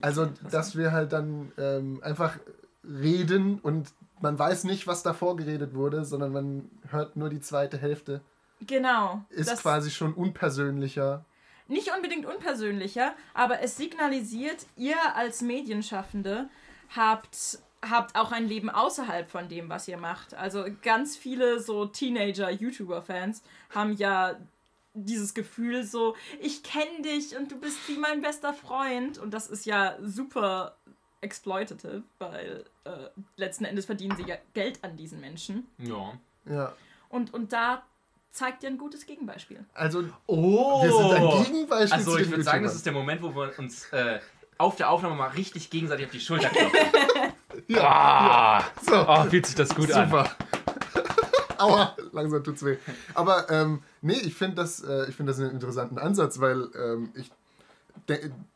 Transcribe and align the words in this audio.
Also, 0.00 0.26
dass 0.50 0.76
wir 0.76 0.92
halt 0.92 1.12
dann 1.12 1.52
ähm, 1.58 2.00
einfach 2.02 2.38
reden 2.84 3.58
und 3.58 3.92
man 4.20 4.38
weiß 4.38 4.64
nicht, 4.64 4.86
was 4.86 5.02
davor 5.02 5.36
geredet 5.36 5.74
wurde, 5.74 6.04
sondern 6.04 6.32
man 6.32 6.70
hört 6.88 7.16
nur 7.16 7.28
die 7.28 7.40
zweite 7.40 7.78
Hälfte. 7.78 8.20
Genau. 8.60 9.24
Ist 9.28 9.60
quasi 9.60 9.90
schon 9.90 10.14
unpersönlicher. 10.14 11.24
nicht 11.68 11.92
unbedingt 11.94 12.26
unpersönlicher, 12.26 13.14
aber 13.34 13.60
es 13.60 13.76
signalisiert, 13.76 14.66
ihr 14.76 14.96
als 15.14 15.42
Medienschaffende 15.42 16.48
habt, 16.96 17.58
habt 17.88 18.16
auch 18.16 18.32
ein 18.32 18.48
Leben 18.48 18.70
außerhalb 18.70 19.30
von 19.30 19.48
dem, 19.48 19.68
was 19.68 19.86
ihr 19.86 19.98
macht. 19.98 20.34
Also 20.34 20.64
ganz 20.82 21.16
viele 21.16 21.60
so 21.60 21.86
Teenager-YouTuber-Fans 21.86 23.42
haben 23.70 23.92
ja 23.92 24.36
dieses 25.04 25.34
Gefühl 25.34 25.84
so, 25.84 26.14
ich 26.40 26.62
kenne 26.62 27.02
dich 27.02 27.36
und 27.36 27.50
du 27.52 27.58
bist 27.58 27.76
wie 27.88 27.96
mein 27.98 28.20
bester 28.22 28.52
Freund. 28.54 29.18
Und 29.18 29.32
das 29.32 29.48
ist 29.48 29.66
ja 29.66 29.96
super 30.02 30.76
exploitative, 31.20 32.02
weil 32.18 32.64
äh, 32.84 32.90
letzten 33.36 33.64
Endes 33.64 33.86
verdienen 33.86 34.16
sie 34.16 34.24
ja 34.24 34.36
Geld 34.54 34.82
an 34.84 34.96
diesen 34.96 35.20
Menschen. 35.20 35.66
Ja. 35.78 36.12
Ja. 36.44 36.72
Und, 37.08 37.34
und 37.34 37.52
da 37.52 37.82
zeigt 38.30 38.62
ihr 38.62 38.68
ein 38.68 38.78
gutes 38.78 39.04
Gegenbeispiel. 39.06 39.64
Also, 39.74 40.04
Oh! 40.26 40.82
wir 40.82 40.92
sind 40.92 41.12
ein 41.12 41.44
Gegenbeispiel 41.44 41.98
Also 41.98 42.18
ich 42.18 42.30
würde 42.30 42.44
sagen, 42.44 42.62
das 42.62 42.74
ist 42.74 42.86
der 42.86 42.92
Moment, 42.92 43.22
wo 43.22 43.34
wir 43.34 43.58
uns 43.58 43.86
äh, 43.92 44.20
auf 44.58 44.76
der 44.76 44.90
Aufnahme 44.90 45.14
mal 45.16 45.28
richtig 45.30 45.70
gegenseitig 45.70 46.06
auf 46.06 46.12
die 46.12 46.20
Schulter 46.20 46.48
klopfen. 46.50 46.78
Ah, 47.76 48.62
So. 48.82 49.06
oh, 49.06 49.24
fühlt 49.24 49.44
sich 49.46 49.54
das 49.56 49.74
gut 49.74 49.90
an. 49.92 50.08
Super. 50.08 50.30
Aua, 51.62 51.96
langsam 52.12 52.44
tut's 52.44 52.64
weh. 52.64 52.76
Aber 53.14 53.50
ähm, 53.50 53.82
nee, 54.02 54.18
ich 54.22 54.34
finde 54.34 54.56
das, 54.56 54.82
äh, 54.82 55.08
ich 55.08 55.16
find 55.16 55.28
das 55.28 55.38
einen 55.38 55.50
interessanten 55.50 55.98
Ansatz, 55.98 56.40
weil 56.40 56.68
ähm, 56.74 57.10
ich 57.14 57.30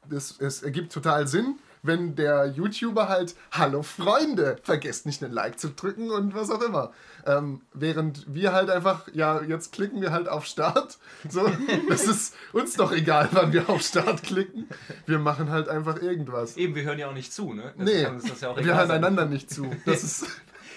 das, 0.08 0.40
es 0.40 0.62
ergibt 0.62 0.92
total 0.92 1.26
Sinn, 1.26 1.56
wenn 1.82 2.14
der 2.14 2.46
YouTuber 2.46 3.08
halt 3.08 3.34
Hallo 3.50 3.82
Freunde, 3.82 4.56
vergesst 4.62 5.04
nicht 5.04 5.22
einen 5.22 5.32
Like 5.32 5.58
zu 5.58 5.70
drücken 5.70 6.10
und 6.10 6.34
was 6.34 6.50
auch 6.50 6.62
immer. 6.62 6.92
Ähm, 7.26 7.60
während 7.74 8.32
wir 8.32 8.52
halt 8.52 8.70
einfach, 8.70 9.08
ja, 9.12 9.42
jetzt 9.42 9.72
klicken 9.72 10.00
wir 10.00 10.12
halt 10.12 10.28
auf 10.28 10.46
Start. 10.46 10.98
So, 11.28 11.50
das 11.88 12.06
ist 12.06 12.34
uns 12.52 12.74
doch 12.74 12.92
egal, 12.92 13.28
wann 13.32 13.52
wir 13.52 13.68
auf 13.68 13.82
Start 13.82 14.22
klicken. 14.22 14.68
Wir 15.06 15.18
machen 15.18 15.50
halt 15.50 15.68
einfach 15.68 16.00
irgendwas. 16.00 16.56
Eben, 16.56 16.74
wir 16.74 16.84
hören 16.84 16.98
ja 16.98 17.08
auch 17.08 17.14
nicht 17.14 17.32
zu, 17.32 17.52
ne? 17.52 17.74
Das 17.76 17.86
Nee, 17.86 18.02
ja 18.02 18.48
auch 18.48 18.56
wir 18.56 18.76
hören 18.76 18.90
einander 18.90 19.26
nicht 19.26 19.50
zu. 19.50 19.68
Das 19.84 20.04
ist. 20.04 20.26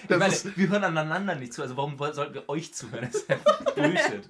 Meine, 0.08 0.32
ist 0.32 0.56
wir 0.56 0.68
hören 0.68 0.84
aneinander 0.84 1.34
nicht 1.34 1.52
zu, 1.52 1.62
also 1.62 1.76
warum 1.76 1.98
sollten 1.98 2.34
wir 2.34 2.48
euch 2.48 2.72
zuhören? 2.74 3.08
Das 3.10 3.22
ist 3.22 3.28
ja 3.28 3.36
Bullshit. 3.74 4.28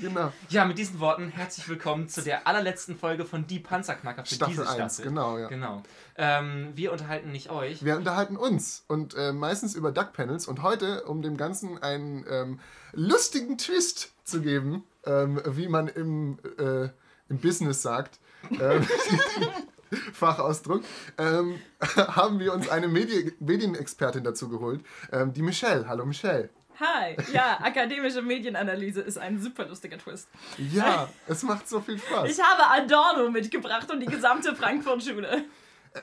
genau. 0.00 0.32
Ja, 0.48 0.64
mit 0.64 0.78
diesen 0.78 1.00
Worten 1.00 1.28
herzlich 1.30 1.68
willkommen 1.68 2.08
zu 2.08 2.22
der 2.22 2.46
allerletzten 2.46 2.96
Folge 2.96 3.24
von 3.24 3.46
Die 3.46 3.58
Panzerknacker 3.58 4.24
für 4.24 4.34
Staffel 4.34 4.52
diese 4.52 4.68
1, 4.68 4.74
Staffel. 4.94 5.04
genau, 5.10 5.38
ja. 5.38 5.48
Genau. 5.48 5.82
Ähm, 6.16 6.72
wir 6.74 6.92
unterhalten 6.92 7.32
nicht 7.32 7.50
euch. 7.50 7.84
Wir 7.84 7.96
unterhalten 7.96 8.36
uns 8.36 8.84
und 8.88 9.14
äh, 9.14 9.32
meistens 9.32 9.74
über 9.74 9.92
Duck-Panels 9.92 10.46
und 10.46 10.62
heute, 10.62 11.04
um 11.04 11.22
dem 11.22 11.36
Ganzen 11.36 11.82
einen 11.82 12.24
ähm, 12.28 12.60
lustigen 12.92 13.58
Twist 13.58 14.12
zu 14.24 14.40
geben, 14.40 14.84
ähm, 15.04 15.40
wie 15.44 15.68
man 15.68 15.88
im, 15.88 16.38
äh, 16.58 16.88
im 17.28 17.38
Business 17.38 17.82
sagt, 17.82 18.18
ähm, 18.50 18.86
Fachausdruck, 20.12 20.82
ähm, 21.18 21.60
haben 21.96 22.38
wir 22.38 22.52
uns 22.52 22.68
eine 22.68 22.88
Medi 22.88 23.32
Medienexpertin 23.40 24.24
dazu 24.24 24.48
geholt, 24.48 24.84
ähm, 25.12 25.32
die 25.32 25.42
Michelle. 25.42 25.88
Hallo 25.88 26.06
Michelle. 26.06 26.50
Hi, 26.80 27.14
ja, 27.34 27.58
akademische 27.60 28.22
Medienanalyse 28.22 29.02
ist 29.02 29.18
ein 29.18 29.38
super 29.38 29.66
lustiger 29.66 29.98
Twist. 29.98 30.28
Ja, 30.72 31.10
es 31.26 31.42
macht 31.42 31.68
so 31.68 31.80
viel 31.80 31.98
Spaß. 31.98 32.30
Ich 32.30 32.42
habe 32.42 32.66
Adorno 32.70 33.30
mitgebracht 33.30 33.90
und 33.90 34.00
die 34.00 34.06
gesamte 34.06 34.56
Frankfurt-Schule. 34.56 35.44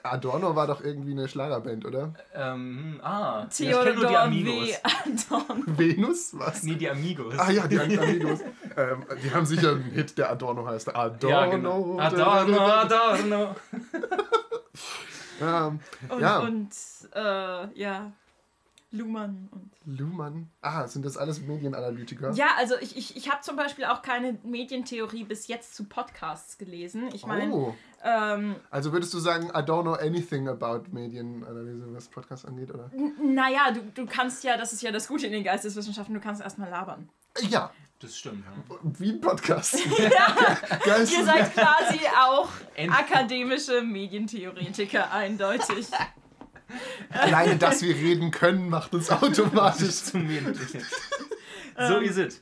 Adorno 0.04 0.56
war 0.56 0.68
doch 0.68 0.82
irgendwie 0.82 1.12
eine 1.12 1.28
Schlagerband, 1.28 1.86
oder? 1.86 2.14
Ähm, 2.34 3.00
ah, 3.04 3.48
ja, 3.58 3.70
ich 3.70 3.76
nur 3.76 3.86
die 3.86 3.92
Theodor 4.02 4.20
Amigos. 4.20 4.68
W. 4.68 4.76
Adorno. 4.84 5.64
Venus? 5.66 6.30
Was? 6.38 6.64
Nee, 6.64 6.76
die 6.76 6.90
Amigos. 6.90 7.38
Ah 7.38 7.52
ja, 7.52 7.67
die 7.67 7.80
Amigos. 8.00 8.39
ähm, 8.76 9.06
die 9.23 9.32
haben 9.34 9.45
sicher 9.45 9.72
einen 9.72 9.84
Hit, 9.84 10.17
der 10.17 10.30
Adorno 10.32 10.67
heißt. 10.67 10.94
Adorno. 10.94 11.30
Ja, 11.30 11.45
genau. 11.48 11.98
Adorno, 12.00 12.60
Adorno. 12.60 13.56
Ähm, 15.39 15.80
Und, 16.10 16.20
ja, 16.20 16.40
und 16.40 16.70
äh, 17.14 17.80
ja, 17.80 18.11
Luhmann 18.92 19.49
und. 19.52 19.71
Luhmann. 19.86 20.49
Ah, 20.61 20.87
sind 20.87 21.05
das 21.05 21.17
alles 21.17 21.42
Medienanalytiker? 21.42 22.31
Ja, 22.31 22.48
also 22.58 22.75
ich, 22.80 22.95
ich, 22.95 23.17
ich 23.17 23.30
habe 23.30 23.42
zum 23.42 23.55
Beispiel 23.58 23.83
auch 23.86 24.02
keine 24.02 24.37
Medientheorie 24.43 25.25
bis 25.25 25.48
jetzt 25.48 25.75
zu 25.75 25.83
Podcasts 25.83 26.58
gelesen. 26.58 27.09
Ich 27.14 27.25
meine, 27.25 27.52
Oh, 27.53 27.75
ähm, 28.03 28.55
also 28.70 28.93
würdest 28.93 29.14
du 29.14 29.20
sagen, 29.20 29.48
I 29.49 29.59
don't 29.59 29.81
know 29.81 29.93
anything 29.93 30.48
about 30.48 30.83
Medienanalyse, 30.92 31.93
was 31.93 32.08
Podcasts 32.08 32.45
angeht, 32.45 32.71
oder? 32.73 32.89
naja, 33.21 33.71
du, 33.71 33.81
du 33.93 34.05
kannst 34.05 34.43
ja, 34.45 34.55
das 34.58 34.71
ist 34.71 34.81
ja 34.81 34.92
das 34.92 35.08
Gute 35.08 35.25
in 35.27 35.33
den 35.33 35.43
Geisteswissenschaften, 35.43 36.14
du 36.14 36.21
kannst 36.21 36.42
erstmal 36.42 36.69
labern. 36.69 37.09
Ja, 37.49 37.71
Das 37.99 38.17
stimmt, 38.17 38.45
ja. 38.45 38.77
wie 38.99 39.11
ein 39.11 39.21
Podcast. 39.21 39.73
Geil. 40.86 41.08
Ihr 41.11 41.25
seid 41.25 41.54
quasi 41.54 41.99
auch 42.19 42.49
akademische 42.89 43.81
Medientheoretiker, 43.81 45.11
eindeutig. 45.11 45.87
Alleine, 47.10 47.58
dass 47.58 47.82
wir 47.82 47.95
reden 47.95 48.32
können, 48.32 48.70
macht 48.70 48.94
uns 48.94 49.10
automatisch. 49.10 50.04
Zum 50.04 50.28
Medientrick. 50.28 50.83
So 51.78 52.00
is 52.00 52.17
it. 52.17 52.42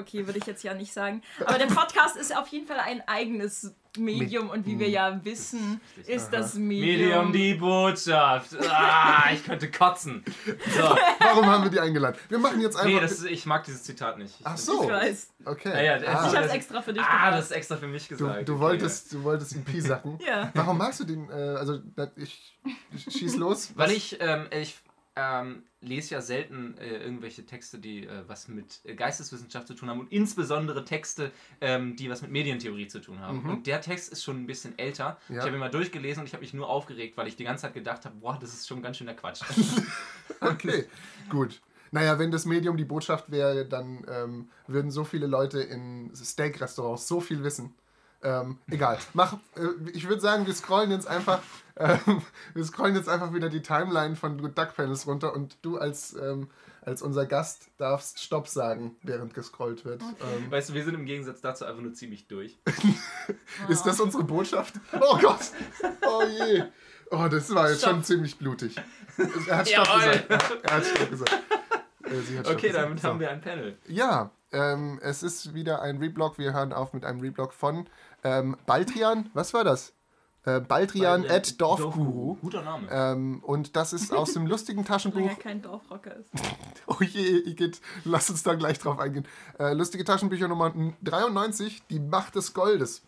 Okay, 0.00 0.26
würde 0.26 0.38
ich 0.38 0.46
jetzt 0.46 0.62
ja 0.64 0.74
nicht 0.74 0.92
sagen. 0.92 1.22
Aber 1.44 1.58
der 1.58 1.66
Podcast 1.66 2.16
ist 2.16 2.36
auf 2.36 2.48
jeden 2.48 2.66
Fall 2.66 2.80
ein 2.80 3.06
eigenes 3.06 3.74
Medium 3.98 4.50
und 4.50 4.66
wie 4.66 4.78
wir 4.78 4.88
ja 4.88 5.24
wissen, 5.24 5.80
ist 6.06 6.30
das 6.30 6.54
Medium 6.54 7.30
Medium. 7.30 7.32
die 7.32 7.54
Botschaft. 7.54 8.50
Ah, 8.70 9.30
ich 9.32 9.44
könnte 9.44 9.68
kotzen. 9.70 10.24
So. 10.46 10.82
Warum 11.18 11.46
haben 11.46 11.64
wir 11.64 11.70
die 11.70 11.80
eingeladen? 11.80 12.16
Wir 12.28 12.38
machen 12.38 12.60
jetzt 12.60 12.76
einfach. 12.76 12.88
Nee, 12.88 13.00
das 13.00 13.12
ist, 13.12 13.24
ich 13.26 13.46
mag 13.46 13.64
dieses 13.64 13.82
Zitat 13.82 14.16
nicht. 14.18 14.38
Ich 14.38 14.46
Ach 14.46 14.56
so. 14.56 14.84
Ich 14.84 14.90
weiß. 14.90 15.32
Okay. 15.44 15.70
Ja, 15.84 15.96
ja, 15.96 16.06
ah, 16.06 16.28
Ich 16.30 16.36
hab's 16.36 16.52
extra 16.52 16.82
für 16.82 16.92
dich 16.92 17.02
Ah, 17.02 17.26
gemacht. 17.26 17.38
das 17.38 17.44
ist 17.46 17.56
extra 17.56 17.76
für 17.76 17.88
mich 17.88 18.06
du, 18.06 18.16
gesagt. 18.16 18.48
du, 18.48 18.58
wolltest, 18.60 19.12
du 19.12 19.24
wolltest 19.24 19.52
ihn 19.56 19.64
piesacken. 19.64 20.18
Ja. 20.24 20.50
Warum 20.54 20.78
magst 20.78 21.00
du 21.00 21.04
den? 21.04 21.28
Äh, 21.28 21.32
also, 21.32 21.80
ich, 22.14 22.56
ich 22.94 23.12
schieß 23.12 23.36
los. 23.36 23.72
Weil 23.74 23.90
ich, 23.90 24.18
ähm, 24.20 24.46
ich 24.52 24.78
ähm, 25.16 25.64
lese 25.80 26.14
ja 26.14 26.20
selten 26.20 26.76
äh, 26.78 26.98
irgendwelche 26.98 27.44
Texte, 27.44 27.78
die 27.78 28.06
äh, 28.06 28.22
was 28.26 28.48
mit 28.48 28.80
äh, 28.84 28.94
Geisteswissenschaft 28.94 29.66
zu 29.66 29.74
tun 29.74 29.90
haben 29.90 30.00
und 30.00 30.12
insbesondere 30.12 30.84
Texte, 30.84 31.32
ähm, 31.60 31.96
die 31.96 32.08
was 32.08 32.22
mit 32.22 32.30
Medientheorie 32.30 32.86
zu 32.86 33.00
tun 33.00 33.18
haben. 33.20 33.48
Und 33.48 33.66
der 33.66 33.80
Text 33.80 34.12
ist 34.12 34.22
schon 34.22 34.42
ein 34.42 34.46
bisschen 34.46 34.78
älter. 34.78 35.18
Ja. 35.28 35.36
Ich 35.36 35.42
habe 35.42 35.52
ihn 35.52 35.58
mal 35.58 35.70
durchgelesen 35.70 36.20
und 36.20 36.26
ich 36.26 36.32
habe 36.32 36.42
mich 36.42 36.54
nur 36.54 36.68
aufgeregt, 36.68 37.16
weil 37.16 37.26
ich 37.26 37.36
die 37.36 37.44
ganze 37.44 37.62
Zeit 37.62 37.74
gedacht 37.74 38.04
habe, 38.04 38.16
boah, 38.16 38.38
das 38.40 38.52
ist 38.52 38.68
schon 38.68 38.82
ganz 38.82 38.98
schöner 38.98 39.14
Quatsch. 39.14 39.42
Okay, 40.40 40.86
gut. 41.28 41.60
Naja, 41.90 42.18
wenn 42.18 42.30
das 42.30 42.46
Medium 42.46 42.76
die 42.76 42.84
Botschaft 42.84 43.30
wäre, 43.30 43.66
dann 43.66 44.04
ähm, 44.08 44.48
würden 44.66 44.90
so 44.90 45.04
viele 45.04 45.26
Leute 45.26 45.60
in 45.60 46.14
Steak-Restaurants 46.14 47.08
so 47.08 47.20
viel 47.20 47.42
wissen. 47.42 47.74
Ähm, 48.22 48.58
egal. 48.70 48.98
Mach, 49.14 49.34
äh, 49.56 49.90
ich 49.94 50.08
würde 50.08 50.20
sagen, 50.20 50.46
wir 50.46 50.54
scrollen 50.54 50.90
jetzt 50.90 51.06
einfach, 51.08 51.40
ähm, 51.76 52.22
wir 52.54 52.64
scrollen 52.64 52.94
jetzt 52.94 53.08
einfach 53.08 53.32
wieder 53.32 53.48
die 53.48 53.62
Timeline 53.62 54.14
von 54.16 54.38
Good 54.40 54.58
Duck 54.58 54.74
Panels 54.76 55.06
runter 55.06 55.34
und 55.34 55.56
du 55.62 55.78
als, 55.78 56.14
ähm, 56.14 56.50
als 56.82 57.00
unser 57.02 57.24
Gast 57.26 57.68
darfst 57.78 58.20
Stopp 58.22 58.46
sagen, 58.48 58.96
während 59.02 59.32
gescrollt 59.34 59.84
wird. 59.84 60.02
Ähm, 60.02 60.50
weißt 60.50 60.70
du, 60.70 60.74
wir 60.74 60.84
sind 60.84 60.94
im 60.94 61.06
Gegensatz 61.06 61.40
dazu 61.40 61.64
einfach 61.64 61.80
nur 61.82 61.94
ziemlich 61.94 62.26
durch. 62.28 62.58
ist 63.68 63.84
das 63.84 64.00
unsere 64.00 64.24
Botschaft? 64.24 64.74
Oh 65.00 65.18
Gott! 65.18 65.40
Oh 66.06 66.22
je! 66.24 66.64
Oh, 67.10 67.26
das 67.30 67.52
war 67.54 67.70
jetzt 67.70 67.80
Stopp. 67.80 67.90
schon 67.94 68.04
ziemlich 68.04 68.38
blutig. 68.38 68.76
Er 69.48 69.56
hat 69.58 69.68
Stopp 69.68 69.86
gesagt. 69.94 70.30
Er 70.62 70.72
hat 70.76 70.84
Stopp 70.84 71.10
gesagt. 71.10 71.32
Äh, 72.04 72.20
sie 72.20 72.38
hat 72.38 72.48
Okay, 72.48 72.68
gesagt. 72.68 72.84
damit 72.84 73.00
So. 73.00 73.08
haben 73.08 73.20
wir 73.20 73.30
ein 73.30 73.40
Panel. 73.40 73.76
Ja, 73.86 74.30
ähm, 74.52 74.98
es 75.02 75.22
ist 75.22 75.54
wieder 75.54 75.82
ein 75.82 75.98
Reblog. 75.98 76.38
Wir 76.38 76.52
hören 76.52 76.72
auf 76.72 76.92
mit 76.92 77.04
einem 77.04 77.20
Reblog 77.20 77.52
von 77.52 77.86
ähm, 78.24 78.56
Baltrian. 78.66 79.30
Was 79.34 79.54
war 79.54 79.64
das? 79.64 79.92
Äh, 80.44 80.60
Baltrian 80.60 81.24
Weil, 81.24 81.30
äh, 81.30 81.34
at 81.34 81.60
Dorfguru. 81.60 82.36
Guter 82.40 82.62
Name. 82.62 82.88
Ähm, 82.90 83.40
und 83.44 83.76
das 83.76 83.92
ist 83.92 84.12
aus 84.12 84.32
dem 84.32 84.46
lustigen 84.48 84.84
Taschenbuch. 84.84 85.28
er 85.28 85.34
kein 85.36 85.60
Dorfrocker 85.62 86.16
ist. 86.16 86.30
Oh 86.86 87.02
je, 87.04 87.38
Igitt, 87.48 87.80
lass 88.04 88.30
uns 88.30 88.42
da 88.42 88.54
gleich 88.54 88.78
drauf 88.78 88.98
eingehen. 88.98 89.26
Äh, 89.58 89.74
lustige 89.74 90.04
Taschenbücher 90.04 90.48
Nummer 90.48 90.72
93, 91.02 91.82
die 91.88 92.00
Macht 92.00 92.34
des 92.34 92.52
Goldes. 92.52 93.02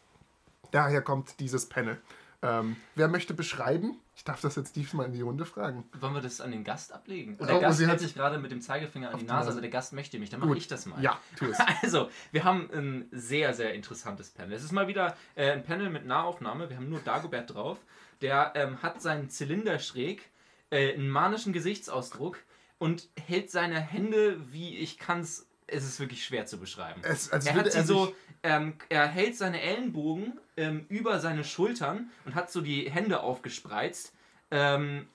Daher 0.70 1.02
kommt 1.02 1.40
dieses 1.40 1.68
Panel. 1.68 1.98
Ähm, 2.44 2.76
wer 2.96 3.06
möchte 3.06 3.34
beschreiben? 3.34 3.96
Ich 4.16 4.24
darf 4.24 4.40
das 4.40 4.56
jetzt 4.56 4.74
diesmal 4.74 5.06
in 5.06 5.12
die 5.12 5.20
Runde 5.20 5.44
fragen. 5.44 5.84
Wollen 6.00 6.14
wir 6.14 6.20
das 6.20 6.40
an 6.40 6.50
den 6.50 6.64
Gast 6.64 6.92
ablegen? 6.92 7.36
Und 7.36 7.42
Oh, 7.42 7.46
der 7.46 7.60
Gast 7.60 7.78
sie 7.78 7.86
hält 7.86 8.00
sich 8.00 8.14
gerade 8.14 8.38
mit 8.38 8.50
dem 8.50 8.60
Zeigefinger 8.60 9.10
an 9.10 9.18
die 9.18 9.24
Nase, 9.24 9.48
also 9.48 9.60
der 9.60 9.70
Gast 9.70 9.92
möchte 9.92 10.18
mich, 10.18 10.28
dann 10.30 10.40
mache 10.40 10.56
ich 10.56 10.66
das 10.66 10.86
mal. 10.86 11.00
Ja, 11.00 11.18
tu 11.36 11.46
es. 11.46 11.58
Also, 11.82 12.10
wir 12.32 12.42
haben 12.44 12.68
ein 12.72 13.06
sehr, 13.12 13.54
sehr 13.54 13.74
interessantes 13.74 14.30
Panel. 14.30 14.52
Es 14.54 14.64
ist 14.64 14.72
mal 14.72 14.88
wieder 14.88 15.16
äh, 15.36 15.52
ein 15.52 15.62
Panel 15.62 15.88
mit 15.88 16.04
Nahaufnahme. 16.04 16.68
Wir 16.68 16.76
haben 16.76 16.88
nur 16.88 17.00
Dagobert 17.00 17.54
drauf. 17.54 17.78
Der 18.20 18.52
ähm, 18.56 18.82
hat 18.82 19.00
seinen 19.00 19.30
Zylinder 19.30 19.78
schräg, 19.78 20.28
äh, 20.70 20.94
einen 20.94 21.08
manischen 21.08 21.52
Gesichtsausdruck 21.52 22.38
und 22.78 23.08
hält 23.16 23.50
seine 23.52 23.80
Hände, 23.80 24.52
wie 24.52 24.76
ich 24.78 24.98
kann 24.98 25.26
es 25.72 25.82
es 25.84 25.90
ist 25.90 26.00
wirklich 26.00 26.24
schwer 26.24 26.46
zu 26.46 26.58
beschreiben. 26.58 27.00
Es, 27.04 27.28
Er 27.28 27.54
hat 27.54 27.70
sie 27.72 27.78
er 27.78 27.84
so, 27.84 28.14
ähm, 28.42 28.74
er 28.88 29.06
hält 29.08 29.36
seine 29.36 29.60
Ellenbogen 29.60 30.38
ähm, 30.56 30.86
über 30.88 31.18
seine 31.20 31.44
Schultern 31.44 32.10
und 32.24 32.34
hat 32.34 32.50
so 32.50 32.60
die 32.60 32.90
Hände 32.90 33.20
aufgespreizt. 33.20 34.12
Ähm, 34.50 35.06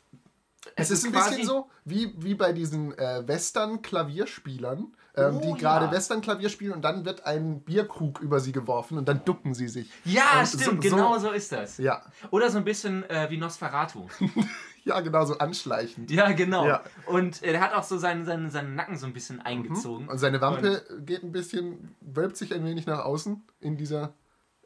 Es 0.76 0.90
ist 0.92 1.06
ein 1.06 1.12
bisschen 1.12 1.46
so 1.46 1.70
wie, 1.86 2.14
wie 2.18 2.34
bei 2.36 2.52
diesen 2.54 2.98
äh, 2.98 3.28
Western-Klavierspielern, 3.28 4.94
ähm, 5.16 5.38
Oh, 5.38 5.40
die 5.54 5.60
gerade 5.60 5.86
ja. 5.86 5.92
Western-Klavier 5.92 6.50
spielen 6.50 6.74
und 6.74 6.82
dann 6.84 7.06
wird 7.06 7.26
ein 7.26 7.62
Bierkrug 7.62 8.20
über 8.20 8.40
sie 8.40 8.52
geworfen 8.52 8.98
und 8.98 9.08
dann 9.08 9.24
ducken 9.26 9.54
sie 9.54 9.68
sich. 9.68 9.90
Ja, 10.06 10.40
Ähm, 10.40 10.46
stimmt, 10.46 10.64
so- 10.84 10.90
genau 10.90 11.18
so 11.18 11.32
ist 11.32 11.52
das. 11.52 11.78
Ja, 11.78 12.04
Oder 12.32 12.50
so 12.50 12.58
ein 12.60 12.64
bisschen 12.66 13.08
äh, 13.10 13.28
wie 13.30 13.38
Nosferatu. 13.38 14.08
ja, 14.88 15.00
genau 15.02 15.26
so 15.26 15.38
anschleichend. 15.38 16.10
ja, 16.12 16.32
genau. 16.32 16.66
Ja. 16.66 16.84
Und 17.06 17.44
äh, 17.44 17.52
der 17.52 17.62
hat 17.62 17.74
auch 17.74 17.84
so 17.84 17.98
seinen, 17.98 18.26
seinen, 18.26 18.50
seinen 18.50 18.76
Nacken 18.76 18.98
so 18.98 19.06
ein 19.06 19.14
bisschen 19.14 19.42
eingezogen. 19.42 20.08
Und 20.08 20.18
seine 20.18 20.42
Wampe 20.42 20.84
geht 21.06 21.24
ein 21.24 21.32
bisschen, 21.32 21.96
wölbt 22.02 22.38
sich 22.38 22.54
ein 22.54 22.66
wenig 22.66 22.86
nach 22.86 23.06
außen 23.06 23.44
in 23.60 23.78
dieser 23.78 24.14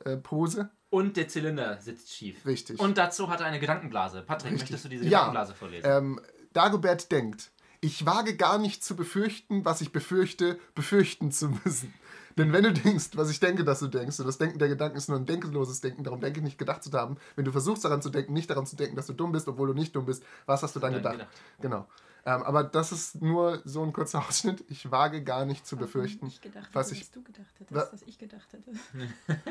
äh, 0.05 0.17
Pose. 0.17 0.69
Und 0.89 1.15
der 1.17 1.27
Zylinder 1.27 1.79
sitzt 1.79 2.13
schief. 2.13 2.45
Richtig. 2.45 2.79
Und 2.79 2.97
dazu 2.97 3.29
hat 3.29 3.39
er 3.39 3.45
eine 3.47 3.59
Gedankenblase. 3.59 4.21
Patrick, 4.21 4.53
Richtig. 4.53 4.69
möchtest 4.71 4.85
du 4.85 4.89
diese 4.89 5.03
Ja. 5.05 5.19
Gedankenblase 5.19 5.53
vorlesen? 5.55 5.89
Ähm, 5.89 6.21
Dagobert 6.53 7.11
denkt, 7.11 7.51
ich 7.79 8.05
wage 8.05 8.35
gar 8.35 8.57
nicht 8.59 8.83
zu 8.83 8.95
befürchten, 8.95 9.65
was 9.65 9.81
ich 9.81 9.91
befürchte, 9.91 10.59
befürchten 10.75 11.31
zu 11.31 11.49
müssen. 11.63 11.93
Denn 12.37 12.53
wenn 12.53 12.63
du 12.63 12.73
denkst, 12.73 13.09
was 13.15 13.29
ich 13.29 13.39
denke, 13.39 13.63
dass 13.63 13.79
du 13.79 13.87
denkst, 13.87 14.19
und 14.19 14.25
das 14.27 14.37
Denken 14.37 14.59
der 14.59 14.67
Gedanken 14.69 14.97
ist 14.97 15.09
nur 15.09 15.17
ein 15.17 15.25
denkenloses 15.25 15.81
Denken, 15.81 16.03
darum 16.03 16.19
denke 16.21 16.39
ich 16.39 16.43
nicht 16.43 16.57
gedacht 16.57 16.83
zu 16.83 16.91
haben, 16.93 17.17
wenn 17.35 17.45
du 17.45 17.51
versuchst 17.51 17.83
daran 17.85 18.01
zu 18.01 18.09
denken, 18.09 18.33
nicht 18.33 18.49
daran 18.49 18.65
zu 18.65 18.75
denken, 18.75 18.95
dass 18.95 19.07
du 19.07 19.13
dumm 19.13 19.31
bist, 19.31 19.47
obwohl 19.47 19.67
du 19.67 19.73
nicht 19.73 19.95
dumm 19.95 20.05
bist, 20.05 20.23
was 20.45 20.63
hast 20.63 20.75
du 20.75 20.79
dann 20.79 20.93
Dann 20.93 21.01
gedacht? 21.01 21.13
gedacht. 21.17 21.31
Genau. 21.61 21.87
Ähm, 22.23 22.43
aber 22.43 22.63
das 22.63 22.91
ist 22.91 23.21
nur 23.21 23.61
so 23.65 23.81
ein 23.83 23.93
kurzer 23.93 24.19
Ausschnitt. 24.27 24.63
Ich 24.69 24.91
wage 24.91 25.23
gar 25.23 25.45
nicht 25.45 25.65
zu 25.65 25.75
befürchten. 25.77 26.27
Ich 26.27 26.39
gedacht 26.41 26.69
was 26.73 26.87
hätte, 26.87 26.95
ich- 26.95 27.01
dass 27.01 27.11
du 27.11 27.23
gedacht 27.23 27.53
hättest, 27.59 27.75
Wa- 27.75 27.85
dass 27.91 28.01
ich 28.03 28.17
gedacht 28.17 28.47
hätte. 28.53 28.71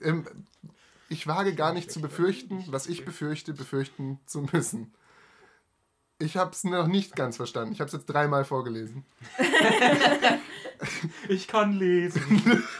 Ähm, 0.00 0.24
ich 1.08 1.26
wage 1.26 1.54
gar 1.54 1.72
nicht 1.72 1.90
zu 1.90 2.00
befürchten, 2.00 2.64
was 2.68 2.86
ich 2.86 3.04
befürchte, 3.04 3.52
befürchten 3.52 4.20
zu 4.26 4.42
müssen. 4.52 4.92
Ich 6.20 6.36
habe 6.36 6.50
es 6.52 6.62
noch 6.64 6.86
nicht 6.86 7.16
ganz 7.16 7.36
verstanden. 7.36 7.72
Ich 7.72 7.80
habe 7.80 7.88
es 7.88 7.94
jetzt 7.94 8.06
dreimal 8.06 8.44
vorgelesen. 8.44 9.04
Ich 11.28 11.48
kann 11.48 11.72
lesen. 11.72 12.64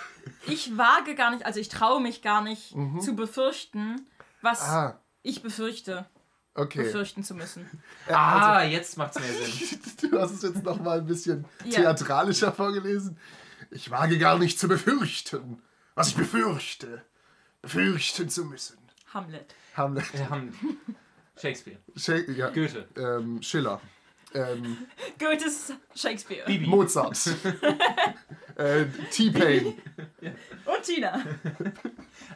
Ich 0.46 0.76
wage 0.76 1.14
gar 1.14 1.30
nicht, 1.30 1.46
also 1.46 1.58
ich 1.58 1.68
traue 1.68 2.00
mich 2.02 2.20
gar 2.22 2.42
nicht 2.42 2.74
zu 3.00 3.16
befürchten, 3.16 4.06
was 4.42 4.60
Mhm. 4.62 4.68
Ah, 4.74 5.00
ich 5.22 5.42
befürchte, 5.42 6.06
okay. 6.54 6.82
befürchten 6.84 7.24
zu 7.24 7.34
müssen. 7.34 7.66
Äh, 8.08 8.12
ah, 8.12 8.62
jetzt 8.62 8.96
macht's 8.98 9.18
mehr 9.18 9.32
Sinn. 9.32 9.80
Du 10.10 10.18
hast 10.20 10.32
es 10.32 10.42
jetzt 10.42 10.62
noch 10.64 10.80
mal 10.80 10.98
ein 10.98 11.06
bisschen 11.06 11.44
Ja. 11.64 11.80
theatralischer 11.80 12.52
vorgelesen. 12.52 13.18
Ich 13.70 13.90
wage 13.90 14.18
gar 14.18 14.38
nicht 14.38 14.58
zu 14.58 14.68
befürchten, 14.68 15.62
was 15.94 16.08
ich 16.08 16.16
befürchte, 16.16 17.02
befürchten 17.62 18.28
zu 18.28 18.44
müssen. 18.44 18.78
Hamlet. 19.12 19.54
Hamlet. 19.76 20.12
Wir 20.12 20.28
haben 20.28 20.52
Shakespeare, 21.36 21.78
Sche 21.96 22.30
ja, 22.32 22.50
Goethe, 22.50 22.86
ähm, 22.96 23.42
Schiller. 23.42 23.80
Ähm, 24.34 24.76
Goethes 25.18 25.72
Shakespeare. 25.94 26.44
Bibi. 26.46 26.66
Mozart. 26.66 27.18
äh, 28.56 28.84
T-Pain. 29.10 29.66
Und 30.64 30.82
Tina. 30.82 31.20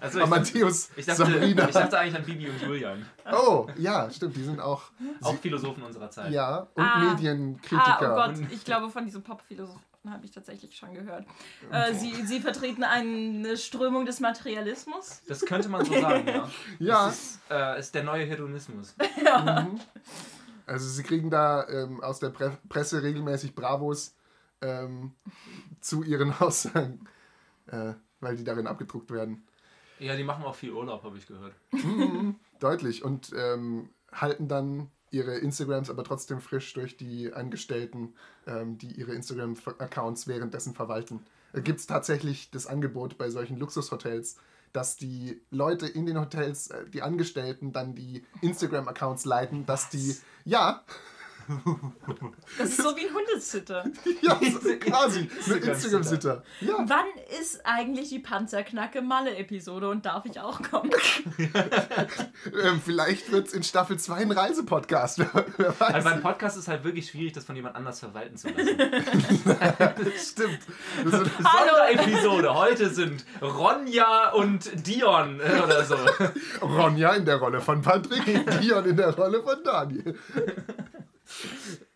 Also 0.00 0.18
ich, 0.18 0.24
Amadeus. 0.24 0.90
ich, 0.96 1.04
dachte, 1.06 1.24
Sabrina. 1.26 1.68
ich 1.68 1.74
dachte 1.74 1.98
eigentlich 1.98 2.16
an 2.16 2.24
Bibi 2.24 2.48
und 2.48 2.62
Julian. 2.62 3.06
Oh, 3.30 3.66
ja, 3.76 4.10
stimmt. 4.10 4.36
Die 4.36 4.42
sind 4.42 4.58
auch. 4.60 4.84
Auch 5.20 5.36
Philosophen 5.36 5.82
unserer 5.82 6.10
Zeit. 6.10 6.32
Ja, 6.32 6.66
und 6.74 6.82
Ah. 6.82 6.98
Medienkritiker. 7.12 8.00
Ah, 8.00 8.26
oh 8.28 8.32
Gott, 8.32 8.40
ich 8.50 8.64
glaube, 8.64 8.88
von 8.90 9.04
diesen 9.04 9.22
Pop-Philosophen 9.22 9.80
habe 10.08 10.24
ich 10.24 10.30
tatsächlich 10.32 10.76
schon 10.76 10.94
gehört. 10.94 11.26
Äh, 11.70 11.94
sie, 11.94 12.12
sie 12.26 12.40
vertreten 12.40 12.82
eine 12.84 13.56
Strömung 13.56 14.06
des 14.06 14.18
Materialismus. 14.20 15.22
Das 15.28 15.44
könnte 15.44 15.68
man 15.68 15.84
so 15.84 15.92
sagen, 16.00 16.26
ja. 16.26 16.48
Ja. 16.78 17.06
Das 17.06 17.14
ist, 17.16 17.40
äh, 17.50 17.78
ist 17.78 17.94
der 17.94 18.02
neue 18.04 18.24
Hedonismus. 18.24 18.94
Also 20.66 20.88
sie 20.88 21.02
kriegen 21.02 21.30
da 21.30 21.68
ähm, 21.68 22.02
aus 22.02 22.20
der 22.20 22.30
Pre 22.30 22.58
Presse 22.68 23.02
regelmäßig 23.02 23.54
Bravos 23.54 24.14
ähm, 24.60 25.12
zu 25.80 26.02
ihren 26.02 26.32
Aussagen, 26.40 27.06
äh, 27.66 27.94
weil 28.20 28.36
die 28.36 28.44
darin 28.44 28.66
abgedruckt 28.66 29.10
werden. 29.10 29.44
Ja, 29.98 30.16
die 30.16 30.24
machen 30.24 30.44
auch 30.44 30.54
viel 30.54 30.72
Urlaub, 30.72 31.04
habe 31.04 31.16
ich 31.16 31.26
gehört. 31.26 31.54
Deutlich. 32.58 33.04
Und 33.04 33.32
ähm, 33.36 33.90
halten 34.12 34.48
dann 34.48 34.90
ihre 35.10 35.36
Instagrams 35.38 35.90
aber 35.90 36.04
trotzdem 36.04 36.40
frisch 36.40 36.72
durch 36.72 36.96
die 36.96 37.32
Angestellten, 37.32 38.14
ähm, 38.46 38.78
die 38.78 38.92
ihre 38.92 39.12
Instagram-Accounts 39.12 40.26
währenddessen 40.26 40.74
verwalten. 40.74 41.20
Da 41.52 41.60
gibt 41.60 41.80
es 41.80 41.86
tatsächlich 41.86 42.50
das 42.50 42.66
Angebot 42.66 43.18
bei 43.18 43.30
solchen 43.30 43.58
Luxushotels, 43.58 44.38
dass 44.72 44.96
die 44.96 45.42
Leute 45.50 45.86
in 45.86 46.06
den 46.06 46.18
Hotels, 46.18 46.68
äh, 46.68 46.88
die 46.88 47.02
Angestellten, 47.02 47.72
dann 47.72 47.94
die 47.94 48.24
Instagram-Accounts 48.40 49.24
leiten, 49.24 49.66
dass 49.66 49.90
die, 49.90 50.16
ja, 50.44 50.82
Das 52.58 52.70
ist 52.70 52.82
so 52.82 52.96
wie 52.96 53.06
ein 53.06 53.14
Hundesitter. 53.14 53.84
ja, 54.22 54.38
so, 54.40 54.76
quasi, 54.78 55.28
eine 55.46 55.56
Instagram-Sitter. 55.56 56.42
Ja. 56.60 56.74
Wann 56.86 57.06
ist 57.40 57.64
eigentlich 57.64 58.10
die 58.10 58.18
Panzerknacke-Malle-Episode 58.18 59.88
und 59.88 60.04
darf 60.04 60.24
ich 60.26 60.38
auch 60.40 60.60
kommen? 60.62 60.90
Ähm, 62.62 62.80
vielleicht 62.84 63.32
wird 63.32 63.48
es 63.48 63.54
in 63.54 63.62
Staffel 63.62 63.98
2 63.98 64.16
ein 64.16 64.32
Reisepodcast. 64.32 65.22
Also 65.78 66.08
beim 66.08 66.20
Podcast 66.20 66.58
ist 66.58 66.68
halt 66.68 66.84
wirklich 66.84 67.08
schwierig, 67.08 67.32
das 67.32 67.44
von 67.44 67.56
jemand 67.56 67.76
anders 67.76 68.00
verwalten 68.00 68.36
zu 68.36 68.48
lassen. 68.48 68.78
Stimmt. 70.16 70.58
Das 71.04 71.20
ist, 71.20 71.30
Sonderepisode. 71.36 72.54
Heute 72.54 72.90
sind 72.90 73.24
Ronja 73.40 74.30
und 74.30 74.86
Dion 74.86 75.40
äh, 75.40 75.60
oder 75.62 75.84
so. 75.84 75.96
Ronja 76.60 77.14
in 77.14 77.24
der 77.24 77.36
Rolle 77.36 77.60
von 77.60 77.82
Patrick, 77.82 78.24
Dion 78.60 78.84
in 78.84 78.96
der 78.96 79.14
Rolle 79.14 79.42
von 79.42 79.62
Daniel. 79.64 80.18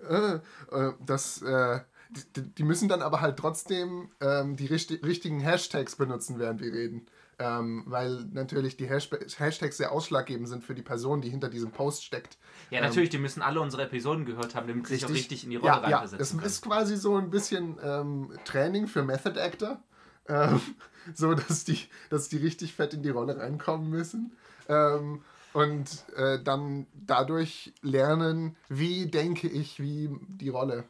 Äh, 0.09 0.35
äh, 0.35 0.93
das, 1.05 1.43
äh, 1.43 1.81
die, 2.11 2.43
die 2.43 2.63
müssen 2.63 2.89
dann 2.89 3.03
aber 3.03 3.21
halt 3.21 3.39
trotzdem 3.39 4.11
ähm, 4.21 4.57
die 4.57 4.67
richtig, 4.67 5.05
richtigen 5.05 5.41
Hashtags 5.41 5.97
benutzen, 5.97 6.39
während 6.39 6.61
wir 6.61 6.73
reden. 6.73 7.07
Ähm, 7.39 7.85
weil 7.87 8.25
natürlich 8.33 8.79
die 8.79 8.89
Hash 8.89 9.11
Hashtags 9.11 9.77
sehr 9.77 9.93
ausschlaggebend 9.93 10.49
sind 10.49 10.65
für 10.65 10.75
die 10.75 10.81
Person, 10.81 11.21
die 11.21 11.29
hinter 11.29 11.51
diesem 11.51 11.71
Post 11.71 12.03
steckt. 12.03 12.39
Ja, 12.71 12.81
natürlich, 12.81 13.11
die 13.11 13.19
müssen 13.19 13.43
alle 13.43 13.61
unsere 13.61 13.83
Episoden 13.83 14.25
gehört 14.25 14.55
haben, 14.55 14.67
damit 14.67 14.87
sie 14.87 14.95
sich 14.95 15.05
auch 15.05 15.11
richtig 15.11 15.45
in 15.45 15.51
die 15.51 15.57
Rolle 15.57 15.73
ja, 15.73 15.77
ja, 15.77 15.83
das 15.83 16.13
reinversetzen 16.13 16.41
ist 16.41 16.63
quasi 16.63 16.97
so 16.97 17.17
ein 17.17 17.29
bisschen 17.29 17.77
ähm, 17.83 18.33
Training 18.47 18.87
für 18.87 19.03
Method 19.03 19.39
Actor. 19.39 19.83
Ähm, 20.29 20.61
so, 21.15 21.35
dass 21.35 21.65
die, 21.65 21.79
dass 22.09 22.31
die 22.31 22.39
richtig 22.39 22.73
fett 22.73 22.95
in 22.95 23.03
die 23.03 23.11
Rolle 23.11 23.37
reinkommen 23.37 23.91
müssen. 23.91 24.35
Ähm, 24.69 25.23
und 25.57 26.05
äh, 26.17 26.39
dann 26.43 26.87
dadurch 26.93 27.73
lernen, 27.81 28.57
wie 28.69 29.07
denke 29.07 29.49
ich, 29.49 29.81
wie 29.81 30.11
die 30.29 30.51
Rolle. 30.51 30.85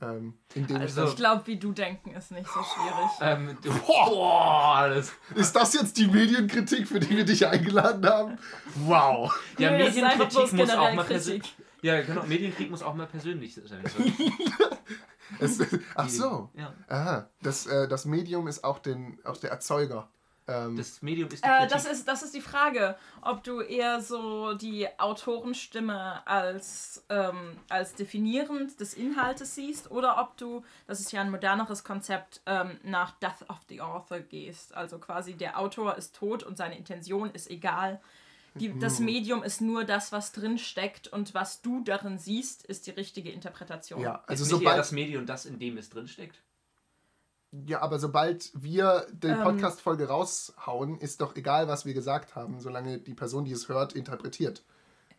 Ähm, 0.00 0.34
Also- 0.72 1.04
Ich 1.08 1.16
glaube, 1.16 1.46
wie 1.46 1.56
du 1.56 1.72
denken, 1.72 2.12
ist 2.12 2.30
nicht 2.30 2.46
so 2.48 2.60
schwierig. 2.62 3.10
Ähm, 3.20 3.58
du, 3.62 3.70
boah, 3.80 4.88
das, 4.88 5.12
ich, 5.32 5.36
ist 5.36 5.56
das 5.56 5.74
jetzt 5.74 5.96
die 5.96 6.06
Medienkritik, 6.06 6.86
für 6.86 7.00
die 7.00 7.10
wir 7.16 7.24
dich 7.24 7.44
eingeladen 7.46 8.06
haben? 8.08 8.38
Wow. 8.86 9.34
ja, 9.58 9.70
bloß 9.76 9.94
Medienkritik 9.94 10.52
muss 10.52 10.70
auch 10.70 10.74
generell 10.74 10.94
mal 10.94 11.04
persönlich. 11.04 11.42
Kritik. 11.42 11.66
Ja, 11.82 12.00
genau, 12.02 12.22
Medienkrieg 12.24 12.70
muss 12.70 12.82
auch 12.82 12.94
mal 12.94 13.06
persönlich 13.06 13.54
sein. 13.54 13.82
Es, 15.40 15.58
ach 15.94 16.08
so. 16.08 16.50
Ja. 16.54 16.72
Aha. 16.88 17.28
Das, 17.42 17.66
äh, 17.66 17.88
das 17.88 18.04
Medium 18.04 18.46
ist 18.46 18.62
auch, 18.62 18.78
den, 18.78 19.18
auch 19.24 19.36
der 19.38 19.50
Erzeuger. 19.50 20.08
Ähm, 20.46 20.76
Das 20.76 21.00
Medium 21.02 21.28
ist 21.30 21.44
die 21.44 21.48
Äh, 21.48 21.66
das, 21.68 21.86
ist, 21.86 22.06
das 22.06 22.22
ist 22.22 22.34
die 22.34 22.40
Frage, 22.40 22.96
ob 23.22 23.42
du 23.44 23.60
eher 23.60 24.00
so 24.00 24.54
die 24.54 24.86
Autorenstimme 24.98 26.26
als, 26.26 27.04
ähm, 27.08 27.56
als 27.68 27.94
definierend 27.94 28.78
des 28.78 28.94
Inhaltes 28.94 29.54
siehst 29.54 29.90
oder 29.90 30.20
ob 30.20 30.36
du, 30.36 30.62
das 30.86 31.00
ist 31.00 31.12
ja 31.12 31.20
ein 31.20 31.30
moderneres 31.30 31.82
Konzept, 31.84 32.42
ähm, 32.46 32.78
nach 32.82 33.12
Death 33.20 33.48
of 33.48 33.58
the 33.68 33.80
Author 33.80 34.20
gehst. 34.20 34.74
Also 34.74 34.98
quasi 34.98 35.34
der 35.34 35.58
Autor 35.58 35.96
ist 35.96 36.14
tot 36.14 36.42
und 36.42 36.56
seine 36.56 36.76
Intention 36.76 37.30
ist 37.30 37.48
egal. 37.50 38.00
Die, 38.56 38.78
das 38.78 39.00
Mhm. 39.00 39.06
Medium 39.06 39.42
ist 39.42 39.60
nur 39.60 39.84
das, 39.84 40.12
was 40.12 40.30
drin 40.30 40.58
steckt 40.58 41.08
und 41.08 41.34
was 41.34 41.60
du 41.62 41.82
darin 41.82 42.18
siehst, 42.18 42.64
ist 42.66 42.86
die 42.86 42.92
richtige 42.92 43.30
Interpretation. 43.32 44.00
ja, 44.00 44.22
also 44.26 44.44
nicht 44.44 44.52
eher 44.52 44.58
sobald, 44.58 44.78
das 44.78 44.92
Medium, 44.92 45.26
das 45.26 45.44
in 45.46 45.58
dem 45.58 45.76
es 45.76 45.90
drinsteckt. 45.90 46.40
Ja, 47.66 47.82
aber 47.82 47.98
sobald 47.98 48.50
wir 48.54 49.06
die 49.12 49.28
Ähm. 49.28 49.42
Podcast-Folge 49.42 50.08
raushauen, 50.08 50.98
ist 50.98 51.20
doch 51.20 51.36
egal, 51.36 51.68
was 51.68 51.84
wir 51.84 51.94
gesagt 51.94 52.34
haben, 52.34 52.60
solange 52.60 52.98
die 52.98 53.14
Person, 53.14 53.44
die 53.44 53.52
es 53.52 53.68
hört, 53.68 53.94
interpretiert. 53.94 54.64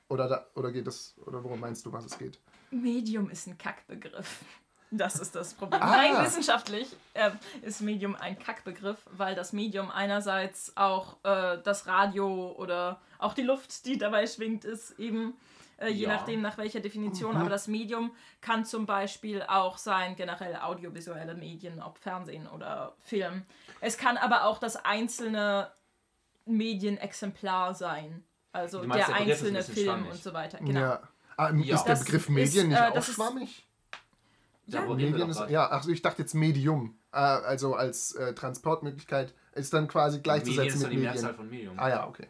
Oder, 0.09 0.27
da, 0.27 0.45
oder 0.55 0.71
geht 0.71 0.87
es, 0.87 1.15
oder 1.25 1.43
worum 1.43 1.59
meinst 1.59 1.85
du, 1.85 1.93
was 1.93 2.05
es 2.05 2.17
geht? 2.17 2.39
Medium 2.71 3.29
ist 3.29 3.47
ein 3.47 3.57
Kackbegriff. 3.57 4.43
Das 4.91 5.19
ist 5.19 5.35
das 5.35 5.53
Problem. 5.53 5.81
Ah. 5.81 5.89
Nein, 5.89 6.25
wissenschaftlich 6.25 6.87
äh, 7.13 7.31
ist 7.63 7.81
Medium 7.81 8.15
ein 8.15 8.37
Kackbegriff, 8.37 8.97
weil 9.11 9.33
das 9.35 9.51
Medium 9.51 9.89
einerseits 9.89 10.75
auch 10.77 11.17
äh, 11.23 11.57
das 11.63 11.87
Radio 11.87 12.53
oder 12.57 13.01
auch 13.17 13.33
die 13.33 13.41
Luft, 13.41 13.85
die 13.85 13.97
dabei 13.97 14.27
schwingt, 14.27 14.63
ist 14.63 14.99
eben 14.99 15.33
äh, 15.77 15.87
je 15.89 16.03
Ja. 16.05 16.09
nachdem 16.15 16.41
nach 16.41 16.57
welcher 16.57 16.79
Definition. 16.79 17.33
Mhm. 17.35 17.41
Aber 17.41 17.49
das 17.49 17.67
Medium 17.67 18.11
kann 18.41 18.65
zum 18.65 18.85
Beispiel 18.85 19.41
auch 19.43 19.77
sein 19.77 20.15
generell 20.15 20.55
audiovisuelle 20.55 21.35
Medien, 21.35 21.81
ob 21.81 21.97
Fernsehen 21.97 22.47
oder 22.47 22.95
Film. 23.01 23.43
Es 23.81 23.97
kann 23.97 24.17
aber 24.17 24.45
auch 24.45 24.57
das 24.59 24.75
einzelne 24.77 25.71
Medienexemplar 26.45 27.73
sein. 27.73 28.23
Also 28.51 28.81
der 28.85 28.89
der 28.89 28.99
ist 29.07 29.13
einzelne 29.13 29.63
Film 29.63 29.85
schwammig. 29.87 30.11
und 30.11 30.23
so 30.23 30.33
weiter. 30.33 30.57
Genau. 30.59 30.79
Ja. 30.79 31.01
Ah, 31.37 31.51
Ja. 31.51 31.75
Ist 31.75 31.83
der 31.83 31.95
Begriff 31.95 32.23
ist, 32.23 32.29
Medien 32.29 32.69
nicht 32.69 32.79
äh, 32.79 32.83
auch 32.83 32.95
ist- 32.95 33.13
schwammig? 33.13 33.67
Wir 34.67 34.81
Medien 34.81 35.29
ist, 35.29 35.47
ja, 35.49 35.69
ach, 35.69 35.83
so, 35.83 35.91
ich 35.91 36.01
dachte 36.01 36.23
jetzt 36.23 36.33
Medium. 36.33 36.97
Äh, 37.11 37.17
also 37.17 37.75
als 37.75 38.13
äh, 38.13 38.33
Transportmöglichkeit 38.33 39.33
ist 39.53 39.71
dann 39.73 39.87
quasi 39.87 40.17
Medien 40.17 40.23
gleichzusetzen 40.23 40.67
ist 40.67 40.83
doch 40.83 40.89
mit 40.89 40.97
die 40.97 41.01
Mehrzahl 41.03 41.21
Medien. 41.23 41.35
von 41.37 41.49
Medium. 41.49 41.79
Ah 41.79 41.89
ja, 41.89 42.07
okay. 42.07 42.27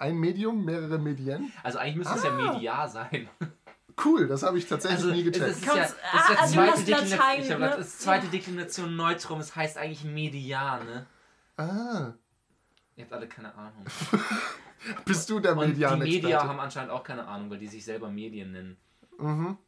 Ein 0.00 0.16
Medium, 0.16 0.64
mehrere 0.64 0.98
Medien. 0.98 1.52
Also 1.62 1.78
eigentlich 1.78 1.96
müsste 1.96 2.14
es 2.16 2.24
ja 2.24 2.30
Ah. 2.30 2.52
medial 2.52 2.88
sein. 2.88 3.28
Cool, 4.02 4.26
das 4.26 4.42
habe 4.42 4.56
ich 4.56 4.66
tatsächlich 4.66 4.98
Also 5.00 5.10
nie 5.12 5.20
es 5.20 5.24
gecheckt. 5.26 5.50
ist 5.50 5.66
ja, 5.66 5.74
das 5.76 5.90
ist 5.90 5.98
ja 6.30 6.36
ah, 6.40 6.46
zweite 6.46 6.82
Deklination, 6.84 7.48
ne? 7.48 7.54
gedacht, 7.66 7.78
das 7.80 7.98
zweite 7.98 8.26
Deklination 8.28 8.96
Neutrum, 8.96 9.40
es 9.40 9.54
heißt 9.54 9.76
eigentlich 9.76 10.04
Median, 10.04 10.86
ne? 10.86 11.06
Ah, 11.58 12.12
Ihr 12.96 13.04
habt 13.04 13.12
alle 13.12 13.28
keine 13.28 13.54
Ahnung. 13.54 13.84
bist 15.04 15.28
du 15.28 15.38
der 15.38 15.52
Und 15.56 15.60
die 15.66 15.68
Media 15.72 15.94
Median-Experte? 15.96 16.48
haben 16.48 16.60
anscheinend 16.60 16.90
auch 16.92 17.04
keine 17.04 17.26
Ahnung, 17.26 17.50
weil 17.50 17.58
die 17.58 17.68
sich 17.68 17.84
selber 17.84 18.08
Medien 18.08 18.52
nennen. 18.52 18.76
Mhm. 19.18 19.58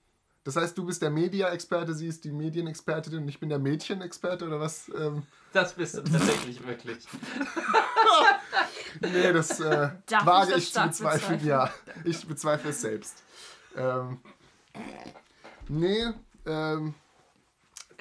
Das 0.44 0.56
heißt, 0.56 0.76
du 0.78 0.84
bist 0.86 1.02
der 1.02 1.10
Media-Experte, 1.10 1.94
sie 1.94 2.06
ist 2.08 2.24
die 2.24 2.32
Medienexpertin 2.32 3.18
und 3.18 3.28
ich 3.28 3.38
bin 3.38 3.48
der 3.50 3.58
Mädchen-Experte 3.58 4.46
oder 4.46 4.58
was? 4.60 4.90
Ähm, 4.98 5.24
Das 5.52 5.74
bist 5.74 5.96
du 5.98 6.02
tatsächlich 6.02 6.66
wirklich. 6.66 7.04
nee, 9.00 9.32
das 9.32 9.60
äh, 9.60 9.90
wage 10.24 10.54
ich 10.54 10.72
zu 10.72 10.82
bezweifeln? 10.82 11.44
Ja, 11.44 11.70
ich 12.04 12.26
bezweifle 12.26 12.70
es 12.70 12.80
selbst. 12.80 13.22
Ähm, 13.76 14.20
nee, 15.68 16.06
ähm, 16.46 16.94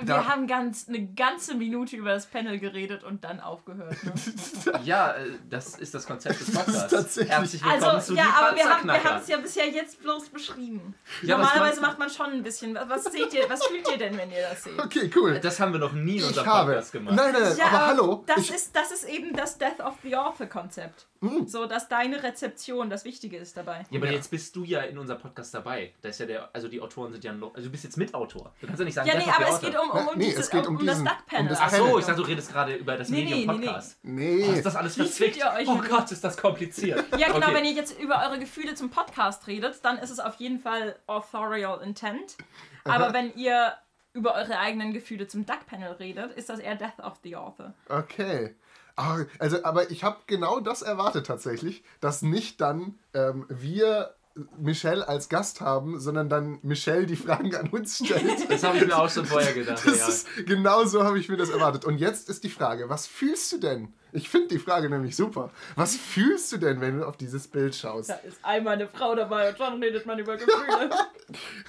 Wir 0.07 0.15
Da- 0.15 0.25
haben 0.27 0.47
ganz 0.47 0.87
eine 0.87 1.05
ganze 1.13 1.53
Minute 1.55 1.95
über 1.95 2.09
das 2.09 2.25
Panel 2.25 2.59
geredet 2.59 3.03
und 3.03 3.23
dann 3.23 3.39
aufgehört. 3.39 3.95
Ne? 4.03 4.13
Ja, 4.83 5.11
äh, 5.13 5.31
das 5.49 5.77
ist 5.77 5.93
das 5.93 6.05
Konzept 6.07 6.39
des 6.41 6.51
Podcasts. 6.51 6.91
tatsächlich- 6.91 7.29
Herzlich 7.31 7.63
willkommen 7.63 7.83
Also, 7.83 8.07
zu 8.13 8.15
ja, 8.17 8.23
aber 8.23 8.55
wir 8.55 8.63
haben, 8.63 8.69
wir 8.83 8.93
Panzerknacker. 8.93 9.09
haben 9.09 9.21
es 9.21 9.27
ja 9.27 9.37
bisher 9.37 9.69
jetzt 9.69 10.01
bloß 10.01 10.29
beschrieben. 10.29 10.95
Ja, 11.21 11.37
Normalerweise 11.37 11.81
macht 11.81 11.99
man 11.99 12.09
schon 12.09 12.31
ein 12.31 12.43
bisschen. 12.43 12.77
Was, 12.87 13.03
seht 13.05 13.33
ihr, 13.33 13.49
was 13.49 13.63
fühlt 13.65 13.89
ihr 13.91 13.97
denn, 13.97 14.17
wenn 14.17 14.31
ihr 14.31 14.41
das 14.49 14.63
seht? 14.63 14.79
okay, 14.79 15.09
cool. 15.15 15.39
Das 15.39 15.59
haben 15.59 15.71
wir 15.73 15.79
noch 15.79 15.93
nie 15.93 16.13
in 16.13 16.17
Ich 16.19 16.27
unserem 16.27 16.47
habe. 16.47 16.71
Podcast 16.73 16.91
gemacht. 16.93 17.15
Nein, 17.15 17.33
nein, 17.33 17.41
nein, 17.43 17.57
Ja, 17.57 17.65
aber 17.67 17.87
hallo. 17.87 18.23
Das, 18.27 18.49
ist, 18.49 18.75
das 18.75 18.91
ist 18.91 19.03
eben 19.07 19.33
das 19.35 19.57
Death 19.57 19.79
of 19.79 19.93
the 20.03 20.15
Author-Konzept. 20.15 21.07
So, 21.45 21.67
dass 21.67 21.87
deine 21.87 22.23
Rezeption 22.23 22.89
das 22.89 23.05
Wichtige 23.05 23.37
ist 23.37 23.55
dabei. 23.55 23.85
Ja, 23.91 23.99
aber 23.99 24.07
Ja. 24.07 24.13
jetzt 24.13 24.31
bist 24.31 24.55
du 24.55 24.63
ja 24.63 24.81
in 24.81 24.97
unserem 24.97 25.21
Podcast 25.21 25.53
dabei. 25.53 25.93
Da 26.01 26.09
ist 26.09 26.19
ja 26.19 26.25
der, 26.25 26.49
also 26.53 26.67
die 26.67 26.81
Autoren 26.81 27.11
sind 27.11 27.23
ja 27.23 27.31
noch, 27.31 27.53
also 27.53 27.67
du 27.67 27.71
bist 27.71 27.83
jetzt 27.83 27.95
Mitautor. 27.95 28.53
Du 28.59 28.65
kannst 28.65 28.79
ja 28.79 28.85
nicht 28.85 28.95
sagen, 28.95 29.07
Ja, 29.07 29.17
nee, 29.19 29.25
aber 29.29 29.47
es 29.49 29.55
Author. 29.55 29.69
geht 29.69 29.79
um, 29.79 29.89
um, 29.91 30.07
um, 30.07 30.17
Nee, 30.17 30.25
dieses, 30.25 30.39
es 30.45 30.49
geht 30.49 30.65
um 30.65 30.77
um, 30.77 30.85
das 30.85 30.95
diesen- 30.95 31.05
Duck-Panel. 31.05 31.43
um 31.43 31.47
das 31.49 31.59
Ach 31.61 31.69
so, 31.69 31.99
ich 31.99 32.05
dachte, 32.05 32.21
du 32.21 32.27
redest 32.27 32.51
gerade 32.51 32.75
über 32.75 32.97
das 32.97 33.09
Nee, 33.09 33.17
nee, 33.23 33.35
Medium 33.35 33.55
nee, 33.55 33.59
nee. 33.61 33.65
Podcast. 33.67 33.99
nee. 34.01 34.45
Oh, 34.49 34.51
ist 34.53 34.65
das 34.65 34.75
alles 34.75 34.95
verzwickt? 34.95 35.39
Oh 35.67 35.77
Gott, 35.87 36.11
ist 36.11 36.23
das 36.23 36.37
kompliziert. 36.37 37.05
Ja, 37.19 37.27
genau, 37.31 37.45
Okay. 37.47 37.55
wenn 37.55 37.65
ihr 37.65 37.73
jetzt 37.73 37.99
über 37.99 38.23
eure 38.25 38.39
Gefühle 38.39 38.73
zum 38.73 38.89
Podcast 38.89 39.45
redet, 39.45 39.85
dann 39.85 39.99
ist 39.99 40.09
es 40.09 40.19
auf 40.19 40.35
jeden 40.35 40.59
Fall 40.59 40.95
authorial 41.05 41.81
intent. 41.83 42.35
Aber 42.83 43.13
wenn 43.13 43.31
ihr 43.35 43.73
über 44.13 44.33
eure 44.33 44.57
eigenen 44.59 44.91
Gefühle 44.91 45.27
zum 45.27 45.45
Duck-Panel 45.45 45.93
redet, 45.93 46.33
ist 46.33 46.49
das 46.49 46.59
eher 46.59 46.75
Death 46.75 46.99
of 47.01 47.13
the 47.23 47.35
Author. 47.35 47.73
Okay. 47.87 48.55
Ah, 48.95 49.19
Also, 49.39 49.63
aber 49.63 49.91
ich 49.91 50.03
habe 50.03 50.17
genau 50.27 50.59
das 50.59 50.81
erwartet 50.81 51.25
tatsächlich, 51.27 51.83
dass 51.99 52.21
nicht 52.21 52.61
dann 52.61 52.95
ähm, 53.13 53.45
wir 53.49 54.15
Michelle 54.57 55.07
als 55.07 55.27
Gast 55.27 55.59
haben, 55.59 55.99
sondern 55.99 56.29
dann 56.29 56.59
Michelle 56.61 57.05
die 57.05 57.15
Fragen 57.15 57.53
an 57.55 57.67
uns 57.69 57.97
stellt. 57.97 58.21
Das 58.49 58.63
habe 58.63 58.77
ich 58.77 58.85
mir 58.85 58.97
auch 58.97 59.09
schon 59.09 59.25
vorher 59.25 59.53
gedacht. 59.53 59.85
Das 59.85 59.99
ja. 59.99 60.07
ist, 60.07 60.27
genau 60.45 60.85
so 60.85 61.03
habe 61.03 61.19
ich 61.19 61.27
mir 61.29 61.37
das 61.37 61.49
erwartet. 61.49 61.85
Und 61.85 61.97
jetzt 61.97 62.29
ist 62.29 62.43
die 62.43 62.49
Frage, 62.49 62.89
was 62.89 63.07
fühlst 63.07 63.51
du 63.51 63.57
denn? 63.57 63.93
Ich 64.13 64.29
finde 64.29 64.49
die 64.49 64.59
Frage 64.59 64.89
nämlich 64.89 65.15
super. 65.15 65.51
Was 65.75 65.95
fühlst 65.95 66.51
du 66.51 66.57
denn, 66.57 66.81
wenn 66.81 66.99
du 66.99 67.07
auf 67.07 67.17
dieses 67.17 67.47
Bild 67.47 67.75
schaust? 67.75 68.09
Da 68.09 68.15
ist 68.15 68.43
einmal 68.43 68.73
eine 68.73 68.87
Frau 68.87 69.15
dabei 69.15 69.49
und 69.49 69.57
schon 69.57 69.81
redet 69.81 70.05
man 70.05 70.19
über 70.19 70.35
Gefühle. 70.37 70.89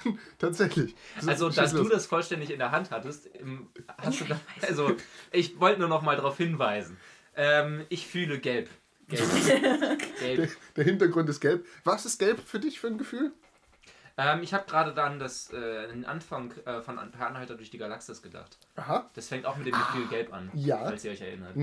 Tatsächlich. 0.39 0.95
So, 1.21 1.29
Also, 1.29 1.49
dass 1.49 1.71
du 1.71 1.79
los. 1.79 1.89
das 1.89 2.05
vollständig 2.05 2.49
in 2.51 2.59
der 2.59 2.71
Hand 2.71 2.91
hattest, 2.91 3.29
hast 3.97 4.21
du 4.21 4.25
da, 4.25 4.39
also 4.61 4.91
ich 5.31 5.59
wollte 5.59 5.79
nur 5.79 5.89
noch 5.89 6.01
mal 6.01 6.15
darauf 6.15 6.37
hinweisen. 6.37 6.97
Ähm, 7.35 7.85
ich 7.89 8.07
fühle 8.07 8.39
gelb. 8.39 8.69
Gelb. 9.07 9.29
gelb. 10.19 10.51
Der 10.75 10.83
Hintergrund 10.83 11.29
ist 11.29 11.39
gelb. 11.39 11.65
Was 11.83 12.05
ist 12.05 12.19
gelb 12.19 12.39
für 12.45 12.59
dich 12.59 12.79
für 12.79 12.87
ein 12.87 12.97
Gefühl? 12.97 13.31
Ähm, 14.17 14.43
ich 14.43 14.53
habe 14.53 14.65
gerade 14.69 14.93
dann 14.93 15.17
das, 15.19 15.51
äh, 15.51 15.87
den 15.87 16.05
Anfang 16.05 16.51
äh, 16.65 16.81
von 16.81 16.95
Per 17.11 17.27
Anhalter 17.27 17.55
durch 17.55 17.71
die 17.71 17.79
Galaxis 17.79 18.21
gedacht. 18.21 18.57
Aha. 18.75 19.09
Das 19.15 19.27
fängt 19.27 19.45
auch 19.45 19.57
mit 19.57 19.65
dem 19.65 19.73
Gefühl 19.73 20.07
gelb 20.07 20.31
an, 20.31 20.51
Ja. 20.53 20.85
falls 20.85 21.03
ihr 21.03 21.11
euch 21.11 21.21
erinnert. 21.21 21.55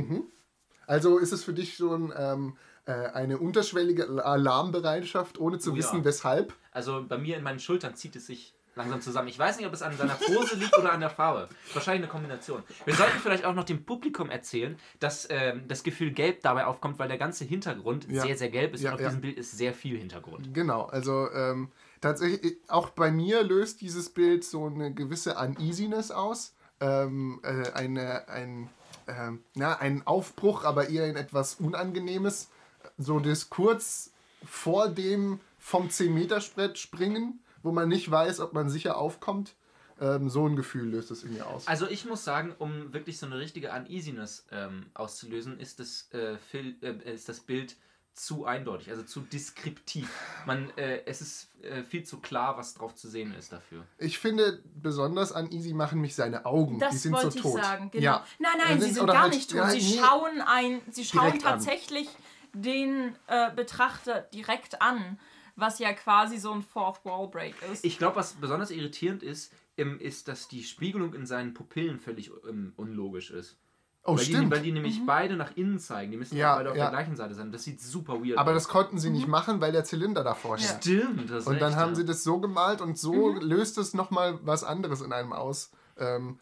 Also 0.86 1.18
ist 1.18 1.30
es 1.32 1.44
für 1.44 1.52
dich 1.52 1.76
schon 1.76 2.12
ähm, 2.16 2.56
äh, 2.86 2.92
eine 2.92 3.38
unterschwellige 3.38 4.24
Alarmbereitschaft, 4.24 5.38
ohne 5.38 5.58
zu 5.60 5.70
Oh 5.70 5.74
ja. 5.74 5.78
wissen, 5.78 6.04
weshalb? 6.04 6.52
Also 6.72 7.04
bei 7.08 7.18
mir 7.18 7.36
in 7.36 7.44
meinen 7.44 7.60
Schultern 7.60 7.94
zieht 7.94 8.16
es 8.16 8.26
sich 8.26 8.52
langsam 8.74 9.00
zusammen. 9.00 9.28
Ich 9.28 9.38
weiß 9.38 9.56
nicht, 9.58 9.66
ob 9.66 9.72
es 9.72 9.82
an 9.82 9.96
seiner 9.96 10.14
Pose 10.14 10.56
liegt 10.56 10.76
oder 10.78 10.92
an 10.92 11.00
der 11.00 11.10
Farbe. 11.10 11.48
Wahrscheinlich 11.74 12.04
eine 12.04 12.10
Kombination. 12.10 12.62
Wir 12.84 12.94
sollten 12.94 13.18
vielleicht 13.18 13.44
auch 13.44 13.54
noch 13.54 13.64
dem 13.64 13.84
Publikum 13.84 14.30
erzählen, 14.30 14.76
dass 15.00 15.26
ähm, 15.30 15.64
das 15.68 15.82
Gefühl 15.82 16.12
gelb 16.12 16.42
dabei 16.42 16.66
aufkommt, 16.66 16.98
weil 16.98 17.08
der 17.08 17.18
ganze 17.18 17.44
Hintergrund 17.44 18.06
Ja. 18.10 18.22
sehr, 18.22 18.36
sehr 18.36 18.48
gelb 18.50 18.74
ist 18.74 18.82
Ja, 18.82 18.90
und 18.90 18.94
auf 18.96 19.00
ja. 19.00 19.08
diesem 19.08 19.20
Bild 19.20 19.38
ist 19.38 19.52
sehr 19.52 19.74
viel 19.74 19.98
Hintergrund. 19.98 20.54
Genau, 20.54 20.84
also 20.84 21.30
ähm, 21.32 21.70
tatsächlich, 22.00 22.56
auch 22.68 22.90
bei 22.90 23.10
mir 23.10 23.42
löst 23.42 23.80
dieses 23.80 24.08
Bild 24.10 24.44
so 24.44 24.66
eine 24.66 24.92
gewisse 24.94 25.34
Uneasiness 25.36 26.10
aus. 26.10 26.54
Ähm, 26.80 27.40
äh, 27.42 27.70
eine, 27.72 28.28
ein, 28.28 28.70
ähm, 29.06 29.42
na, 29.54 29.78
ein 29.78 30.06
Aufbruch, 30.06 30.64
aber 30.64 30.88
eher 30.88 31.06
in 31.08 31.16
etwas 31.16 31.56
Unangenehmes. 31.56 32.48
So 32.96 33.20
das 33.20 33.50
kurz 33.50 34.12
vor 34.44 34.88
dem 34.88 35.40
vom 35.58 35.88
10-Meter-Sprett 35.88 36.78
springen, 36.78 37.40
wo 37.62 37.72
man 37.72 37.88
nicht 37.88 38.10
weiß, 38.10 38.40
ob 38.40 38.52
man 38.52 38.68
sicher 38.68 38.96
aufkommt. 38.96 39.54
Ähm, 40.00 40.30
so 40.30 40.46
ein 40.48 40.56
Gefühl 40.56 40.88
löst 40.88 41.10
es 41.10 41.24
in 41.24 41.34
mir 41.34 41.46
aus. 41.46 41.66
Also 41.68 41.86
ich 41.86 42.06
muss 42.06 42.24
sagen, 42.24 42.54
um 42.58 42.92
wirklich 42.94 43.18
so 43.18 43.26
eine 43.26 43.38
richtige 43.38 43.70
Uneasiness 43.70 44.46
ähm, 44.50 44.86
auszulösen, 44.94 45.60
ist 45.60 45.78
das, 45.78 46.08
äh, 46.14 46.36
äh, 46.54 47.12
ist 47.14 47.28
das 47.28 47.40
Bild 47.40 47.76
zu 48.14 48.44
eindeutig, 48.46 48.90
also 48.90 49.02
zu 49.02 49.20
deskriptiv. 49.20 50.10
Man, 50.46 50.70
äh, 50.78 51.02
es 51.04 51.20
ist 51.20 51.50
äh, 51.62 51.82
viel 51.84 52.02
zu 52.04 52.18
klar, 52.18 52.56
was 52.56 52.74
drauf 52.74 52.94
zu 52.94 53.08
sehen 53.08 53.34
ist 53.34 53.52
dafür. 53.52 53.84
Ich 53.98 54.18
finde, 54.18 54.62
besonders 54.74 55.32
uneasy 55.32 55.74
machen 55.74 56.00
mich 56.00 56.14
seine 56.14 56.44
Augen. 56.46 56.74
die 56.74 56.80
Das 56.80 57.02
sind 57.02 57.12
wollte 57.12 57.30
so 57.32 57.36
ich 57.36 57.42
tot. 57.42 57.62
sagen, 57.62 57.90
genau. 57.90 58.02
Ja. 58.04 58.26
Nein, 58.38 58.52
nein, 58.66 58.80
sie 58.80 58.90
sind 58.90 59.06
gar 59.06 59.22
halt- 59.22 59.34
nicht 59.34 59.50
tot. 59.50 59.58
ja, 59.58 59.68
sie 59.70 59.98
schauen 59.98 60.40
ein, 60.40 60.80
sie 60.90 61.04
schauen 61.04 61.26
Direkt 61.26 61.44
an. 61.46 61.52
tatsächlich 61.52 62.08
den 62.52 63.14
äh, 63.26 63.50
Betrachter 63.54 64.22
direkt 64.34 64.82
an, 64.82 65.18
was 65.60 65.78
ja 65.78 65.92
quasi 65.92 66.38
so 66.38 66.52
ein 66.52 66.62
Fourth 66.62 67.04
Wall 67.04 67.28
Break 67.28 67.54
ist. 67.72 67.84
Ich 67.84 67.98
glaube, 67.98 68.16
was 68.16 68.32
besonders 68.34 68.70
irritierend 68.70 69.22
ist, 69.22 69.52
ähm, 69.76 69.98
ist, 70.00 70.28
dass 70.28 70.48
die 70.48 70.62
Spiegelung 70.62 71.14
in 71.14 71.26
seinen 71.26 71.54
Pupillen 71.54 71.98
völlig 72.00 72.30
ähm, 72.48 72.72
unlogisch 72.76 73.30
ist. 73.30 73.56
Oh, 74.02 74.16
weil, 74.16 74.24
die, 74.24 74.32
stimmt. 74.32 74.50
weil 74.50 74.62
die 74.62 74.72
nämlich 74.72 75.04
beide 75.04 75.36
nach 75.36 75.54
innen 75.56 75.78
zeigen. 75.78 76.10
Die 76.10 76.16
müssen 76.16 76.34
Ja, 76.36 76.56
beide 76.56 76.70
auf 76.70 76.76
ja. 76.76 76.84
der 76.84 76.90
gleichen 76.92 77.16
Seite 77.16 77.34
sein. 77.34 77.52
Das 77.52 77.64
sieht 77.64 77.82
super 77.82 78.14
weird 78.24 78.38
Aber 78.38 78.52
aus. 78.52 78.56
das 78.56 78.68
konnten 78.68 78.98
sie 78.98 79.10
nicht 79.10 79.28
machen, 79.28 79.60
weil 79.60 79.72
der 79.72 79.84
Zylinder 79.84 80.24
davor 80.24 80.56
Ja. 80.56 80.64
steht. 80.66 80.82
Stimmt, 80.84 81.28
das 81.30 81.42
ist 81.42 81.46
Und 81.46 81.60
dann 81.60 81.76
haben 81.76 81.90
ja. 81.90 81.94
sie 81.96 82.04
das 82.06 82.24
so 82.24 82.40
gemalt 82.40 82.80
und 82.80 82.98
so 82.98 83.28
löst 83.34 83.76
es 83.76 83.92
nochmal 83.92 84.38
was 84.42 84.64
anderes 84.64 85.02
in 85.02 85.12
einem 85.12 85.34
aus. 85.34 85.70
Ähm, 85.98 86.38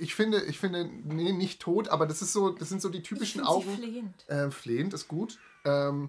ich 0.00 0.14
finde, 0.14 0.42
ich 0.44 0.58
finde, 0.58 0.86
nee, 1.04 1.32
nicht 1.32 1.60
tot, 1.60 1.88
aber 1.88 2.06
das 2.06 2.22
ist 2.22 2.32
so, 2.32 2.48
das 2.50 2.70
sind 2.70 2.80
so 2.80 2.88
die 2.88 2.98
ich 2.98 3.04
typischen 3.04 3.42
Augen. 3.42 3.76
flehend. 3.76 4.28
Äh, 4.28 4.50
flehend 4.50 4.94
ist 4.94 5.06
gut. 5.06 5.38
Ähm, 5.66 6.08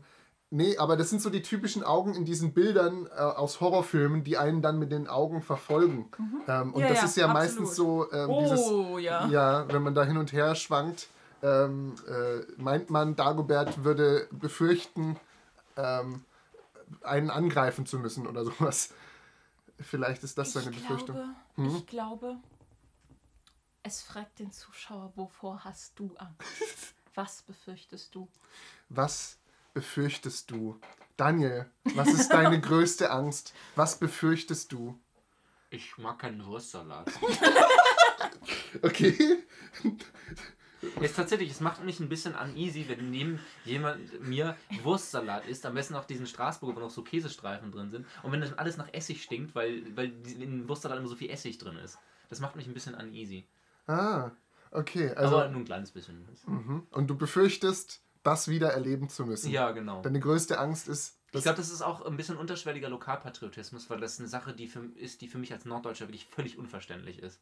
nee, 0.53 0.77
aber 0.77 0.95
das 0.95 1.09
sind 1.09 1.21
so 1.21 1.29
die 1.29 1.41
typischen 1.41 1.83
Augen 1.83 2.13
in 2.13 2.25
diesen 2.25 2.53
Bildern 2.53 3.07
äh, 3.07 3.19
aus 3.19 3.59
Horrorfilmen, 3.59 4.23
die 4.23 4.37
einen 4.37 4.61
dann 4.61 4.79
mit 4.79 4.91
den 4.91 5.07
Augen 5.07 5.41
verfolgen. 5.41 6.09
Ähm, 6.47 6.73
und 6.73 6.81
Ja, 6.81 6.87
das 6.89 6.99
ja, 6.99 7.05
ist 7.05 7.17
ja 7.17 7.25
absolut. 7.27 7.33
meistens 7.59 7.75
so 7.75 8.11
ähm, 8.11 8.37
dieses, 8.39 8.59
Oh, 8.61 8.97
ja. 8.97 9.27
ja, 9.27 9.67
wenn 9.67 9.81
man 9.83 9.95
da 9.95 10.03
hin 10.03 10.17
und 10.17 10.31
her 10.31 10.55
schwankt, 10.55 11.07
ähm, 11.41 11.95
äh, 12.07 12.39
meint 12.61 12.89
man, 12.89 13.15
Dagobert 13.15 13.83
würde 13.83 14.27
befürchten, 14.31 15.17
ähm, 15.75 16.23
einen 17.01 17.29
angreifen 17.29 17.85
zu 17.85 17.97
müssen 17.99 18.27
oder 18.27 18.45
sowas. 18.49 18.89
Vielleicht 19.79 20.23
ist 20.23 20.37
das 20.37 20.53
seine 20.53 20.69
ich 20.69 20.77
Befürchtung. 20.77 21.15
glaube, 21.15 21.35
Hm? 21.55 21.75
ich 21.75 21.87
glaube, 21.87 22.35
es 23.81 24.01
fragt 24.01 24.39
den 24.39 24.51
Zuschauer, 24.51 25.11
wovor 25.15 25.63
hast 25.63 25.99
du 25.99 26.15
Angst? 26.17 26.93
Was 27.15 27.41
befürchtest 27.43 28.15
du? 28.15 28.27
Was 28.89 29.37
befürchtest 29.73 30.51
du? 30.51 30.79
Daniel, 31.17 31.65
was 31.95 32.07
ist 32.09 32.29
deine 32.29 32.59
größte 32.61 33.11
Angst? 33.11 33.53
Was 33.75 33.97
befürchtest 33.99 34.71
du? 34.71 34.99
Ich 35.69 35.97
mag 35.97 36.19
keinen 36.19 36.45
Wurstsalat. 36.45 37.11
Okay. 38.81 39.37
Jetzt 40.99 41.15
tatsächlich, 41.15 41.51
es 41.51 41.61
macht 41.61 41.83
mich 41.83 41.99
ein 41.99 42.09
bisschen 42.09 42.35
uneasy, 42.35 42.85
wenn 42.87 43.09
neben 43.09 43.39
jemand 43.63 44.21
mir 44.21 44.57
Wurstsalat 44.81 45.47
isst, 45.47 45.65
am 45.65 45.75
besten 45.75 45.95
auch 45.95 46.05
diesen 46.05 46.25
Straßburger, 46.27 46.75
wo 46.75 46.79
noch 46.81 46.89
so 46.89 47.03
Käsestreifen 47.03 47.71
drin 47.71 47.89
sind. 47.89 48.05
Und 48.21 48.31
wenn 48.31 48.41
das 48.41 48.57
alles 48.57 48.77
nach 48.77 48.91
Essig 48.91 49.23
stinkt, 49.23 49.55
weil, 49.55 49.83
weil 49.95 50.11
in 50.27 50.67
Wurstsalat 50.67 50.97
immer 50.99 51.07
so 51.07 51.15
viel 51.15 51.29
Essig 51.29 51.57
drin 51.57 51.77
ist. 51.77 51.97
Das 52.29 52.39
macht 52.39 52.55
mich 52.55 52.67
ein 52.67 52.73
bisschen 52.73 52.95
uneasy. 52.95 53.47
Ah, 53.87 54.31
okay. 54.71 55.11
Also, 55.11 55.37
Aber 55.37 55.49
nur 55.49 55.61
ein 55.61 55.65
kleines 55.65 55.91
bisschen. 55.91 56.27
mhm. 56.47 56.87
Und 56.91 57.07
du 57.07 57.15
befürchtest, 57.15 58.01
das 58.23 58.47
wieder 58.47 58.71
erleben 58.71 59.09
zu 59.09 59.25
müssen. 59.25 59.51
Ja, 59.51 59.71
genau. 59.71 60.01
Deine 60.01 60.19
größte 60.19 60.57
Angst 60.59 60.87
ist, 60.87 61.17
Ich 61.27 61.31
dass 61.33 61.43
glaube, 61.43 61.57
das 61.57 61.69
ist 61.69 61.81
auch 61.81 62.05
ein 62.05 62.17
bisschen 62.17 62.37
unterschwelliger 62.37 62.89
Lokalpatriotismus, 62.89 63.89
weil 63.89 63.99
das 63.99 64.19
eine 64.19 64.27
Sache 64.29 64.53
die 64.53 64.67
für, 64.67 64.85
ist, 64.95 65.21
die 65.21 65.27
für 65.27 65.37
mich 65.37 65.51
als 65.53 65.65
Norddeutscher 65.65 66.07
wirklich 66.07 66.27
völlig 66.27 66.57
unverständlich 66.57 67.19
ist. 67.19 67.39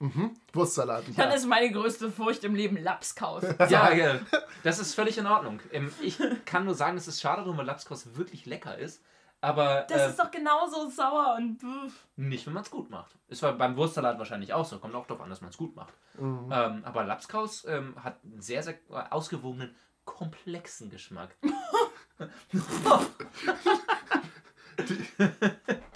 mhm. 0.00 0.34
Wurstsalat. 0.52 1.04
Dann 1.16 1.30
ist 1.32 1.46
meine 1.46 1.70
größte 1.72 2.10
Furcht 2.10 2.44
im 2.44 2.54
Leben 2.54 2.76
Lapskaus. 2.76 3.44
Ja, 3.70 3.92
ja, 3.92 4.20
das 4.62 4.78
ist 4.78 4.94
völlig 4.94 5.18
in 5.18 5.26
Ordnung. 5.26 5.60
Ähm, 5.72 5.92
Ich 6.02 6.18
kann 6.44 6.64
nur 6.64 6.74
sagen, 6.74 6.96
es 6.96 7.06
ist 7.08 7.20
schade 7.20 7.42
drum, 7.44 7.56
weil 7.56 7.66
Lapskaus 7.66 8.16
wirklich 8.16 8.44
lecker 8.46 8.76
ist. 8.78 9.02
Aber 9.40 9.84
Das 9.90 10.00
äh, 10.00 10.08
ist 10.10 10.18
doch 10.18 10.30
genauso 10.30 10.88
sauer 10.88 11.34
und 11.36 11.60
pff. 11.60 11.92
nicht, 12.16 12.46
wenn 12.46 12.54
man 12.54 12.62
es 12.62 12.70
gut 12.70 12.88
macht. 12.88 13.14
Ist 13.28 13.42
war 13.42 13.52
beim 13.52 13.76
Wurstsalat 13.76 14.18
wahrscheinlich 14.18 14.54
auch 14.54 14.64
so. 14.64 14.78
Kommt 14.78 14.94
auch 14.94 15.06
darauf 15.06 15.22
an, 15.22 15.28
dass 15.28 15.42
man 15.42 15.50
es 15.50 15.58
gut 15.58 15.76
macht. 15.76 15.92
Mhm. 16.18 16.48
Ähm, 16.50 16.82
aber 16.84 17.04
Lapskaus 17.04 17.66
ähm, 17.66 17.94
hat 18.02 18.18
einen 18.24 18.40
sehr, 18.40 18.62
sehr 18.62 18.78
ausgewogenen, 19.10 19.74
komplexen 20.04 20.90
Geschmack. 20.90 21.36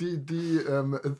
Die, 0.00 0.24
die, 0.24 0.58
ähm, 0.58 0.94
äh, 0.94 1.10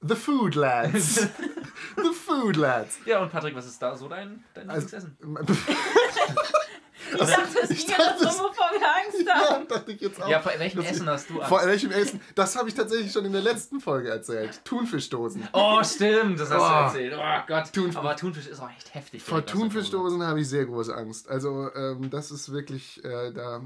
The 0.00 0.14
Food 0.14 0.54
Lads. 0.54 1.14
the 1.96 2.12
Food 2.14 2.56
Lads. 2.56 2.98
Ja, 3.04 3.20
und 3.22 3.30
Patrick, 3.30 3.54
was 3.54 3.66
ist 3.66 3.82
da 3.82 3.96
so 3.96 4.08
dein, 4.08 4.44
dein 4.54 4.70
Also, 4.70 4.96
Lieblingsessen? 4.96 5.16
Ich 7.12 7.18
dachte, 7.18 7.58
es 7.62 7.70
ich 7.70 7.86
ging 7.86 7.90
ja 7.90 8.04
dachte, 8.04 8.24
darum, 8.24 8.38
wovor 8.40 8.70
wir 8.72 8.86
Angst 9.04 9.26
ja, 9.26 9.50
haben. 9.50 9.68
dachte 9.68 9.92
ich 9.92 10.00
jetzt 10.00 10.22
auch. 10.22 10.28
Ja, 10.28 10.40
vor 10.40 10.52
welchem 10.58 10.82
Das- 10.82 10.90
Essen 10.90 11.06
hast 11.08 11.30
du 11.30 11.34
Angst? 11.38 11.48
Vor 11.48 11.64
welchem 11.66 11.90
Essen? 11.90 12.20
Das 12.34 12.56
habe 12.56 12.68
ich 12.68 12.74
tatsächlich 12.74 13.12
schon 13.12 13.24
in 13.24 13.32
der 13.32 13.42
letzten 13.42 13.80
Folge 13.80 14.08
erzählt. 14.10 14.60
Thunfischdosen. 14.64 15.48
Oh, 15.52 15.82
stimmt, 15.82 16.38
das 16.40 16.50
hast 16.50 16.62
Oh. 16.62 16.68
du 16.68 16.98
erzählt. 16.98 17.14
Oh 17.16 17.46
Gott. 17.46 17.72
Thunfisch. 17.72 17.96
Aber 17.96 18.16
Thunfisch 18.16 18.46
ist 18.46 18.60
auch 18.60 18.70
echt 18.70 18.94
heftig. 18.94 19.22
Vor. 19.22 19.44
Thunfischdosen 19.44 20.22
habe 20.22 20.40
ich 20.40 20.48
sehr 20.48 20.66
große 20.66 20.94
Angst. 20.94 21.28
Also 21.28 21.70
ähm, 21.74 22.10
das 22.10 22.30
ist 22.30 22.52
wirklich, 22.52 23.04
äh, 23.04 23.32
da, 23.32 23.62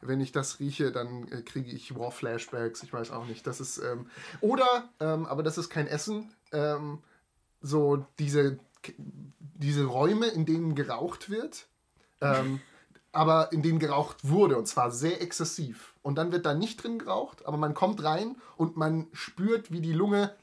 wenn 0.00 0.20
ich 0.20 0.32
das 0.32 0.60
rieche, 0.60 0.92
dann 0.92 1.28
äh, 1.32 1.42
kriege 1.42 1.70
ich 1.70 1.96
War-Flashbacks. 1.96 2.82
Ich 2.82 2.92
weiß 2.92 3.10
auch 3.10 3.26
nicht. 3.26 3.46
Das 3.46 3.60
ist 3.60 3.78
ähm, 3.78 4.08
oder, 4.40 4.88
ähm, 5.00 5.26
aber 5.26 5.42
das 5.42 5.58
ist 5.58 5.70
kein 5.70 5.86
Essen. 5.86 6.32
Ähm, 6.52 6.98
so 7.60 8.06
diese 8.18 8.58
diese 9.58 9.84
Räume, 9.86 10.26
in 10.26 10.46
denen 10.46 10.74
geraucht 10.76 11.28
wird, 11.30 11.66
ähm, 12.20 12.60
aber 13.16 13.52
in 13.52 13.62
denen 13.62 13.78
geraucht 13.78 14.18
wurde 14.22 14.56
und 14.58 14.66
zwar 14.66 14.90
sehr 14.90 15.22
exzessiv. 15.22 15.94
Und 16.02 16.16
dann 16.16 16.32
wird 16.32 16.46
da 16.46 16.54
nicht 16.54 16.82
drin 16.82 16.98
geraucht, 16.98 17.46
aber 17.46 17.56
man 17.56 17.74
kommt 17.74 18.04
rein 18.04 18.36
und 18.56 18.76
man 18.76 19.08
spürt, 19.12 19.72
wie 19.72 19.80
die 19.80 19.92
Lunge 19.92 20.34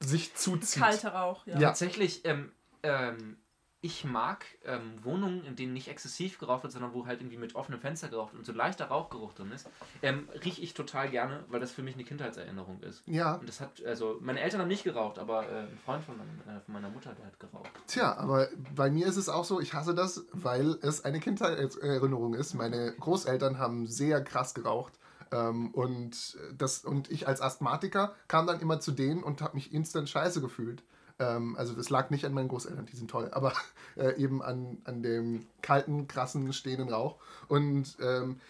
sich 0.00 0.34
zuzieht. 0.34 0.82
Kalter 0.82 1.14
Rauch, 1.14 1.46
ja. 1.46 1.58
Ja. 1.58 1.68
Tatsächlich, 1.68 2.24
ähm, 2.24 2.52
ähm, 2.82 3.38
ich 3.82 4.04
mag 4.04 4.44
ähm, 4.64 5.04
Wohnungen, 5.04 5.44
in 5.44 5.54
denen 5.54 5.72
nicht 5.72 5.88
exzessiv 5.88 6.38
geraucht 6.38 6.62
wird, 6.62 6.72
sondern 6.72 6.94
wo 6.94 7.06
halt 7.06 7.20
irgendwie 7.20 7.36
mit 7.36 7.54
offenem 7.54 7.80
Fenster 7.80 8.08
geraucht 8.08 8.32
wird 8.32 8.40
und 8.40 8.44
so 8.44 8.52
leichter 8.52 8.86
Rauchgeruch 8.86 9.34
drin 9.34 9.52
ist. 9.52 9.68
Ähm, 10.02 10.28
rieche 10.44 10.62
ich 10.62 10.74
total 10.74 11.08
gerne, 11.10 11.44
weil 11.48 11.60
das 11.60 11.72
für 11.72 11.82
mich 11.82 11.94
eine 11.94 12.04
Kindheitserinnerung 12.04 12.80
ist. 12.80 13.02
Ja, 13.06 13.34
Und 13.34 13.48
das 13.48 13.60
hat, 13.60 13.84
also, 13.84 14.18
meine 14.20 14.40
Eltern 14.40 14.60
haben 14.62 14.68
nicht 14.68 14.84
geraucht, 14.84 15.18
aber 15.18 15.48
äh, 15.48 15.60
ein 15.60 15.78
Freund 15.84 16.04
von, 16.04 16.16
mein, 16.16 16.56
äh, 16.56 16.60
von 16.60 16.74
meiner 16.74 16.90
Mutter, 16.90 17.12
der 17.14 17.26
hat 17.26 17.38
geraucht. 17.38 17.70
Tja, 17.86 18.16
aber 18.16 18.48
bei 18.74 18.90
mir 18.90 19.06
ist 19.06 19.16
es 19.16 19.28
auch 19.28 19.44
so, 19.44 19.60
ich 19.60 19.74
hasse 19.74 19.94
das, 19.94 20.24
weil 20.32 20.78
es 20.82 21.04
eine 21.04 21.20
Kindheitserinnerung 21.20 22.34
ist. 22.34 22.54
Meine 22.54 22.92
Großeltern 22.98 23.58
haben 23.58 23.86
sehr 23.86 24.24
krass 24.24 24.54
geraucht. 24.54 24.94
Ähm, 25.32 25.72
und, 25.72 26.38
das, 26.56 26.84
und 26.84 27.10
ich 27.10 27.28
als 27.28 27.40
Asthmatiker 27.40 28.14
kam 28.28 28.46
dann 28.46 28.60
immer 28.60 28.80
zu 28.80 28.92
denen 28.92 29.22
und 29.22 29.42
habe 29.42 29.54
mich 29.54 29.72
instant 29.72 30.08
scheiße 30.08 30.40
gefühlt. 30.40 30.82
Ähm, 31.18 31.56
also 31.56 31.74
das 31.74 31.90
lag 31.90 32.10
nicht 32.10 32.24
an 32.24 32.32
meinen 32.32 32.48
Großeltern, 32.48 32.86
die 32.86 32.96
sind 32.96 33.10
toll, 33.10 33.30
aber 33.32 33.52
äh, 33.96 34.16
eben 34.16 34.42
an, 34.42 34.78
an 34.84 35.02
dem 35.02 35.46
kalten, 35.62 36.08
krassen, 36.08 36.52
stehenden 36.52 36.88
Rauch. 36.88 37.16
Und 37.48 37.96
ähm, 38.00 38.40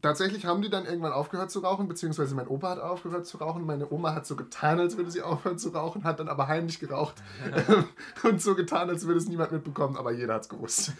tatsächlich 0.00 0.46
haben 0.46 0.62
die 0.62 0.70
dann 0.70 0.86
irgendwann 0.86 1.12
aufgehört 1.12 1.50
zu 1.50 1.60
rauchen, 1.60 1.88
beziehungsweise 1.88 2.34
mein 2.34 2.48
Opa 2.48 2.70
hat 2.70 2.78
aufgehört 2.80 3.26
zu 3.26 3.38
rauchen. 3.38 3.66
Meine 3.66 3.90
Oma 3.90 4.14
hat 4.14 4.26
so 4.26 4.36
getan, 4.36 4.78
als 4.78 4.96
würde 4.96 5.10
sie 5.10 5.22
aufhören 5.22 5.58
zu 5.58 5.70
rauchen, 5.70 6.04
hat 6.04 6.20
dann 6.20 6.28
aber 6.28 6.48
heimlich 6.48 6.78
geraucht 6.78 7.16
und 8.22 8.40
so 8.40 8.54
getan, 8.54 8.88
als 8.88 9.06
würde 9.06 9.18
es 9.18 9.28
niemand 9.28 9.52
mitbekommen, 9.52 9.96
aber 9.96 10.12
jeder 10.12 10.34
hat 10.34 10.42
es 10.42 10.48
gewusst. 10.48 10.92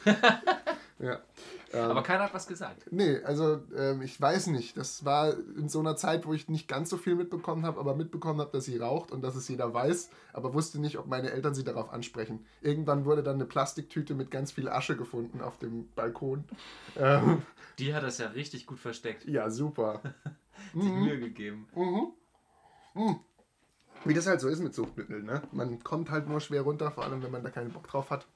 ja. 0.99 1.19
Ähm, 1.75 1.91
Aber 1.91 2.03
keiner 2.03 2.25
hat 2.25 2.35
was 2.35 2.47
gesagt. 2.47 2.87
nee, 2.91 3.19
also 3.25 3.63
ähm, 3.77 4.03
ich 4.03 4.21
weiß 4.21 4.49
nicht. 4.49 4.77
Das 4.77 5.05
war 5.05 5.33
in 5.57 5.69
so 5.69 5.81
einer 5.81 5.97
Zeit, 5.97 6.27
wo 6.27 6.35
ich 6.35 6.49
nicht 6.49 6.69
ganz 6.69 6.91
so 6.91 6.97
viel 6.97 7.15
mitbekommen 7.15 7.65
habe, 7.65 7.81
aber 7.81 7.95
mitbekommen 7.95 8.41
habe, 8.41 8.51
dass 8.53 8.65
sie 8.67 8.77
raucht 8.77 9.11
und 9.11 9.23
dass 9.23 9.35
es 9.37 9.49
jeder 9.49 9.73
weiß, 9.73 10.11
aber 10.33 10.53
wusste 10.55 10.81
nicht, 10.81 10.99
ob 10.99 11.07
meine 11.07 11.31
Eltern 11.31 11.55
sie 11.55 11.65
darauf 11.65 11.93
ansprechen. 11.93 12.45
Irgendwann 12.61 13.05
wurde 13.05 13.23
dann 13.23 13.37
eine 13.37 13.47
Plastiktüte 13.47 14.15
mit 14.15 14.31
ganz 14.31 14.53
viel 14.53 14.69
Asche 14.69 14.97
gefunden 14.97 15.41
auf 15.41 15.59
dem 15.59 15.89
Balkon. 15.95 16.45
Ähm, 16.97 17.43
Die 17.79 17.95
hat 17.95 18.03
das 18.03 18.19
ja 18.19 18.29
richtig 18.29 18.67
gut 18.67 18.79
versteckt. 18.79 19.25
ja, 19.25 19.49
super. 19.51 20.03
Die 20.75 20.79
Mühe 20.79 21.19
gegeben. 21.19 21.67
Mhm. 21.75 22.13
Mhm. 22.95 23.21
Wie 24.05 24.15
das 24.15 24.27
halt 24.27 24.41
so 24.41 24.49
ist 24.49 24.61
mit 24.61 24.75
Suchtmitteln, 24.75 25.25
ne? 25.25 25.43
Man 25.53 25.83
kommt 25.85 26.11
halt 26.11 26.29
nur 26.29 26.41
schwer 26.41 26.63
runter, 26.63 26.91
vor 26.91 27.05
allem 27.05 27.23
wenn 27.23 27.31
man 27.31 27.43
da 27.45 27.51
keinen 27.51 27.71
Bock 27.71 27.87
drauf 27.87 28.11
hat. 28.11 28.27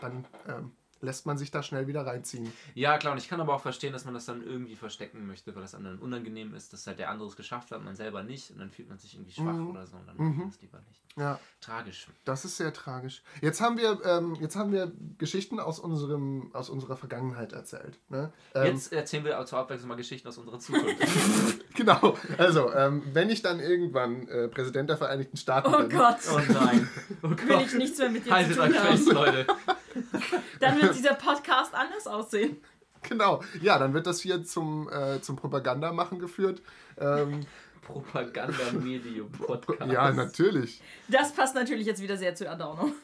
Dann 0.00 0.24
ähm, 0.48 0.72
lässt 1.00 1.26
man 1.26 1.38
sich 1.38 1.50
da 1.50 1.62
schnell 1.62 1.86
wieder 1.86 2.06
reinziehen. 2.06 2.52
Ja, 2.74 2.98
klar, 2.98 3.12
und 3.12 3.18
ich 3.18 3.28
kann 3.28 3.40
aber 3.40 3.54
auch 3.54 3.60
verstehen, 3.60 3.92
dass 3.92 4.04
man 4.04 4.14
das 4.14 4.24
dann 4.26 4.42
irgendwie 4.44 4.76
verstecken 4.76 5.26
möchte, 5.26 5.54
weil 5.54 5.62
das 5.62 5.74
anderen 5.74 5.98
unangenehm 5.98 6.54
ist, 6.54 6.72
dass 6.72 6.86
halt 6.86 6.98
der 6.98 7.10
andere 7.10 7.28
es 7.28 7.36
geschafft 7.36 7.70
hat, 7.70 7.84
man 7.84 7.94
selber 7.96 8.22
nicht 8.22 8.50
und 8.50 8.58
dann 8.58 8.70
fühlt 8.70 8.88
man 8.88 8.98
sich 8.98 9.14
irgendwie 9.14 9.32
schwach 9.32 9.52
Mhm. 9.54 9.70
oder 9.70 9.86
so 9.86 9.96
und 9.96 10.06
dann 10.08 10.16
macht 10.16 10.36
man 10.38 10.48
es 10.48 10.60
lieber 10.60 10.78
nicht. 10.88 11.00
Ja, 11.16 11.40
Tragisch. 11.60 12.06
das 12.24 12.44
ist 12.44 12.56
sehr 12.58 12.72
tragisch. 12.72 13.22
Jetzt 13.40 13.60
haben 13.60 13.76
wir, 13.76 14.00
ähm, 14.04 14.36
jetzt 14.40 14.54
haben 14.54 14.70
wir 14.70 14.92
Geschichten 15.18 15.58
aus, 15.58 15.80
unserem, 15.80 16.50
aus 16.54 16.70
unserer 16.70 16.96
Vergangenheit 16.96 17.52
erzählt. 17.52 17.98
Ne? 18.08 18.32
Ähm, 18.54 18.66
Jetzt 18.74 18.92
erzählen 18.92 19.24
wir 19.24 19.44
zur 19.46 19.58
Abwechslung 19.58 19.88
mal 19.88 19.96
Geschichten 19.96 20.28
aus 20.28 20.38
unserer 20.38 20.58
Zukunft. 20.60 20.96
Genau. 21.74 22.16
Also, 22.38 22.72
ähm, 22.72 23.02
wenn 23.12 23.30
ich 23.30 23.40
dann 23.42 23.60
irgendwann 23.60 24.26
äh, 24.26 24.48
Präsident 24.48 24.90
der 24.90 24.96
Vereinigten 24.96 25.36
Staaten 25.36 25.72
Oh 25.72 25.78
bin, 25.78 25.90
Gott, 25.90 26.16
oh 26.32 26.40
nein. 26.52 26.88
Oh 27.22 27.30
will 27.30 27.36
Gott. 27.36 27.62
ich 27.66 27.74
nichts 27.74 27.98
mehr 27.98 28.10
mit 28.10 28.26
dir 28.26 28.32
Haltet 28.32 28.54
zu 28.56 28.62
euch 28.62 28.70
tun 28.72 28.78
haben. 28.80 28.96
fest, 28.96 29.12
Leute. 29.12 29.46
Dann 30.60 30.80
wird 30.80 30.96
dieser 30.96 31.14
Podcast 31.14 31.74
anders 31.74 32.06
aussehen. 32.06 32.58
genau, 33.02 33.42
ja, 33.60 33.78
dann 33.78 33.94
wird 33.94 34.06
das 34.06 34.20
hier 34.20 34.44
zum, 34.44 34.88
äh, 34.90 35.20
zum 35.20 35.36
Propagandamachen 35.36 36.18
geführt. 36.18 36.62
Ähm, 36.98 37.46
Propaganda-Medium-Podcast. 37.82 39.80
ja, 39.92 40.10
natürlich. 40.12 40.82
Das 41.08 41.32
passt 41.32 41.54
natürlich 41.54 41.86
jetzt 41.86 42.02
wieder 42.02 42.16
sehr 42.16 42.34
zu 42.34 42.48
Adorno. 42.48 42.92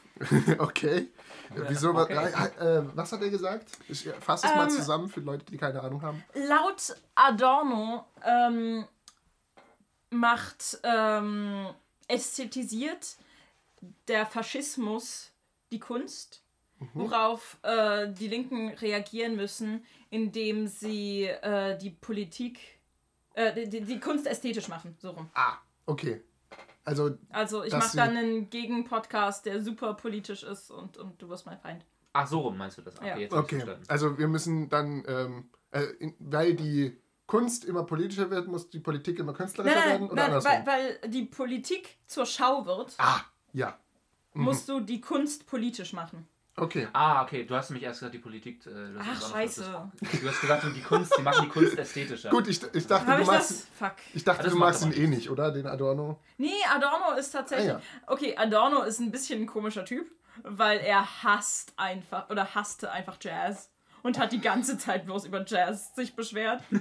Okay. 0.59 1.09
Wieso? 1.69 1.91
okay. 1.91 2.29
Äh, 2.61 2.83
was 2.95 3.11
hat 3.11 3.21
er 3.21 3.31
gesagt? 3.31 3.69
Ich 3.89 4.09
fasse 4.21 4.47
es 4.47 4.55
mal 4.55 4.65
Ähm, 4.65 4.71
zusammen 4.71 5.09
für 5.09 5.19
Leute, 5.21 5.45
die 5.47 5.57
keine 5.57 5.83
Ahnung 5.83 6.03
haben. 6.03 6.23
Laut 6.35 6.95
Adorno 7.17 8.05
ähm, 8.25 8.85
macht, 10.11 10.79
ähm, 10.85 11.67
ästhetisiert 12.07 13.17
der 14.07 14.25
Faschismus 14.25 15.33
die 15.73 15.81
Kunst, 15.81 16.44
worauf 16.93 17.59
äh, 17.63 18.13
die 18.13 18.29
Linken 18.29 18.69
reagieren 18.71 19.37
müssen, 19.37 19.85
indem 20.11 20.67
sie 20.67 21.25
äh, 21.25 21.79
die 21.79 21.91
Politik, 21.91 22.59
äh, 23.35 23.67
die, 23.67 23.81
die 23.81 24.01
Kunst 24.01 24.27
ästhetisch 24.27 24.69
machen, 24.69 24.97
so 24.99 25.11
rum. 25.11 25.31
Ah, 25.35 25.55
okay. 25.87 26.23
Also, 26.85 27.17
Also 27.31 27.65
ich 27.65 27.73
mache 27.73 27.97
dann 27.97 28.17
einen 28.17 28.51
Gegenpodcast, 28.51 29.47
der 29.47 29.63
super 29.63 29.95
politisch 29.95 30.43
ist 30.43 30.71
und, 30.71 30.99
und 30.99 31.21
du 31.21 31.29
wirst 31.31 31.47
mein 31.47 31.59
Feind. 31.59 31.85
Ach, 32.13 32.27
so 32.27 32.41
rum 32.41 32.57
meinst 32.59 32.79
du 32.79 32.83
das? 32.83 32.97
Okay, 32.99 33.09
Ja. 33.09 33.17
jetzt 33.17 33.33
okay. 33.33 33.63
Also, 33.89 34.19
wir 34.19 34.29
müssen 34.29 34.69
dann, 34.69 35.03
ähm, 35.09 35.51
äh, 35.73 35.83
in, 35.99 36.15
weil 36.19 36.55
die 36.55 36.97
Kunst 37.27 37.65
immer 37.65 37.85
politischer 37.85 38.31
wird, 38.31 38.49
muss 38.49 38.69
die 38.69 38.81
Politik 38.81 39.19
immer 39.19 39.33
künstlerischer 39.33 39.75
Nein, 39.75 39.89
werden 39.89 40.07
oder 40.11 40.15
nein, 40.15 40.25
andersrum? 40.27 40.53
weil, 40.67 40.99
weil 41.03 41.11
die 41.11 41.25
Politik 41.25 41.97
zur 42.07 42.27
Schau 42.27 42.67
wird, 42.67 42.95
ah, 42.99 43.23
ja. 43.53 43.79
musst 44.35 44.69
du 44.69 44.81
die 44.81 45.01
Kunst 45.01 45.47
politisch 45.47 45.93
machen. 45.95 46.29
Okay. 46.57 46.87
Ah, 46.93 47.23
okay, 47.23 47.45
du 47.45 47.55
hast 47.57 47.71
nämlich 47.71 47.83
erst 47.85 47.99
gesagt, 48.01 48.15
die 48.15 48.21
Politik. 48.21 48.65
Äh, 48.67 48.71
Ach, 48.99 49.31
scheiße. 49.33 49.63
das- 50.01 50.21
Du 50.21 50.29
hast 50.29 50.41
gesagt, 50.41 50.65
die 50.77 50.83
Kunst, 50.83 51.13
die 51.19 51.23
machen 51.23 51.45
die 51.47 51.49
Kunst 51.51 51.77
ästhetischer. 51.77 52.31
Gut, 52.31 52.47
ich, 52.47 52.61
ich 52.73 52.87
dachte, 52.87 53.11
du 53.13 53.21
ich 53.23 53.27
magst, 53.27 53.51
das? 53.51 53.67
Fuck. 53.77 53.95
ich 54.15 54.23
dachte, 54.23 54.47
Ah, 54.47 54.51
du 54.51 54.57
magst 54.57 54.85
ihn 54.85 54.93
eh 54.93 55.07
nicht, 55.09 55.29
oder? 55.31 55.51
Den 55.51 55.67
Adorno? 55.67 56.21
Nee, 56.39 56.53
Adorno 56.73 57.19
ist 57.19 57.31
tatsächlich. 57.31 57.73
Ah, 57.73 57.81
Okay, 58.07 58.37
Adorno 58.37 58.83
ist 58.83 59.01
ein 59.01 59.11
bisschen 59.11 59.43
ein 59.43 59.47
komischer 59.47 59.85
Typ, 59.85 60.07
weil 60.45 60.79
er 60.79 61.23
hasst 61.25 61.73
einfach 61.77 62.31
oder 62.31 62.55
hasste 62.55 62.93
einfach 62.93 63.17
Jazz 63.21 63.71
und 64.05 64.19
hat 64.21 64.31
die 64.31 64.41
ganze 64.41 64.79
Zeit 64.79 65.07
bloß 65.07 65.25
über 65.27 65.45
Jazz 65.45 65.95
sich 65.97 66.15
beschwert. 66.15 66.63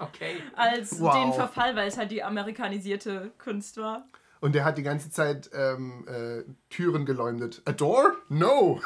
Okay. 0.00 0.42
Als 0.56 1.00
Wow. 1.00 1.14
den 1.14 1.32
Verfall, 1.32 1.76
weil 1.76 1.86
es 1.88 1.96
halt 1.98 2.10
die 2.10 2.22
amerikanisierte 2.22 3.30
Kunst 3.38 3.76
war. 3.76 4.08
Und 4.44 4.54
der 4.54 4.66
hat 4.66 4.76
die 4.76 4.82
ganze 4.82 5.08
Zeit 5.08 5.48
ähm, 5.54 6.06
äh, 6.06 6.44
Türen 6.68 7.06
geleumdet. 7.06 7.62
A 7.64 7.72
door? 7.72 8.14
No! 8.28 8.78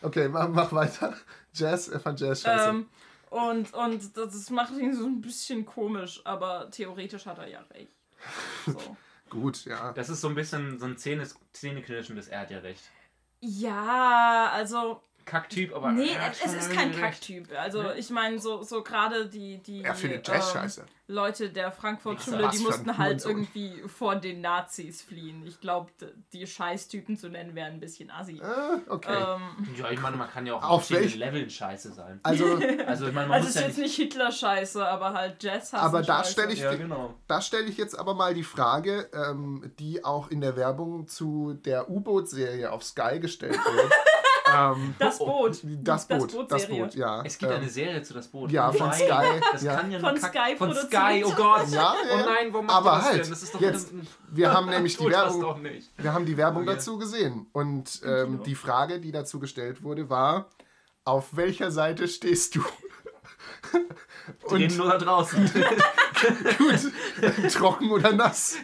Okay, 0.00 0.28
mach, 0.28 0.48
mach 0.48 0.72
weiter. 0.72 1.12
Jazz, 1.52 1.88
er 1.88 1.98
fand 1.98 2.20
Jazz 2.20 2.42
scheiße. 2.42 2.68
Ähm, 2.68 2.86
und, 3.30 3.74
und 3.74 4.16
das 4.16 4.50
macht 4.50 4.74
ihn 4.74 4.94
so 4.94 5.06
ein 5.06 5.20
bisschen 5.20 5.66
komisch, 5.66 6.20
aber 6.22 6.70
theoretisch 6.70 7.26
hat 7.26 7.38
er 7.38 7.48
ja 7.48 7.62
recht. 7.72 7.90
So. 8.64 8.96
Gut, 9.28 9.64
ja. 9.64 9.90
Das 9.90 10.08
ist 10.08 10.20
so 10.20 10.28
ein 10.28 10.36
bisschen 10.36 10.78
so 10.78 10.86
ein 10.86 10.98
Zähne 10.98 11.26
Zähneknirschendes, 11.52 12.28
er 12.28 12.38
hat 12.42 12.52
ja 12.52 12.58
recht. 12.60 12.84
Ja, 13.40 14.52
also. 14.52 15.02
Kacktyp, 15.24 15.74
aber. 15.74 15.92
Nee, 15.92 16.10
es 16.44 16.52
ist 16.54 16.72
kein. 16.72 16.92
Kacktyp. 16.92 17.48
Also 17.58 17.90
ich 17.92 18.10
meine, 18.10 18.38
so, 18.38 18.62
so 18.62 18.82
gerade 18.82 19.26
die, 19.28 19.58
die 19.58 19.82
Er 19.82 19.94
findet 19.94 20.26
Jazz 20.28 20.52
ähm, 20.54 20.60
scheiße. 20.60 20.84
Leute 21.06 21.50
der 21.50 21.70
Frankfurt-Schule, 21.70 22.48
die 22.50 22.60
mussten 22.60 22.96
halt 22.96 23.22
irgendwie 23.26 23.82
vor 23.86 24.16
den 24.16 24.40
Nazis 24.40 25.02
fliehen. 25.02 25.44
Ich 25.46 25.60
glaube, 25.60 25.90
die 26.32 26.46
Scheißtypen 26.46 27.18
zu 27.18 27.28
nennen 27.28 27.54
wären 27.54 27.74
ein 27.74 27.80
bisschen 27.80 28.10
assi. 28.10 28.38
Äh, 28.40 28.90
okay. 28.90 29.12
Ähm, 29.14 29.66
Ja, 29.76 29.90
ich 29.90 30.00
meine, 30.00 30.16
man 30.16 30.30
kann 30.30 30.46
ja 30.46 30.54
auch 30.54 30.62
Auf 30.62 30.70
auf 30.70 30.86
verschiedenen 30.86 31.20
welch- 31.20 31.32
Leveln 31.34 31.50
scheiße 31.50 31.92
sein. 31.92 32.20
Also, 32.22 32.58
Also, 32.86 33.06
ich 33.08 33.12
meine, 33.12 33.28
man 33.28 33.32
also 33.36 33.46
muss 33.48 33.54
ist 33.56 33.60
ja 33.60 33.66
jetzt 33.68 33.76
nicht. 33.78 33.96
Hitler-Scheiße, 33.96 34.86
aber 34.88 35.12
halt 35.12 35.42
Jazz 35.42 35.74
Aber 35.74 36.00
da 36.00 36.18
Scheiße. 36.24 36.32
stell 36.32 36.50
ich- 36.50 36.60
Ja, 36.60 36.74
genau. 36.74 37.12
da 37.28 37.42
stelle 37.42 37.64
ich 37.66 37.76
jetzt 37.76 37.98
aber 37.98 38.14
mal 38.14 38.32
die 38.32 38.42
Frage, 38.42 39.10
ähm, 39.12 39.72
die 39.78 40.02
auch 40.06 40.30
in 40.30 40.40
der 40.40 40.56
Werbung 40.56 41.06
zu 41.06 41.52
der 41.52 41.90
U-Boot-Serie 41.90 42.72
auf 42.72 42.82
Sky 42.82 43.20
gestellt 43.20 43.58
wird. 43.62 43.92
ähm, 44.52 44.94
Das 44.98 45.18
Boot. 45.18 45.60
das 45.62 46.06
Boot, 46.08 46.22
das 46.22 46.36
Boot-Serie. 46.36 46.82
Boot, 46.84 46.94
ja. 46.94 47.22
Es 47.24 47.38
gibt 47.38 47.52
ähm, 47.52 47.58
eine 47.60 47.68
Serie 47.70 48.02
zu 48.02 48.14
das 48.14 48.28
Boot. 48.28 48.50
ja, 48.50 48.68
Oh 48.70 48.72
von 48.72 48.88
nein, 48.88 48.98
Sky, 48.98 49.40
Das 49.52 49.62
ja. 49.62 49.76
kann 49.76 49.90
ja 49.90 49.98
Von 50.00 50.12
nur 50.14 50.20
Kack- 50.20 50.34
Sky 50.34 50.56
Von. 50.56 50.74
Sky, 50.74 51.24
oh 51.24 51.32
Gott. 51.36 51.68
Ja, 51.70 51.94
Oh 52.04 52.16
ja. 52.18 52.26
nein, 52.26 52.52
warum 52.52 52.66
macht 52.66 52.76
Aber 52.76 52.90
das 52.96 53.04
halt, 53.04 53.22
denn? 53.24 53.30
Das 53.30 53.42
ist 53.42 53.54
doch 53.54 53.60
jetzt, 53.60 53.92
wir 54.30 54.52
haben 54.52 54.68
nämlich 54.70 54.96
die 54.98 55.04
das 55.04 55.12
Werbung, 55.12 55.40
doch 55.40 55.58
nicht. 55.58 55.90
wir 55.96 56.12
haben 56.12 56.26
die 56.26 56.36
Werbung 56.36 56.62
Oh 56.64 56.70
je. 56.70 56.74
dazu 56.74 56.98
gesehen 56.98 57.46
und 57.52 58.00
ähm, 58.04 58.42
die 58.44 58.54
Frage, 58.54 59.00
die 59.00 59.12
dazu 59.12 59.38
gestellt 59.40 59.82
wurde, 59.82 60.10
war: 60.10 60.50
Auf 61.04 61.36
welcher 61.36 61.70
Seite 61.70 62.08
stehst 62.08 62.54
du? 62.56 62.64
Die 64.50 64.54
reden 64.54 64.76
nur 64.76 64.86
da 64.90 64.98
draußen. 64.98 65.44
gut, 66.58 67.52
trocken 67.52 67.90
oder 67.90 68.12
nass? 68.12 68.56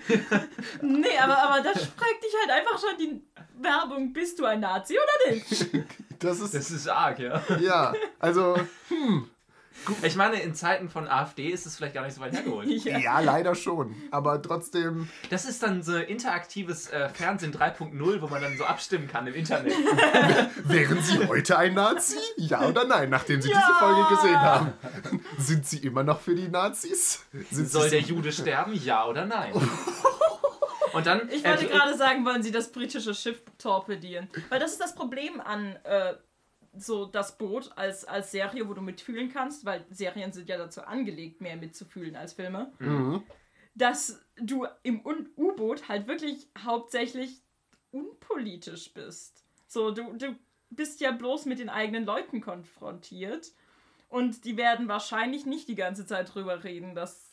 Nee, 0.81 1.19
aber, 1.19 1.39
aber 1.43 1.61
das 1.63 1.85
fragt 1.85 2.23
dich 2.23 2.35
halt 2.41 2.51
einfach 2.51 2.79
schon 2.79 2.97
die 2.99 3.23
Werbung, 3.63 4.13
bist 4.13 4.39
du 4.39 4.45
ein 4.45 4.61
Nazi 4.61 4.95
oder 4.95 5.35
nicht? 5.35 5.87
Das 6.19 6.41
ist 6.41 6.55
Das 6.55 6.71
ist 6.71 6.89
arg, 6.89 7.19
ja. 7.19 7.43
ja, 7.61 7.93
also 8.19 8.57
Ich 10.03 10.17
meine, 10.17 10.41
in 10.41 10.55
Zeiten 10.55 10.89
von 10.89 11.09
AfD 11.09 11.49
ist 11.49 11.67
es 11.67 11.77
vielleicht 11.77 11.95
gar 11.95 12.05
nicht 12.05 12.15
so 12.15 12.21
weit 12.21 12.33
hergeholt. 12.33 12.69
Ja. 12.81 12.99
ja, 12.99 13.21
leider 13.21 13.55
schon, 13.55 13.95
aber 14.11 14.41
trotzdem 14.41 15.09
Das 15.29 15.45
ist 15.45 15.63
dann 15.63 15.83
so 15.83 15.97
interaktives 15.97 16.89
äh, 16.89 17.09
Fernsehen 17.11 17.53
3.0, 17.53 18.21
wo 18.21 18.29
man 18.29 18.41
dann 18.41 18.57
so 18.57 18.65
abstimmen 18.65 19.07
kann 19.07 19.27
im 19.27 19.35
Internet. 19.35 19.73
Wären 20.65 21.03
Sie 21.03 21.27
heute 21.27 21.59
ein 21.59 21.75
Nazi? 21.75 22.17
Ja 22.37 22.67
oder 22.67 22.85
nein, 22.85 23.11
nachdem 23.11 23.43
Sie 23.43 23.49
diese 23.49 23.75
Folge 23.79 24.15
gesehen 24.15 24.41
haben? 24.41 24.73
Sind 25.39 25.67
Sie 25.67 25.79
immer 25.79 26.03
noch 26.03 26.21
für 26.21 26.35
die 26.35 26.49
Nazis? 26.49 27.25
Sind 27.51 27.71
Soll 27.71 27.85
Sie 27.85 27.91
der 27.91 28.01
Jude 28.01 28.33
sterben? 28.33 28.73
Ja 28.75 29.07
oder 29.07 29.27
nein? 29.27 29.53
Und 30.93 31.07
dann. 31.07 31.29
Ich 31.31 31.45
wollte 31.45 31.67
äh, 31.67 31.69
gerade 31.69 31.97
sagen, 31.97 32.25
wollen 32.25 32.43
sie 32.43 32.51
das 32.51 32.73
britische 32.73 33.15
Schiff 33.15 33.41
torpedieren. 33.59 34.29
Weil 34.49 34.61
das 34.61 34.73
ist 34.73 34.81
das 34.81 34.95
Problem 34.95 35.41
an 35.41 35.77
äh, 35.85 36.15
so 36.77 37.07
das 37.07 37.37
Boot 37.37 37.71
als, 37.77 38.05
als 38.05 38.31
Serie, 38.31 38.69
wo 38.69 38.75
du 38.75 38.81
mitfühlen 38.81 39.33
kannst, 39.33 39.65
weil 39.65 39.85
Serien 39.91 40.33
sind 40.33 40.49
ja 40.49 40.57
dazu 40.57 40.83
angelegt, 40.83 41.41
mehr 41.41 41.57
mitzufühlen 41.57 42.17
als 42.17 42.35
Filme. 42.35 42.73
Mhm. 42.79 43.23
Dass 43.75 44.21
du 44.37 44.67
im 44.83 45.05
U-Boot 45.05 45.89
halt 45.89 46.07
wirklich 46.07 46.49
hauptsächlich 46.59 47.43
unpolitisch 47.91 48.93
bist. 48.93 49.45
So, 49.67 49.91
du, 49.91 50.13
du 50.15 50.37
bist 50.71 51.01
ja 51.01 51.13
bloß 51.13 51.47
mit 51.47 51.59
den 51.59 51.69
eigenen 51.69 52.05
Leuten 52.05 52.41
konfrontiert. 52.41 53.53
Und 54.09 54.45
die 54.45 54.57
werden 54.57 54.89
wahrscheinlich 54.89 55.47
nicht 55.47 55.69
die 55.69 55.77
ganze 55.77 56.05
Zeit 56.05 56.35
drüber 56.35 56.65
reden, 56.65 56.95
dass 56.95 57.30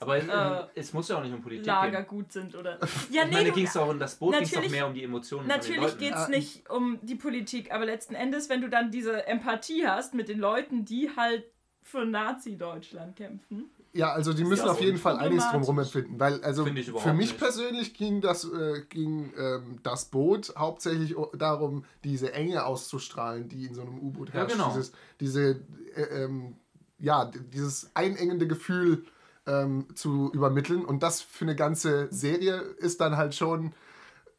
Aber 0.00 0.16
äh, 0.18 0.66
es 0.74 0.92
muss 0.92 1.08
ja 1.08 1.18
auch 1.18 1.22
nicht 1.22 1.32
um 1.34 1.42
Politik 1.42 1.66
Lager 1.66 2.02
gehen. 2.02 2.06
gut 2.08 2.32
sind 2.32 2.54
oder. 2.54 2.78
Ja, 3.10 3.24
Ich 3.24 3.32
meine, 3.32 3.48
du- 3.48 3.54
ging 3.54 3.66
es 3.66 3.72
doch 3.72 3.88
um 3.88 3.98
das 3.98 4.16
Boot, 4.16 4.34
ging 4.34 4.42
es 4.44 4.50
doch 4.52 4.68
mehr 4.68 4.86
um 4.86 4.94
die 4.94 5.02
Emotionen 5.04 5.46
Natürlich 5.48 5.98
geht 5.98 6.12
es 6.14 6.16
Ah, 6.22 6.28
nicht 6.28 6.68
um 6.70 6.98
die 7.02 7.14
Politik, 7.14 7.72
aber 7.72 7.86
letzten 7.86 8.14
Endes, 8.14 8.48
wenn 8.48 8.60
du 8.60 8.68
dann 8.68 8.90
diese 8.90 9.26
Empathie 9.26 9.86
hast 9.86 10.14
mit 10.14 10.28
den 10.28 10.38
Leuten, 10.38 10.84
die 10.84 11.10
halt 11.16 11.44
für 11.82 12.04
Nazi-Deutschland 12.04 13.16
kämpfen. 13.16 13.70
Ja, 13.92 14.12
also 14.12 14.32
die 14.34 14.44
müssen 14.44 14.66
ja 14.66 14.72
auf 14.72 14.80
jeden 14.80 14.98
Fall 14.98 15.16
einiges 15.18 15.48
drumherum 15.50 15.78
empfinden, 15.78 16.20
weil 16.20 16.42
also 16.44 16.64
Finde 16.66 16.82
ich 16.82 16.90
für 16.90 17.14
mich 17.14 17.28
nicht. 17.30 17.38
persönlich 17.38 17.94
ging 17.94 18.20
das 18.20 18.44
äh, 18.44 18.82
ging 18.90 19.32
ähm, 19.38 19.78
das 19.82 20.06
Boot 20.06 20.52
hauptsächlich 20.58 21.16
o- 21.16 21.30
darum, 21.34 21.84
diese 22.04 22.32
Enge 22.34 22.66
auszustrahlen, 22.66 23.48
die 23.48 23.64
in 23.64 23.74
so 23.74 23.80
einem 23.82 23.98
U-Boot 23.98 24.28
Ja, 24.28 24.34
herrscht, 24.34 24.52
genau. 24.56 24.68
dieses 24.68 24.92
diese 25.20 25.60
äh, 25.94 26.24
ähm, 26.24 26.56
ja 26.98 27.24
dieses 27.54 27.90
einengende 27.94 28.46
Gefühl 28.46 29.06
ähm, 29.46 29.86
zu 29.94 30.30
übermitteln 30.32 30.84
und 30.84 31.02
das 31.02 31.20
für 31.20 31.44
eine 31.44 31.56
ganze 31.56 32.08
Serie 32.12 32.56
ist 32.56 33.00
dann 33.00 33.16
halt 33.16 33.34
schon 33.34 33.72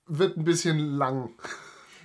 wird 0.07 0.37
ein 0.37 0.43
bisschen 0.43 0.79
lang. 0.79 1.31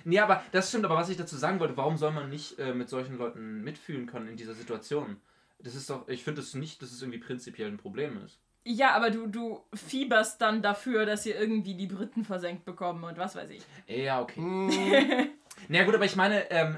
Nee, 0.05 0.19
aber 0.19 0.43
das 0.51 0.67
stimmt, 0.67 0.83
aber 0.83 0.97
was 0.97 1.07
ich 1.07 1.15
dazu 1.15 1.37
sagen 1.37 1.61
wollte, 1.61 1.77
warum 1.77 1.95
soll 1.95 2.11
man 2.11 2.29
nicht 2.29 2.59
äh, 2.59 2.73
mit 2.73 2.89
solchen 2.89 3.17
Leuten 3.17 3.63
mitfühlen 3.63 4.05
können 4.05 4.27
in 4.27 4.35
dieser 4.35 4.53
Situation? 4.53 5.15
Das 5.59 5.75
ist 5.75 5.89
doch, 5.89 6.09
ich 6.09 6.25
finde 6.25 6.41
es 6.41 6.53
nicht, 6.55 6.81
dass 6.81 6.91
es 6.91 7.01
irgendwie 7.01 7.19
prinzipiell 7.19 7.69
ein 7.69 7.77
Problem 7.77 8.21
ist. 8.25 8.37
Ja, 8.65 8.91
aber 8.91 9.11
du, 9.11 9.27
du 9.27 9.63
fieberst 9.73 10.41
dann 10.41 10.61
dafür, 10.61 11.05
dass 11.05 11.23
sie 11.23 11.31
irgendwie 11.31 11.75
die 11.75 11.87
Briten 11.87 12.25
versenkt 12.25 12.65
bekommen 12.65 13.05
und 13.05 13.17
was 13.17 13.37
weiß 13.37 13.49
ich. 13.49 13.63
Ja, 13.87 14.21
okay. 14.21 14.41
Mm, 14.41 14.69
Na 15.69 15.83
gut, 15.85 15.95
aber 15.95 16.05
ich 16.05 16.17
meine, 16.17 16.51
ähm, 16.51 16.77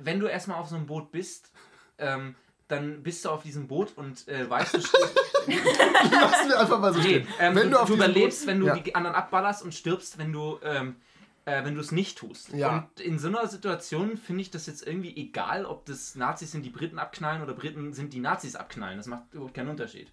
wenn 0.00 0.18
du 0.18 0.26
erstmal 0.26 0.58
auf 0.58 0.68
so 0.68 0.76
einem 0.76 0.86
Boot 0.86 1.10
bist, 1.12 1.52
ähm, 1.98 2.34
dann 2.68 3.02
bist 3.02 3.24
du 3.24 3.30
auf 3.30 3.42
diesem 3.42 3.68
Boot 3.68 3.92
und 3.96 4.26
äh, 4.28 4.48
weißt 4.50 4.74
du, 4.74 4.78
Lassen 5.46 6.48
wir 6.48 6.58
einfach 6.60 6.80
mal 6.80 6.92
so 6.92 7.00
nee, 7.00 7.24
ähm, 7.38 7.54
wenn 7.54 7.64
du, 7.70 7.76
du, 7.76 7.80
auf 7.80 7.88
du 7.88 7.94
überlebst, 7.94 8.40
Boot- 8.40 8.46
wenn 8.48 8.60
du 8.60 8.66
ja. 8.66 8.76
die 8.76 8.94
anderen 8.94 9.14
abballerst 9.16 9.62
und 9.62 9.74
stirbst, 9.74 10.18
wenn 10.18 10.32
du 10.32 10.58
ähm, 10.62 10.96
äh, 11.44 11.64
wenn 11.64 11.74
du 11.76 11.80
es 11.80 11.92
nicht 11.92 12.18
tust. 12.18 12.52
Ja. 12.52 12.88
Und 12.96 13.00
in 13.00 13.18
so 13.20 13.28
einer 13.28 13.46
Situation 13.46 14.16
finde 14.16 14.42
ich 14.42 14.50
das 14.50 14.66
jetzt 14.66 14.84
irgendwie 14.84 15.16
egal, 15.16 15.64
ob 15.64 15.84
das 15.86 16.16
Nazis 16.16 16.50
sind, 16.50 16.64
die 16.64 16.70
Briten 16.70 16.98
abknallen 16.98 17.40
oder 17.42 17.54
Briten 17.54 17.92
sind, 17.92 18.12
die 18.12 18.18
Nazis 18.18 18.56
abknallen. 18.56 18.96
Das 18.98 19.06
macht 19.06 19.22
überhaupt 19.32 19.54
keinen 19.54 19.68
Unterschied. 19.70 20.10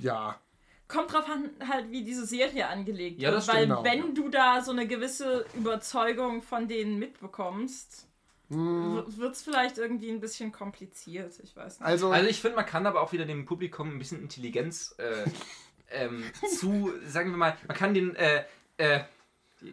ja, 0.00 0.36
Kommt 0.88 1.10
drauf 1.12 1.24
an, 1.26 1.48
halt, 1.66 1.90
wie 1.90 2.04
diese 2.04 2.26
Serie 2.26 2.68
angelegt 2.68 3.18
Ja, 3.18 3.30
wird. 3.30 3.38
das 3.38 3.48
Weil 3.48 3.72
auch, 3.72 3.82
wenn 3.82 4.14
du 4.14 4.28
da 4.28 4.60
so 4.60 4.72
eine 4.72 4.86
gewisse 4.86 5.46
Überzeugung 5.54 6.42
von 6.42 6.68
denen 6.68 6.98
mitbekommst, 6.98 8.06
Mm, 8.56 8.98
wird 9.16 9.34
es 9.34 9.42
vielleicht 9.42 9.78
irgendwie 9.78 10.10
ein 10.10 10.20
bisschen 10.20 10.52
kompliziert. 10.52 11.32
Ich 11.42 11.56
weiß 11.56 11.80
nicht. 11.80 11.86
also, 11.86 12.10
Also 12.12 12.28
ich 12.28 12.40
finde, 12.40 12.56
man 12.56 12.66
kann 12.66 12.86
aber 12.86 13.00
auch 13.00 13.12
wieder 13.12 13.24
dem 13.24 13.44
Publikum 13.46 13.90
ein 13.94 13.98
bisschen 13.98 14.20
Intelligenz 14.20 14.94
äh, 14.98 15.24
ähm, 15.90 16.24
zu, 16.58 16.92
sagen 17.06 17.30
wir 17.30 17.36
mal, 17.36 17.56
man 17.66 17.76
kann 17.76 17.94
den, 17.94 18.14
äh, 18.16 18.44
äh, 18.78 19.00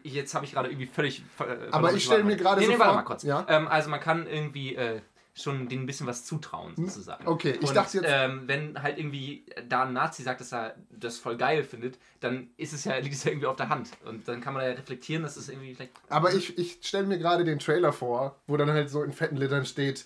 jetzt 0.04 0.34
habe 0.36 0.46
ich 0.46 0.52
gerade 0.54 0.70
irgendwie 0.70 0.86
völlig. 0.88 1.20
Äh, 1.20 1.24
verloren, 1.36 1.74
Aber 1.74 1.90
ich 1.90 1.96
was 1.96 2.04
stell 2.04 2.20
war. 2.20 2.26
mir 2.26 2.38
gerade 2.38 2.62
nee, 2.62 2.68
so 2.68 2.72
nee, 2.74 2.80
warte 2.80 2.90
vor- 2.94 3.02
mal 3.02 3.06
kurz. 3.06 3.24
ja. 3.24 3.46
Ähm, 3.50 3.68
also 3.68 3.90
man 3.90 4.00
kann 4.00 4.28
irgendwie 4.28 4.76
äh, 4.76 5.02
schon 5.36 5.70
denen 5.70 5.84
ein 5.84 5.86
bisschen 5.86 6.06
was 6.08 6.26
zutrauen, 6.26 6.74
sozusagen. 6.76 7.26
okay, 7.28 7.58
ich 7.62 7.68
Und, 7.70 7.76
dachte 7.76 7.98
jetzt- 8.00 8.08
Ähm, 8.10 8.44
wenn 8.48 8.82
halt 8.82 8.98
irgendwie 8.98 9.46
da 9.70 9.84
ein 9.84 9.94
Nazi 9.94 10.24
sagt, 10.24 10.42
dass 10.42 10.52
er 10.52 10.76
das 10.90 11.18
voll 11.18 11.38
geil 11.38 11.64
findet, 11.64 11.98
dann 12.20 12.50
ist 12.58 12.74
es 12.74 12.84
ja, 12.84 12.96
liegt 12.98 13.16
es 13.16 13.24
ja 13.24 13.32
irgendwie 13.32 13.48
auf 13.48 13.56
der 13.56 13.70
Hand. 13.70 13.90
Und 14.06 14.28
dann 14.28 14.42
kann 14.42 14.54
man 14.54 14.64
ja 14.66 14.72
reflektieren, 14.72 15.24
dass 15.24 15.38
es 15.38 15.48
irgendwie 15.48 15.76
vielleicht. 15.76 15.94
Aber 16.10 16.34
ich, 16.34 16.58
ich 16.58 16.80
stelle 16.82 17.08
mir 17.08 17.18
gerade 17.20 17.44
den 17.46 17.60
Trailer 17.60 17.94
vor, 17.94 18.36
wo 18.48 18.58
dann 18.58 18.70
halt 18.70 18.90
so 18.90 19.02
in 19.04 19.14
fetten 19.14 19.38
Lettern 19.38 19.66
steht, 19.66 20.06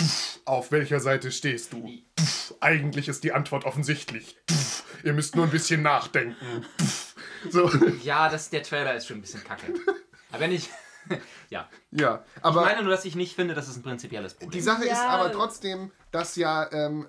"Pff, 0.00 0.38
auf 0.44 0.70
welcher 0.70 1.00
Seite 1.00 1.32
stehst 1.32 1.72
du? 1.72 1.90
Eigentlich 2.60 3.08
ist 3.08 3.24
die 3.24 3.32
Antwort 3.32 3.64
offensichtlich. 3.64 4.36
Ihr 5.04 5.12
müsst 5.14 5.36
nur 5.36 5.44
ein 5.46 5.50
bisschen 5.50 5.82
nachdenken. 5.82 6.64
So, 7.50 7.70
Ja, 8.02 8.28
das, 8.28 8.50
der 8.50 8.62
Trailer 8.62 8.94
ist 8.94 9.06
schon 9.06 9.18
ein 9.18 9.20
bisschen 9.20 9.42
kacke. 9.44 9.74
Aber 10.30 10.40
wenn 10.40 10.52
ich. 10.52 10.68
ja. 11.50 11.68
ja, 11.90 12.24
Ich 12.36 12.44
aber 12.44 12.62
meine 12.62 12.82
nur, 12.82 12.90
dass 12.90 13.04
ich 13.04 13.16
nicht 13.16 13.34
finde, 13.34 13.54
dass 13.54 13.68
es 13.68 13.76
ein 13.76 13.82
prinzipielles 13.82 14.34
Problem 14.34 14.50
die 14.52 14.58
ist. 14.58 14.64
Sache 14.64 14.84
ist 14.84 14.90
Ja. 14.92 15.08
aber 15.08 15.32
trotzdem, 15.32 15.90
dass 16.10 16.36
ja 16.36 16.70
ähm, 16.72 17.06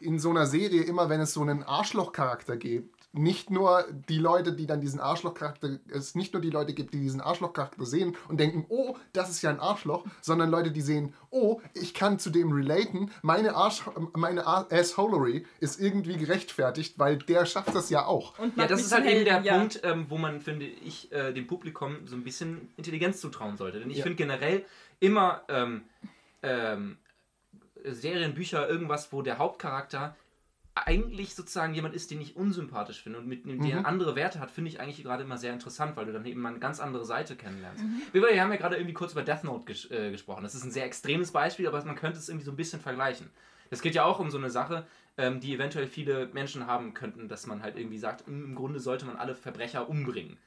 in 0.00 0.18
so 0.18 0.30
einer 0.30 0.46
Serie 0.46 0.82
immer, 0.82 1.08
wenn 1.08 1.20
es 1.20 1.32
so 1.32 1.42
einen 1.42 1.62
Arschlochcharakter 1.62 2.56
gibt, 2.56 3.01
nicht 3.12 3.50
nur 3.50 3.84
die 4.08 4.18
Leute, 4.18 4.52
die 4.52 4.66
dann 4.66 4.80
diesen 4.80 4.98
Arschlochcharakter, 4.98 5.78
es 5.90 6.14
nicht 6.14 6.32
nur 6.32 6.40
die 6.40 6.50
Leute 6.50 6.72
gibt, 6.72 6.94
die 6.94 7.00
diesen 7.00 7.20
Arschlochcharakter 7.20 7.84
sehen 7.84 8.16
und 8.28 8.40
denken, 8.40 8.64
oh, 8.68 8.96
das 9.12 9.28
ist 9.30 9.42
ja 9.42 9.50
ein 9.50 9.60
Arschloch, 9.60 10.04
sondern 10.22 10.50
Leute, 10.50 10.70
die 10.70 10.80
sehen, 10.80 11.14
oh, 11.30 11.60
ich 11.74 11.92
kann 11.92 12.18
zu 12.18 12.30
dem 12.30 12.52
relaten, 12.52 13.10
meine 13.20 13.54
Arsch, 13.54 13.82
meine 14.14 14.46
Assholery 14.46 15.46
ist 15.60 15.78
irgendwie 15.78 16.16
gerechtfertigt, 16.16 16.98
weil 16.98 17.18
der 17.18 17.44
schafft 17.44 17.74
das 17.74 17.90
ja 17.90 18.06
auch. 18.06 18.38
Und 18.38 18.56
Ja, 18.56 18.66
das 18.66 18.80
ist 18.80 18.92
halt 18.92 19.04
eben 19.06 19.24
der 19.24 19.42
ja. 19.42 19.58
Punkt, 19.58 19.80
ähm, 19.84 20.06
wo 20.08 20.16
man, 20.16 20.40
finde 20.40 20.64
ich, 20.66 21.12
äh, 21.12 21.32
dem 21.32 21.46
Publikum 21.46 22.06
so 22.06 22.16
ein 22.16 22.24
bisschen 22.24 22.70
Intelligenz 22.76 23.20
zutrauen 23.20 23.56
sollte. 23.58 23.80
Denn 23.80 23.90
ich 23.90 23.98
Ja. 23.98 24.04
finde 24.04 24.16
generell 24.16 24.64
immer 25.00 25.42
ähm, 25.48 25.82
ähm, 26.42 26.96
Serien, 27.84 28.34
Bücher, 28.34 28.68
irgendwas, 28.68 29.12
wo 29.12 29.22
der 29.22 29.38
Hauptcharakter 29.38 30.16
eigentlich 30.74 31.34
sozusagen 31.34 31.74
jemand 31.74 31.94
ist, 31.94 32.10
den 32.10 32.20
ich 32.20 32.34
unsympathisch 32.34 33.02
finde 33.02 33.18
und 33.18 33.26
mit 33.26 33.44
dem 33.44 33.62
der 33.62 33.86
andere 33.86 34.16
Werte 34.16 34.40
hat, 34.40 34.50
finde 34.50 34.70
ich 34.70 34.80
eigentlich 34.80 35.02
gerade 35.02 35.22
immer 35.22 35.36
sehr 35.36 35.52
interessant, 35.52 35.96
weil 35.96 36.06
du 36.06 36.12
dann 36.12 36.24
eben 36.24 36.40
mal 36.40 36.48
eine 36.48 36.60
ganz 36.60 36.80
andere 36.80 37.04
Seite 37.04 37.36
kennenlernst. 37.36 37.84
Wir, 38.12 38.22
wir 38.22 38.42
haben 38.42 38.50
ja 38.50 38.56
gerade 38.56 38.76
irgendwie 38.76 38.94
kurz 38.94 39.12
über 39.12 39.22
Death 39.22 39.44
Note 39.44 39.66
ges 39.66 39.90
äh, 39.90 40.10
gesprochen. 40.10 40.42
Das 40.42 40.54
ist 40.54 40.64
ein 40.64 40.70
sehr 40.70 40.86
extremes 40.86 41.30
Beispiel, 41.30 41.66
aber 41.68 41.84
man 41.84 41.96
könnte 41.96 42.18
es 42.18 42.28
irgendwie 42.28 42.46
so 42.46 42.52
ein 42.52 42.56
bisschen 42.56 42.80
vergleichen. 42.80 43.28
Es 43.68 43.82
geht 43.82 43.94
ja 43.94 44.04
auch 44.04 44.18
um 44.18 44.30
so 44.30 44.38
eine 44.38 44.50
Sache, 44.50 44.86
ähm, 45.18 45.40
die 45.40 45.54
eventuell 45.54 45.86
viele 45.86 46.28
Menschen 46.28 46.66
haben 46.66 46.94
könnten, 46.94 47.28
dass 47.28 47.46
man 47.46 47.62
halt 47.62 47.76
irgendwie 47.76 47.98
sagt, 47.98 48.26
im 48.26 48.54
Grunde 48.54 48.80
sollte 48.80 49.04
man 49.04 49.16
alle 49.16 49.34
Verbrecher 49.34 49.88
umbringen. 49.88 50.38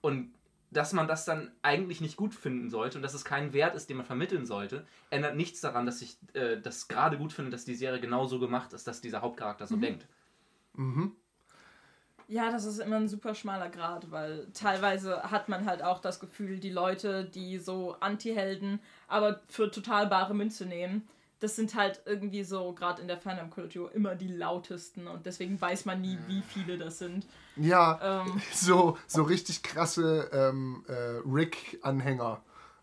Und 0.00 0.32
dass 0.70 0.92
man 0.92 1.08
das 1.08 1.24
dann 1.24 1.50
eigentlich 1.62 2.00
nicht 2.00 2.16
gut 2.16 2.34
finden 2.34 2.70
sollte 2.70 2.98
und 2.98 3.02
dass 3.02 3.14
es 3.14 3.24
kein 3.24 3.52
Wert 3.52 3.74
ist, 3.74 3.88
den 3.88 3.96
man 3.96 4.06
vermitteln 4.06 4.44
sollte, 4.44 4.86
ändert 5.10 5.36
nichts 5.36 5.60
daran, 5.60 5.86
dass 5.86 6.02
ich 6.02 6.18
äh, 6.34 6.60
das 6.60 6.88
gerade 6.88 7.16
gut 7.16 7.32
finde, 7.32 7.50
dass 7.50 7.64
die 7.64 7.74
Serie 7.74 8.00
genauso 8.00 8.38
gemacht 8.38 8.72
ist, 8.72 8.86
dass 8.86 9.00
dieser 9.00 9.22
Hauptcharakter 9.22 9.66
so 9.66 9.76
denkt. 9.76 10.06
Ja, 12.30 12.50
das 12.50 12.66
ist 12.66 12.78
immer 12.78 12.96
ein 12.96 13.08
super 13.08 13.34
schmaler 13.34 13.70
Grad, 13.70 14.10
weil 14.10 14.46
teilweise 14.52 15.22
hat 15.22 15.48
man 15.48 15.64
halt 15.64 15.82
auch 15.82 15.98
das 15.98 16.20
Gefühl, 16.20 16.58
die 16.58 16.68
Leute, 16.70 17.24
die 17.24 17.58
so 17.58 17.96
Anti-Helden, 18.00 18.80
aber 19.06 19.40
für 19.48 19.70
total 19.70 20.08
bare 20.08 20.34
Münze 20.34 20.66
nehmen, 20.66 21.08
das 21.40 21.56
sind 21.56 21.74
halt 21.74 22.02
irgendwie 22.04 22.44
so, 22.44 22.72
gerade 22.72 23.00
in 23.00 23.08
der 23.08 23.16
Fandom-Kultur, 23.16 23.94
immer 23.94 24.14
die 24.14 24.28
lautesten 24.28 25.06
und 25.06 25.24
deswegen 25.24 25.58
weiß 25.58 25.86
man 25.86 26.02
nie, 26.02 26.18
wie 26.26 26.42
viele 26.42 26.76
das 26.76 26.98
sind. 26.98 27.26
Ja, 27.58 28.22
Ähm. 28.26 28.40
so, 28.52 28.96
so 29.06 29.22
richtig 29.22 29.62
krasse 29.62 30.30
ähm, 30.32 30.84
äh, 30.88 31.20
Rick-Anhänger 31.26 32.42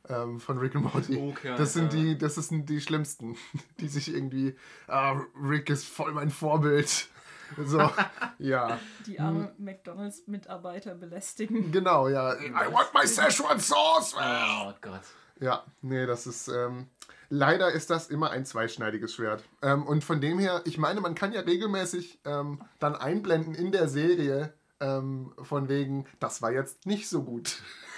ähm, 0.10 0.40
von 0.40 0.58
Rick 0.58 0.76
und 0.76 0.84
Morty. 0.94 1.18
Okay, 1.18 1.56
das 1.58 1.74
sind 1.74 1.94
ja. 1.94 2.00
die, 2.00 2.18
das 2.18 2.36
sind 2.36 2.70
die 2.70 2.82
schlimmsten, 2.82 3.38
die 3.80 3.88
sich 3.88 4.14
irgendwie, 4.14 4.56
ah, 4.88 5.20
Rick 5.42 5.70
ist 5.70 5.88
voll 5.88 6.14
mein 6.14 6.30
Vorbild. 6.30 7.08
So, 7.64 7.92
ja, 8.40 8.80
Die 9.06 9.20
arme 9.20 9.54
McDonalds-Mitarbeiter 9.60 10.96
belästigen. 10.96 11.72
genau, 11.72 12.08
ja. 12.08 12.34
I 12.34 12.74
want 12.74 12.92
my 12.92 13.06
Szechuan 13.06 13.60
Sauce! 13.60 14.16
Oh 14.18 14.74
Gott. 14.82 15.04
Ja, 15.40 15.64
nee, 15.84 16.08
das 16.08 16.26
ist. 16.26 16.48
Ähm, 16.48 16.88
leider 17.30 17.72
ist 17.72 17.90
das 17.90 18.08
immer 18.08 18.32
ein 18.32 18.46
zweischneidiges 18.46 19.14
Schwert. 19.14 19.44
Ähm, 19.62 19.86
und 19.86 20.04
von 20.04 20.22
dem 20.22 20.40
her, 20.40 20.62
ich 20.66 20.78
meine, 20.78 21.02
man 21.02 21.14
kann 21.14 21.34
ja 21.34 21.42
regelmäßig 21.42 22.20
ähm, 22.26 22.62
dann 22.80 22.96
einblenden 22.96 23.54
in 23.54 23.72
der 23.72 23.88
Serie, 23.88 24.54
ähm, 24.80 25.34
von 25.42 25.70
wegen, 25.70 26.06
das 26.20 26.42
war 26.42 26.52
jetzt 26.52 26.86
nicht 26.86 27.08
so 27.08 27.24
gut. 27.24 27.58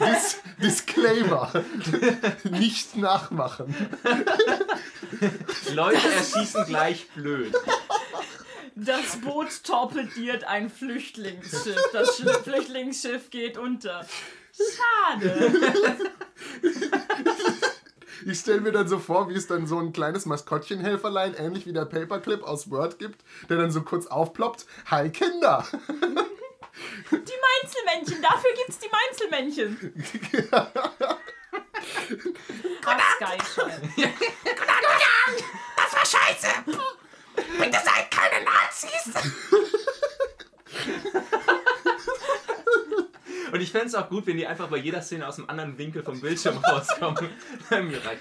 Dis 0.00 0.40
Disclaimer. 0.60 1.52
nicht 2.44 2.96
nachmachen. 2.96 3.74
Leute 5.72 6.08
erschießen 6.08 6.64
gleich 6.66 7.08
blöd. 7.10 7.54
Das 8.74 9.20
Boot 9.20 9.64
torpediert 9.64 10.44
ein 10.44 10.70
Flüchtlingsschiff. 10.70 11.76
Das 11.92 12.16
Sch 12.16 12.22
Flüchtlingsschiff 12.42 13.30
geht 13.30 13.58
unter. 13.58 14.06
Schade. 14.52 15.52
Ich 18.26 18.40
stelle 18.40 18.60
mir 18.60 18.72
dann 18.72 18.88
so 18.88 18.98
vor, 18.98 19.28
wie 19.28 19.34
es 19.34 19.46
dann 19.46 19.66
so 19.66 19.78
ein 19.78 19.92
kleines 19.92 20.26
Maskottchenhelferlein, 20.26 21.34
ähnlich 21.34 21.66
wie 21.66 21.72
der 21.72 21.84
Paperclip 21.84 22.42
aus 22.42 22.70
Word 22.70 22.98
gibt, 22.98 23.22
der 23.48 23.58
dann 23.58 23.70
so 23.70 23.82
kurz 23.82 24.06
aufploppt. 24.06 24.66
Hi 24.90 25.10
Kinder! 25.10 25.66
Die 27.10 27.16
Meinzelmännchen, 27.18 28.22
dafür 28.22 28.50
gibt's 28.56 28.78
die 28.78 28.88
Meinzelmännchen. 28.88 29.94
Ach, 32.86 33.00
Skyschall. 33.16 33.82
Das 35.76 35.92
war 35.94 36.06
scheiße! 36.06 36.48
Bitte 37.58 37.78
seid 37.84 38.10
keine 38.10 38.44
Nazis! 38.44 39.12
Und 43.52 43.60
ich 43.60 43.70
fände 43.70 43.88
es 43.88 43.94
auch 43.94 44.08
gut, 44.08 44.26
wenn 44.26 44.38
die 44.38 44.46
einfach 44.46 44.68
bei 44.68 44.78
jeder 44.78 45.02
Szene 45.02 45.28
aus 45.28 45.38
einem 45.38 45.50
anderen 45.50 45.76
Winkel 45.76 46.02
vom 46.02 46.18
Bildschirm 46.20 46.56
rauskommen. 46.64 47.28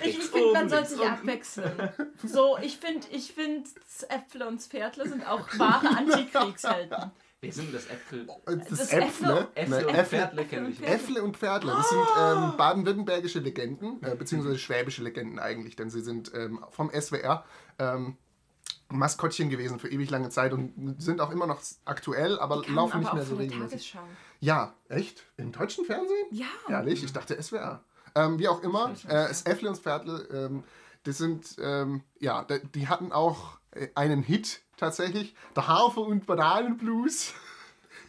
Ich, 0.03 0.17
finde, 0.19 0.51
man 0.53 0.63
oben, 0.63 0.69
soll 0.69 0.79
links, 0.79 0.89
sich 0.91 1.01
abwechseln. 1.01 1.89
So, 2.23 2.57
ich 2.61 2.77
finde, 2.77 3.07
ich 3.11 3.31
find, 3.33 3.67
Äpfel 4.09 4.43
und 4.43 4.61
Pferdle 4.61 5.07
sind 5.07 5.25
auch 5.25 5.47
wahre 5.57 5.87
Antikriegshelden. 5.87 7.11
Wer 7.39 7.51
sind 7.51 7.73
das 7.73 7.87
Äpfel? 7.87 8.27
Das, 8.45 8.67
Das 8.67 8.81
ist 8.81 8.93
Äpfle. 8.93 9.47
Äpfel 9.55 9.79
Ne, 9.79 9.87
und 9.87 9.95
Äpfle, 9.95 10.19
Pferdle 10.19 10.45
kenne 10.45 10.69
ich 10.69 10.79
nicht. 10.79 10.91
Äpfle 10.91 11.23
und 11.23 11.37
Pferdle. 11.37 11.71
Das 11.71 11.89
sind 11.89 12.05
ähm, 12.19 12.53
baden-württembergische 12.57 13.39
Legenden, 13.39 14.03
äh, 14.03 14.15
beziehungsweise 14.15 14.59
schwäbische 14.59 15.01
Legenden 15.01 15.39
eigentlich, 15.39 15.75
denn 15.75 15.89
sie 15.89 16.01
sind 16.01 16.31
ähm, 16.35 16.63
vom 16.69 16.91
SWR 16.91 17.43
ähm, 17.79 18.17
Maskottchen 18.91 19.49
gewesen 19.49 19.79
für 19.79 19.89
ewig 19.89 20.09
lange 20.09 20.29
Zeit 20.29 20.53
und 20.53 21.01
sind 21.01 21.21
auch 21.21 21.31
immer 21.31 21.47
noch 21.47 21.61
aktuell, 21.85 22.39
aber 22.39 22.57
laufen 22.67 22.93
aber 22.93 22.97
nicht 22.99 23.09
auch 23.09 23.13
mehr 23.13 23.25
so 23.25 23.35
regelmäßig. 23.35 23.97
Ja, 24.39 24.73
echt? 24.89 25.23
Im 25.37 25.51
deutschen 25.51 25.85
Fernsehen? 25.85 26.27
Ja. 26.31 26.47
Ehrlich? 26.69 27.03
Ich 27.03 27.13
dachte 27.13 27.41
SWR. 27.41 27.83
Ähm, 28.15 28.39
wie 28.39 28.47
auch 28.47 28.61
immer, 28.61 28.91
äh, 29.07 29.27
das 29.27 29.43
Äffle 29.43 29.69
und 29.69 29.77
das 29.77 29.83
Pferdle, 29.83 30.27
ähm, 30.31 30.63
das 31.03 31.17
sind, 31.17 31.55
ähm, 31.61 32.03
ja, 32.19 32.45
die 32.75 32.87
hatten 32.87 33.11
auch 33.11 33.59
äh, 33.71 33.87
einen 33.95 34.21
Hit 34.23 34.61
tatsächlich. 34.77 35.35
Der 35.55 35.67
Hafer- 35.67 36.01
und 36.01 36.25
Bananenblues. 36.25 37.33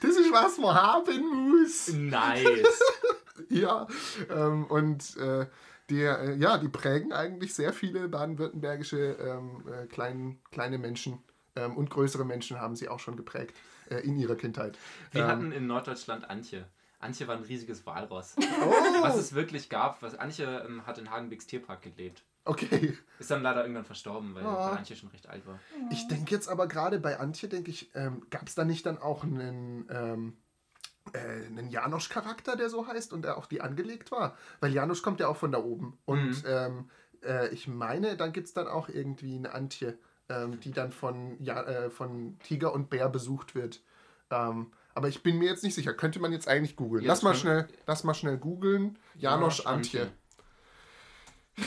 Das 0.00 0.16
ist 0.16 0.32
was 0.32 0.58
man 0.58 0.74
haben 0.74 1.50
muss. 1.50 1.88
Nice. 1.92 2.44
Ja, 3.48 3.86
ähm, 4.30 4.64
und 4.64 5.16
äh, 5.16 5.46
die, 5.92 6.02
äh, 6.02 6.35
ja, 6.37 6.59
die 6.59 6.68
prägen 6.68 7.12
eigentlich 7.12 7.55
sehr 7.55 7.72
viele 7.72 8.09
baden-württembergische 8.09 8.98
ähm, 9.20 9.64
äh, 9.68 9.87
kleinen, 9.87 10.42
kleine 10.50 10.78
Menschen 10.78 11.18
ähm, 11.55 11.76
und 11.76 11.90
größere 11.90 12.24
Menschen 12.24 12.61
haben 12.61 12.76
sie 12.76 12.88
auch 12.88 12.98
schon 13.00 13.16
geprägt 13.16 13.55
äh, 13.90 13.98
in 13.98 14.16
ihrer 14.16 14.37
Kindheit. 14.37 14.78
Wir 15.12 15.22
Ähm, 15.22 15.28
hatten 15.28 15.52
in 15.52 15.66
Norddeutschland 15.66 16.28
Antje. 16.31 16.66
Antje 16.98 17.26
war 17.26 17.37
ein 17.37 17.42
riesiges 17.42 17.85
Walross. 17.85 18.37
Oh. 18.38 19.02
Was 19.02 19.16
es 19.16 19.35
wirklich 19.35 19.68
gab, 19.68 20.02
was 20.02 20.14
Antje 20.18 20.64
ähm, 20.66 20.87
hat 20.87 20.98
in 20.98 21.11
Hagenbecks 21.11 21.46
Tierpark 21.46 21.83
gelebt. 21.83 22.22
Okay. 22.44 22.96
Ist 23.18 23.31
dann 23.31 23.42
leider 23.42 23.62
irgendwann 23.62 23.85
verstorben, 23.85 24.35
weil, 24.35 24.44
Oh. 24.44 24.48
weil 24.48 24.78
Antje 24.78 24.96
schon 24.96 25.11
recht 25.11 25.28
alt 25.28 25.46
war. 25.46 25.59
Ich 25.90 26.09
denke 26.09 26.31
jetzt 26.33 26.48
aber 26.48 26.66
gerade 26.66 26.98
bei 26.98 27.18
Antje, 27.20 27.48
denke 27.48 27.70
ich, 27.70 27.90
ähm, 27.94 28.22
gab 28.31 28.48
es 28.48 28.55
da 28.55 28.64
nicht 28.64 28.87
dann 28.87 28.98
auch 28.98 29.22
einen, 29.24 29.87
ähm, 29.90 30.37
äh, 31.12 31.46
einen 31.46 31.68
Janosch-Charakter, 31.68 32.57
der 32.57 32.70
so 32.70 32.87
heißt 32.87 33.12
und 33.12 33.22
der 33.22 33.37
auf 33.37 33.48
die 33.48 33.61
angelegt 33.61 34.11
war? 34.11 34.37
Weil 34.61 34.72
Janosch 34.72 35.03
kommt 35.03 35.20
ja 35.20 35.29
auch 35.29 35.37
von 35.37 35.53
da 35.53 35.59
oben. 35.59 35.98
Und 36.05 36.44
ähm, 36.46 36.90
äh, 37.25 37.48
ich 37.48 37.68
meine, 37.68 38.16
dann 38.16 38.33
gibt 38.33 38.48
es 38.48 38.55
dann 38.55 38.68
auch 38.68 38.88
irgendwie 38.88 39.37
eine 39.37 39.53
Antje, 39.53 39.98
ähm, 40.29 40.61
die 40.61 40.72
dann 40.72 40.92
von, 40.92 41.37
ja, 41.42 41.62
äh, 41.62 41.90
von 41.90 42.38
Tiger 42.40 42.72
und 42.72 42.90
Bär 42.90 43.09
besucht 43.09 43.55
wird. 43.55 43.83
Ähm, 44.31 44.72
aber 44.94 45.09
ich 45.09 45.22
bin 45.22 45.38
mir 45.38 45.48
jetzt 45.48 45.64
nicht 45.64 45.75
sicher. 45.75 45.94
Könnte 45.94 46.20
man 46.20 46.33
jetzt 46.33 46.48
eigentlich 46.48 46.77
googeln? 46.77 47.03
Ja, 47.03 47.09
lass, 47.09 47.22
mal 47.22 47.35
schnell, 47.35 47.68
lass 47.87 48.05
mal 48.05 48.14
schnell 48.14 48.37
googeln. 48.37 48.98
Janosch 49.14 49.66
Antje. 49.66 50.11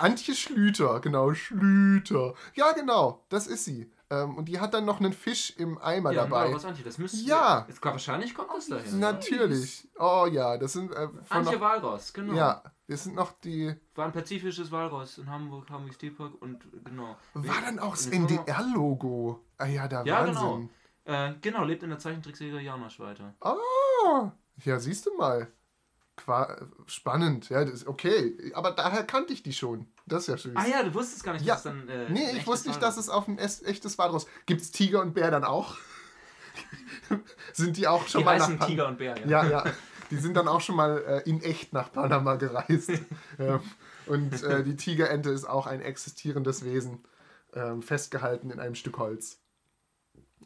Antje 0.00 0.34
Schlüter, 0.34 1.00
genau, 1.00 1.34
Schlüter. 1.34 2.34
Ja, 2.54 2.72
genau, 2.72 3.24
das 3.28 3.46
ist 3.46 3.64
sie. 3.64 3.90
Ähm, 4.10 4.36
und 4.36 4.46
die 4.46 4.60
hat 4.60 4.74
dann 4.74 4.84
noch 4.84 5.00
einen 5.00 5.12
Fisch 5.12 5.50
im 5.56 5.78
Eimer 5.78 6.12
Ja, 6.12 6.24
dabei. 6.24 6.46
Walross 6.48 6.64
Antje, 6.64 6.84
das 6.84 6.98
müsste. 6.98 7.18
Ja. 7.26 7.64
Jetzt, 7.68 7.82
wahrscheinlich 7.84 8.34
kommt 8.34 8.50
das 8.54 8.68
daher. 8.68 8.92
Natürlich. 8.92 9.88
Oh 9.98 10.26
ja, 10.30 10.58
das 10.58 10.74
sind 10.74 10.92
äh, 10.92 11.08
von 11.08 11.22
Antje 11.30 11.54
noch, 11.54 11.60
Walross, 11.60 12.12
genau. 12.12 12.34
Ja, 12.34 12.62
das 12.86 13.04
sind 13.04 13.16
noch 13.16 13.32
die. 13.40 13.74
War 13.94 14.06
ein 14.06 14.12
pazifisches 14.12 14.70
Walross 14.70 15.18
in 15.18 15.30
Hamburg, 15.30 15.70
Hamburgs 15.70 15.98
Tierpark 15.98 16.40
und 16.42 16.66
genau. 16.84 17.16
War 17.32 17.62
dann 17.64 17.78
auch 17.78 17.92
das 17.92 18.06
NDR-Logo. 18.08 19.40
Ah 19.58 19.66
ja, 19.66 19.88
da 19.88 20.04
Ja, 20.04 20.26
Wahnsinn. 20.26 20.34
genau. 20.34 20.68
Äh, 21.06 21.34
genau, 21.40 21.64
lebt 21.64 21.82
in 21.82 21.90
der 21.90 21.98
Zeichentrickserie 21.98 22.60
Janosch 22.60 22.98
weiter. 23.00 23.34
Ah, 23.40 24.32
ja, 24.64 24.78
siehst 24.78 25.06
du 25.06 25.14
mal. 25.16 25.48
Qua 26.16 26.56
spannend, 26.86 27.48
ja, 27.48 27.64
das 27.64 27.74
ist 27.74 27.86
okay. 27.88 28.52
Aber 28.54 28.70
daher 28.70 29.02
kannte 29.04 29.32
ich 29.32 29.42
die 29.42 29.52
schon. 29.52 29.86
Das 30.06 30.22
ist 30.22 30.26
ja 30.28 30.36
schön. 30.38 30.56
Ah 30.56 30.66
ja, 30.66 30.82
du 30.84 30.94
wusstest 30.94 31.24
gar 31.24 31.32
nicht, 31.32 31.44
Ja. 31.44 31.54
dass 31.54 31.64
dann. 31.64 31.88
Äh, 31.88 32.08
Nee, 32.10 32.30
ich 32.36 32.46
wusste 32.46 32.68
nicht, 32.68 32.80
dass 32.80 32.96
es 32.96 33.08
auf 33.08 33.26
ein 33.26 33.36
es- 33.38 33.62
echtes 33.62 33.98
Walross. 33.98 34.26
Gibt 34.46 34.60
es 34.60 34.70
Tiger 34.70 35.00
und 35.00 35.14
Bär 35.14 35.30
dann 35.32 35.42
auch? 35.44 35.76
sind 37.52 37.76
die 37.76 37.86
auch 37.88 38.06
schon 38.06 38.20
Die 38.20 38.24
mal 38.24 38.34
heißen 38.38 38.54
nach 38.54 38.60
Pan- 38.60 38.68
Tiger 38.68 38.88
und 38.88 38.98
Bär, 38.98 39.16
ja. 39.26 39.26
Ja, 39.44 39.44
ja. 39.64 39.64
Die 40.10 40.16
sind 40.16 40.34
dann 40.36 40.46
auch 40.48 40.60
schon 40.60 40.76
mal 40.76 40.98
äh, 41.04 41.28
in 41.28 41.42
echt 41.42 41.72
nach 41.72 41.90
Panama 41.92 42.36
gereist. 42.36 42.90
ähm, 43.38 43.60
und 44.06 44.42
äh, 44.42 44.62
die 44.62 44.76
Tigerente 44.76 45.30
ist 45.30 45.44
auch 45.46 45.66
ein 45.66 45.80
existierendes 45.80 46.64
Wesen, 46.64 47.04
ähm, 47.54 47.82
festgehalten 47.82 48.50
in 48.50 48.60
einem 48.60 48.74
Stück 48.74 48.98
Holz. 48.98 49.40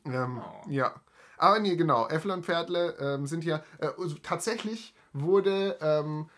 Ähm, 0.07 0.41
Oh. 0.43 0.69
Ja. 0.71 0.95
Aber 1.37 1.59
nee, 1.61 1.77
genau. 1.77 2.09
Äffle 2.09 2.33
und 2.33 2.45
Pferdle 2.45 2.97
ähm, 2.99 3.27
sind 3.27 3.43
hier. 3.45 3.63
Äh, 3.79 3.89
also 3.99 4.17
tatsächlich 4.23 4.95
wurde 5.13 5.79
ähm, 5.81 6.29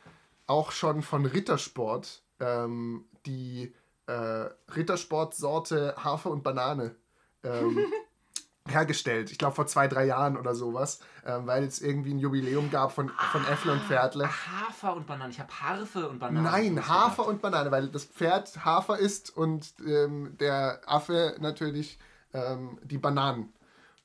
auch 0.46 0.72
schon 0.72 1.02
von 1.02 1.26
Rittersport 1.26 2.22
ähm, 2.40 3.04
die 3.26 3.74
äh, 4.06 4.48
Rittersport-Sorte 4.74 5.94
Hafer 6.02 6.30
und 6.30 6.42
Banane 6.42 6.96
ähm, 7.44 7.78
hergestellt. 8.68 9.30
Ich 9.30 9.38
glaube 9.38 9.54
vor 9.54 9.66
zwei, 9.66 9.88
drei 9.88 10.06
Jahren 10.06 10.36
oder 10.36 10.54
sowas, 10.54 11.00
ähm, 11.24 11.46
weil 11.46 11.64
es 11.64 11.80
irgendwie 11.80 12.12
ein 12.14 12.18
Jubiläum 12.18 12.70
gab 12.70 12.92
von, 12.92 13.10
von 13.32 13.44
Äffle 13.46 13.72
und 13.72 13.82
Pferdle. 13.82 14.28
Hafer 14.28 14.96
und 14.96 15.06
Banane. 15.06 15.30
Ich 15.30 15.40
habe 15.40 15.52
Harfe 15.52 16.08
und 16.08 16.18
Banane. 16.18 16.42
Nein, 16.42 16.88
Hafer 16.88 17.26
und 17.26 17.40
Banane, 17.42 17.70
weil 17.70 17.88
das 17.88 18.04
Pferd 18.04 18.64
Hafer 18.64 18.98
isst 18.98 19.36
und 19.36 19.74
ähm, 19.86 20.36
der 20.38 20.80
Affe 20.86 21.36
natürlich 21.40 21.98
ähm, 22.32 22.78
die 22.82 22.98
Bananen. 22.98 23.52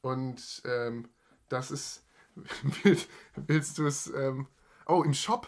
Und 0.01 0.62
ähm, 0.65 1.10
das 1.49 1.71
ist. 1.71 2.04
Willst, 2.84 3.10
willst 3.36 3.78
du 3.78 3.88
es. 3.88 4.08
Ähm, 4.15 4.48
oh, 4.88 5.04
im 5.04 5.13
Shop? 5.13 5.48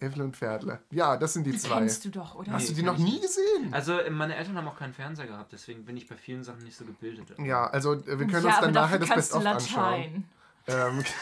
Äffle 0.00 0.22
und 0.22 0.36
Pferdle. 0.36 0.78
Ja, 0.90 1.16
das 1.16 1.32
sind 1.32 1.44
die 1.44 1.50
Die 1.50 1.58
zwei. 1.58 1.78
kennst 1.78 2.04
du 2.04 2.10
doch, 2.10 2.36
oder? 2.36 2.52
Hast 2.52 2.62
Nee, 2.62 2.68
du 2.68 2.74
die 2.76 2.82
noch 2.84 2.98
nie 2.98 3.14
nicht. 3.14 3.22
gesehen? 3.22 3.72
Also 3.72 3.98
äh, 3.98 4.08
meine 4.10 4.36
Eltern 4.36 4.56
haben 4.56 4.68
auch 4.68 4.78
keinen 4.78 4.94
Fernseher 4.94 5.26
gehabt, 5.26 5.52
deswegen 5.52 5.84
bin 5.84 5.96
ich 5.96 6.06
bei 6.08 6.16
vielen 6.16 6.44
Sachen 6.44 6.62
nicht 6.62 6.76
so 6.76 6.84
gebildet. 6.84 7.34
Ja, 7.38 7.66
also 7.66 7.94
äh, 7.94 8.06
wir 8.06 8.18
können 8.28 8.44
ja, 8.44 8.50
uns 8.50 8.60
dann 8.60 8.72
nachher 8.72 9.00
das 9.00 9.08
Best-of 9.08 9.42
du 9.42 9.48
anschauen. 9.48 9.92
Latein. 9.92 10.24
Ähm, 10.68 11.04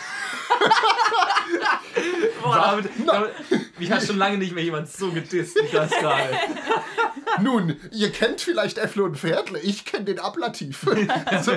Boah, 2.43 2.57
damit, 2.57 2.91
damit, 3.07 3.79
mich 3.79 3.91
hat 3.91 4.03
schon 4.03 4.19
lange 4.19 4.39
nicht 4.39 4.55
mehr 4.55 4.65
jemand 4.65 4.89
so 4.89 5.11
gedisst 5.11 5.57
wie 5.57 5.73
das 5.73 5.91
gerade. 5.91 6.31
nun, 7.43 7.77
ihr 7.93 8.13
kennt 8.13 8.41
vielleicht 8.41 8.79
Äffle 8.79 9.05
und 9.05 9.17
Pferdle, 9.17 9.59
ich 9.61 9.85
kenne 9.85 10.05
den 10.05 10.19
Ablativ. 10.19 10.87
also, 11.27 11.53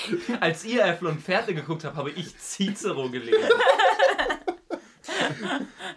Als 0.40 0.64
ihr 0.64 0.84
Äffel 0.84 1.08
und 1.08 1.20
Pferde 1.20 1.54
geguckt 1.54 1.84
habt, 1.84 1.96
habe 1.96 2.10
ich 2.10 2.36
Cicero 2.38 3.08
gelesen. 3.10 3.48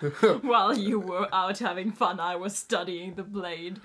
While 0.44 0.78
you 0.78 1.02
were 1.02 1.32
out 1.32 1.60
having 1.62 1.94
fun, 1.94 2.20
I 2.20 2.36
was 2.40 2.60
studying 2.60 3.16
the 3.16 3.24
blade. 3.24 3.76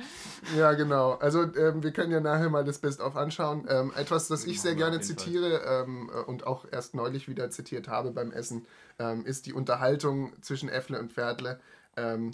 Ja, 0.57 0.73
genau. 0.73 1.13
Also 1.15 1.43
ähm, 1.55 1.83
wir 1.83 1.93
können 1.93 2.13
ja 2.13 2.21
nachher 2.21 2.51
mal 2.51 2.65
das 2.65 2.79
Best-of 2.79 3.17
anschauen. 3.17 3.67
Ähm, 3.69 3.93
etwas, 3.97 4.29
das 4.29 4.45
ich 4.45 4.61
sehr 4.61 4.75
gerne 4.75 5.01
zitiere 5.01 5.63
ähm, 5.65 6.11
äh, 6.13 6.19
und 6.21 6.47
auch 6.47 6.65
erst 6.71 6.95
neulich 6.95 7.29
wieder 7.29 7.51
zitiert 7.51 7.89
habe 7.89 8.11
beim 8.11 8.33
Essen, 8.33 8.67
ähm, 8.99 9.25
ist 9.25 9.47
die 9.47 9.53
Unterhaltung 9.53 10.33
zwischen 10.43 10.69
Äffle 10.69 10.99
und 10.99 11.13
Pferdle. 11.13 11.61
Ähm, 11.97 12.33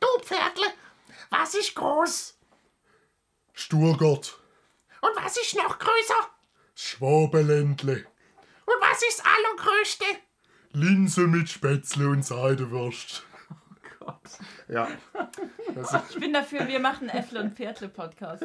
Du 0.00 0.06
Pferdle, 0.22 0.66
was 1.28 1.54
ist 1.54 1.74
groß? 1.74 2.34
Sturgott, 3.52 4.38
Und 5.02 5.10
was 5.16 5.36
ist 5.36 5.54
noch 5.56 5.78
größer? 5.78 6.30
Schwabeländle, 6.82 8.06
Und 8.64 8.74
was 8.80 9.02
ist 9.02 9.22
allergrößte? 9.22 10.04
Linse 10.72 11.26
mit 11.26 11.50
Spätzle 11.50 12.08
und 12.08 12.24
Seidewurst. 12.24 13.22
Gott. 13.98 14.16
ja. 14.66 14.88
Das 15.74 15.94
Ich 16.08 16.18
bin 16.18 16.32
dafür, 16.32 16.66
wir 16.66 16.80
machen 16.80 17.10
Äffle 17.10 17.40
und 17.40 17.54
Pferdle 17.54 17.90
Podcast. 17.90 18.42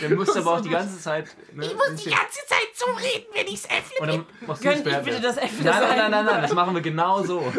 Der 0.00 0.10
muss 0.16 0.34
aber 0.34 0.52
auch 0.54 0.60
die 0.62 0.70
ganze 0.70 0.98
Zeit. 0.98 1.26
Ne, 1.52 1.66
Ich 1.66 1.74
muss 1.74 2.02
die 2.02 2.08
ganze 2.10 2.40
Zeit 2.46 2.68
so 2.74 2.86
reden, 2.92 3.26
wenn 3.34 3.46
ich's 3.48 3.66
Äffle 3.66 4.00
und 4.00 4.08
dann 4.08 4.26
machst 4.46 4.64
du 4.64 4.68
Gönn 4.68 4.78
ich 4.78 5.04
bitte 5.04 5.20
das 5.20 5.36
Äffle 5.36 5.64
Nein, 5.64 5.82
nein, 5.82 5.98
nein, 5.98 6.10
nein, 6.10 6.24
nein, 6.24 6.42
das 6.42 6.54
machen 6.54 6.74
wir 6.74 6.80
genau 6.80 7.22
so. 7.22 7.52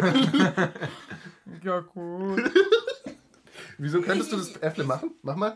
Ja, 1.63 1.80
gut. 1.82 2.52
wieso 3.78 4.02
könntest 4.02 4.32
du 4.32 4.38
das 4.38 4.58
Äffle 4.58 4.86
machen? 4.86 5.12
Mach 5.22 5.36
mal. 5.36 5.56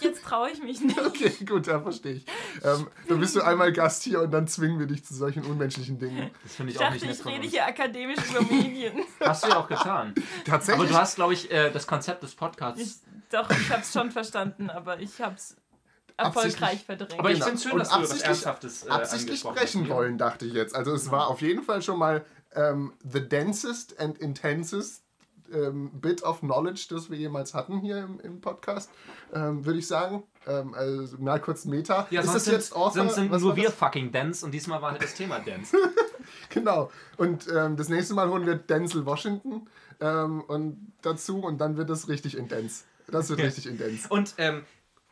Jetzt 0.00 0.24
traue 0.24 0.50
ich 0.50 0.62
mich 0.62 0.80
nicht. 0.80 0.98
Okay, 1.00 1.32
gut, 1.44 1.66
ja, 1.66 1.80
verstehe 1.80 2.14
ich. 2.14 2.26
Ähm, 2.62 2.88
dann 3.08 3.20
bist 3.20 3.36
du 3.36 3.40
einmal 3.42 3.72
Gast 3.72 4.02
hier 4.02 4.20
und 4.22 4.30
dann 4.30 4.46
zwingen 4.48 4.78
wir 4.78 4.86
dich 4.86 5.04
zu 5.04 5.14
solchen 5.14 5.44
unmenschlichen 5.44 5.98
Dingen. 5.98 6.30
Das 6.42 6.54
finde 6.56 6.72
ich, 6.72 6.76
Ich 6.78 6.82
auch 6.84 6.90
dachte, 6.90 7.06
nicht 7.06 7.20
ich 7.20 7.26
rede 7.26 7.46
hier 7.46 7.66
akademisch 7.66 8.18
über 8.30 8.42
Medien. 8.42 9.04
Hast 9.20 9.44
du 9.44 9.48
ja 9.48 9.56
auch 9.58 9.68
getan. 9.68 10.14
Aber 10.16 10.44
Tatsächlich. 10.44 10.88
du 10.90 10.94
hast, 10.96 11.16
glaube 11.16 11.34
ich, 11.34 11.50
äh, 11.50 11.70
das 11.70 11.86
Konzept 11.86 12.22
des 12.22 12.30
Ich, 12.30 12.36
Podcasts. 12.36 13.02
doch, 13.30 13.50
ich 13.50 13.70
habe 13.70 13.82
es 13.82 13.92
schon 13.92 14.10
verstanden, 14.10 14.70
aber 14.70 15.00
ich 15.00 15.20
habe 15.20 15.34
es 15.36 15.56
erfolgreich 16.16 16.84
verdrängt. 16.84 17.18
Aber 17.18 17.30
ich 17.30 17.34
Genau. 17.36 17.46
finde 17.46 17.56
es 17.58 17.62
schön, 17.62 17.72
Und 17.72 17.78
dass 17.80 17.88
du 17.88 17.94
was 17.94 18.00
absichtlich- 18.02 18.26
Ernsthaftes 18.28 18.86
äh, 18.86 18.90
absichtlich 18.90 19.40
sprechen 19.40 19.88
wollen, 19.88 20.18
dachte 20.18 20.44
ich 20.46 20.52
jetzt. 20.52 20.74
Also 20.74 20.92
es 20.92 21.10
war 21.10 21.28
auf 21.28 21.40
jeden 21.40 21.62
Fall 21.62 21.82
schon 21.82 21.98
mal 21.98 22.24
ähm, 22.54 22.92
the 23.04 23.26
densest 23.26 23.98
and 24.00 24.18
intensest 24.18 25.02
ähm, 25.52 25.90
bit 25.92 26.22
of 26.22 26.40
knowledge, 26.40 26.86
das 26.90 27.10
wir 27.10 27.18
jemals 27.18 27.54
hatten 27.54 27.80
hier 27.80 27.98
im, 27.98 28.20
im 28.20 28.40
Podcast, 28.40 28.90
ähm, 29.32 29.64
würde 29.64 29.78
ich 29.78 29.86
sagen. 29.86 30.22
Ähm, 30.46 30.74
also 30.74 31.16
mal 31.18 31.40
kurz 31.40 31.64
Meta. 31.64 32.06
Ja, 32.10 32.20
ist 32.20 32.34
das 32.34 32.44
sind, 32.44 32.54
jetzt 32.54 32.74
Author? 32.74 32.92
sonst 32.92 33.14
sind 33.14 33.30
nur 33.30 33.56
wir 33.56 33.64
das? 33.64 33.74
fucking 33.74 34.12
Dance 34.12 34.44
und 34.44 34.52
diesmal 34.52 34.80
war 34.80 34.92
halt 34.92 35.02
das 35.02 35.14
Thema 35.14 35.38
Dance. 35.40 35.76
Genau. 36.50 36.90
Und 37.16 37.46
ähm, 37.48 37.76
das 37.76 37.88
nächste 37.88 38.14
Mal 38.14 38.28
holen 38.28 38.46
wir 38.46 38.56
Denzel 38.56 39.06
Washington 39.06 39.68
ähm, 40.00 40.42
und 40.42 40.92
dazu 41.02 41.40
und 41.40 41.60
dann 41.60 41.76
wird 41.76 41.90
das 41.90 42.08
richtig 42.08 42.36
intens. 42.36 42.84
Das 43.08 43.30
wird 43.30 43.40
richtig 43.40 43.66
intens. 43.66 44.06
Und 44.06 44.34
ähm, 44.38 44.64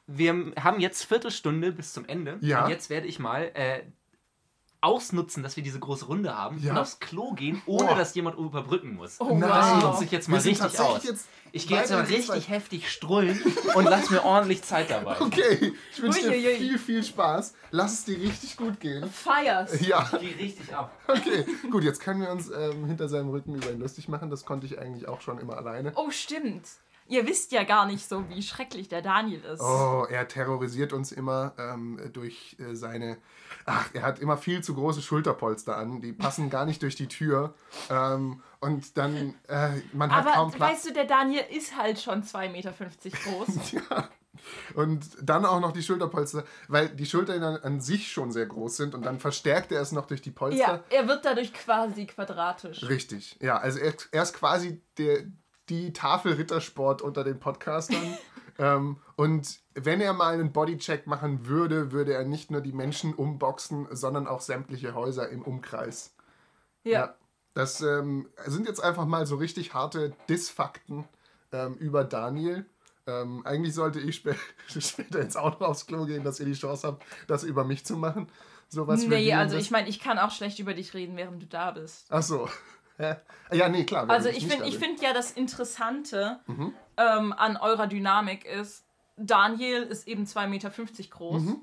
wir 0.07 0.53
haben 0.61 0.81
jetzt 0.81 1.05
Viertelstunde 1.05 1.73
bis 1.73 1.93
zum 1.93 2.07
Ende. 2.07 2.39
Ja. 2.41 2.65
Und 2.65 2.71
jetzt 2.71 2.91
werde 2.91 3.07
ich 3.07 3.19
mal 3.19 3.51
äh, 3.55 3.83
ausnutzen, 4.81 5.43
dass 5.43 5.57
wir 5.57 5.63
diese 5.65 5.79
große 5.81 6.05
Runde 6.07 6.37
haben 6.37 6.63
Ja. 6.63 6.73
und 6.73 6.79
aufs 6.79 7.01
Klo 7.01 7.33
gehen, 7.33 7.61
ohne 7.67 7.89
Boah. 7.89 7.95
dass 7.97 8.15
jemand 8.15 8.39
überbrücken 8.39 8.95
muss. 8.95 9.17
Oh, 9.21 9.37
Nein. 9.37 9.49
Das 9.49 9.83
nutze 9.83 10.05
ich 10.05 10.11
jetzt 10.13 10.29
mal 10.29 10.39
richtig 10.41 10.79
aus. 10.81 11.05
jetzt 11.05 11.27
ich 11.51 11.67
gehe 11.67 11.79
jetzt 11.79 11.91
mal 11.91 12.03
richtig 12.05 12.51
heftig 12.51 12.91
strullen 12.93 13.41
und 13.75 13.85
lass 13.85 14.11
mir 14.11 14.23
ordentlich 14.23 14.63
Zeit 14.63 14.91
dabei. 14.91 15.17
Okay, 15.21 15.73
ich 15.93 16.03
wünsche 16.03 16.21
dir 16.21 16.29
Uiuiui. 16.31 16.57
viel, 16.59 16.79
viel 16.79 17.03
Spaß. 17.03 17.55
Lass 17.71 17.93
es 18.01 18.05
dir 18.05 18.21
richtig 18.21 18.57
gut 18.59 18.79
gehen. 18.81 19.11
Fires. 19.11 19.81
Ja. 19.81 20.09
Ich 20.13 20.21
gehe 20.21 20.39
richtig 20.39 20.75
ab. 20.77 20.93
Okay, 21.09 21.47
gut, 21.71 21.85
jetzt 21.85 22.01
können 22.01 22.21
wir 22.21 22.31
uns 22.31 22.51
ähm, 22.51 22.85
hinter 22.85 23.09
seinem 23.09 23.31
Rücken 23.31 23.55
über 23.55 23.71
ihn 23.71 23.81
lustig 23.81 24.09
machen. 24.09 24.29
Das 24.29 24.45
konnte 24.45 24.67
ich 24.67 24.79
eigentlich 24.79 25.09
auch 25.09 25.23
schon 25.23 25.39
immer 25.39 25.57
alleine. 25.57 25.93
Oh, 25.97 26.11
stimmt. 26.11 26.67
Ihr 27.09 27.27
wisst 27.27 27.53
ja 27.53 27.65
gar 27.65 27.87
nicht 27.87 28.07
so, 28.07 28.29
wie 28.29 28.43
schrecklich 28.43 28.89
der 28.89 29.01
Daniel 29.01 29.43
ist. 29.45 29.61
Oh, 29.61 30.07
er 30.09 30.29
terrorisiert 30.29 30.93
uns 30.93 31.11
immer 31.11 31.55
ähm, 31.59 31.99
durch 32.13 32.57
äh, 32.59 32.75
seine. 32.75 33.17
Ach, 33.65 33.89
er 33.95 34.03
hat 34.03 34.19
immer 34.19 34.37
viel 34.37 34.63
zu 34.63 34.75
große 34.75 35.01
Schulterpolster 35.01 35.77
an. 35.77 36.01
Die 36.01 36.13
passen 36.13 36.51
gar 36.51 36.67
nicht 36.67 36.83
durch 36.83 36.97
die 36.97 37.09
Tür. 37.09 37.55
Ähm, 37.91 38.43
und 38.61 38.99
dann, 38.99 39.35
äh, 39.49 39.71
man 39.93 40.15
hat 40.15 40.27
Aber 40.27 40.35
kaum 40.35 40.51
Platz. 40.51 40.73
weißt 40.73 40.89
du, 40.91 40.93
der 40.93 41.07
Daniel 41.07 41.45
ist 41.51 41.77
halt 41.77 41.99
schon 41.99 42.23
2,50 42.23 42.49
Meter 42.51 42.73
groß. 42.73 43.49
Ja. 43.73 44.09
Und 44.75 45.05
dann 45.21 45.45
auch 45.45 45.61
noch 45.61 45.73
die 45.73 45.83
Schulterpolster, 45.83 46.45
weil 46.69 46.89
die 46.91 47.07
Schultern 47.07 47.43
an, 47.43 47.57
an 47.57 47.81
sich 47.81 48.13
schon 48.13 48.31
sehr 48.31 48.47
groß 48.47 48.77
sind 48.77 48.95
und 48.95 49.05
dann 49.05 49.19
verstärkt 49.19 49.73
er 49.73 49.81
es 49.81 49.91
noch 49.91 50.07
durch 50.07 50.23
die 50.23 50.31
Polster. 50.31 50.61
ja, 50.61 50.85
er 50.91 51.09
wird 51.09 51.25
dadurch 51.25 51.53
quasi 51.53 52.07
quadratisch. 52.07 52.85
Richtig, 52.89 53.37
ja, 53.41 53.59
also 53.59 53.81
er, 53.81 53.95
er 54.13 54.23
ist 54.23 54.35
quasi 54.35 54.81
der, 54.97 55.25
die 55.69 55.93
Tafel 55.93 56.35
Rittersport 56.35 57.03
unter 57.03 57.25
den 57.25 57.39
Podcastern. 57.39 58.19
ähm, 58.59 58.99
und 59.17 59.61
wenn 59.75 60.01
er 60.01 60.13
mal 60.13 60.35
einen 60.35 60.53
Bodycheck 60.53 61.07
machen 61.07 61.47
würde, 61.47 61.93
würde 61.93 62.15
er 62.15 62.25
nicht 62.25 62.51
nur 62.51 62.61
die 62.61 62.73
Menschen 62.73 63.15
umboxen, 63.15 63.87
sondern 63.91 64.27
auch 64.27 64.41
sämtliche 64.41 64.95
Häuser 64.95 65.29
im 65.29 65.43
Umkreis. 65.43 66.15
Ja. 66.85 67.15
Das 67.55 67.81
ähm, 67.81 68.29
sind 68.47 68.67
jetzt 68.67 68.83
einfach 68.83 69.07
mal 69.07 69.27
so 69.27 69.37
richtig 69.37 69.75
harte 69.75 70.13
Dissfakten 70.29 71.05
ähm, 71.53 71.75
über 71.75 72.05
Daniel. 72.05 72.67
Ähm, 73.07 73.45
eigentlich 73.45 73.75
sollte 73.75 74.01
ich 74.01 74.17
spä 74.17 74.35
später 74.79 75.21
ins 75.21 75.37
Auto 75.37 75.65
aufs 75.65 75.87
Klo 75.87 76.05
gehen, 76.05 76.25
dass 76.25 76.41
ihr 76.41 76.47
die 76.47 76.53
Chance 76.53 76.87
habt, 76.87 77.05
das 77.27 77.43
über 77.43 77.65
mich 77.65 77.85
zu 77.85 77.97
machen. 77.97 78.29
Sowas 78.69 79.01
Nee, 79.01 79.15
reviewen, 79.15 79.39
also 79.39 79.57
ich 79.57 79.71
meine, 79.71 79.89
ich 79.89 79.99
kann 79.99 80.19
auch 80.19 80.31
schlecht 80.31 80.59
über 80.59 80.75
dich 80.75 80.93
reden, 80.93 81.17
während 81.17 81.43
du 81.43 81.47
da 81.47 81.71
bist. 81.71 82.07
Ach 82.11 82.23
so. 82.23 82.49
ja, 83.53 83.69
nee, 83.69 83.85
klar. 83.85 84.09
Also 84.11 84.29
ich 84.29 84.47
finde 84.47 84.67
ich 84.67 84.79
bin. 84.79 84.91
find 84.91 85.03
ja 85.03 85.13
das 85.13 85.33
Interessante 85.33 86.41
Mhm. 86.47 86.73
ähm, 86.97 87.33
an 87.33 87.57
eurer 87.57 87.87
Dynamik 87.87 88.45
ist, 88.45 88.85
Daniel 89.17 89.83
ist 89.83 90.07
eben 90.09 90.25
2,50 90.25 90.47
Meter 90.49 90.71
groß 91.11 91.43
Mhm. 91.43 91.61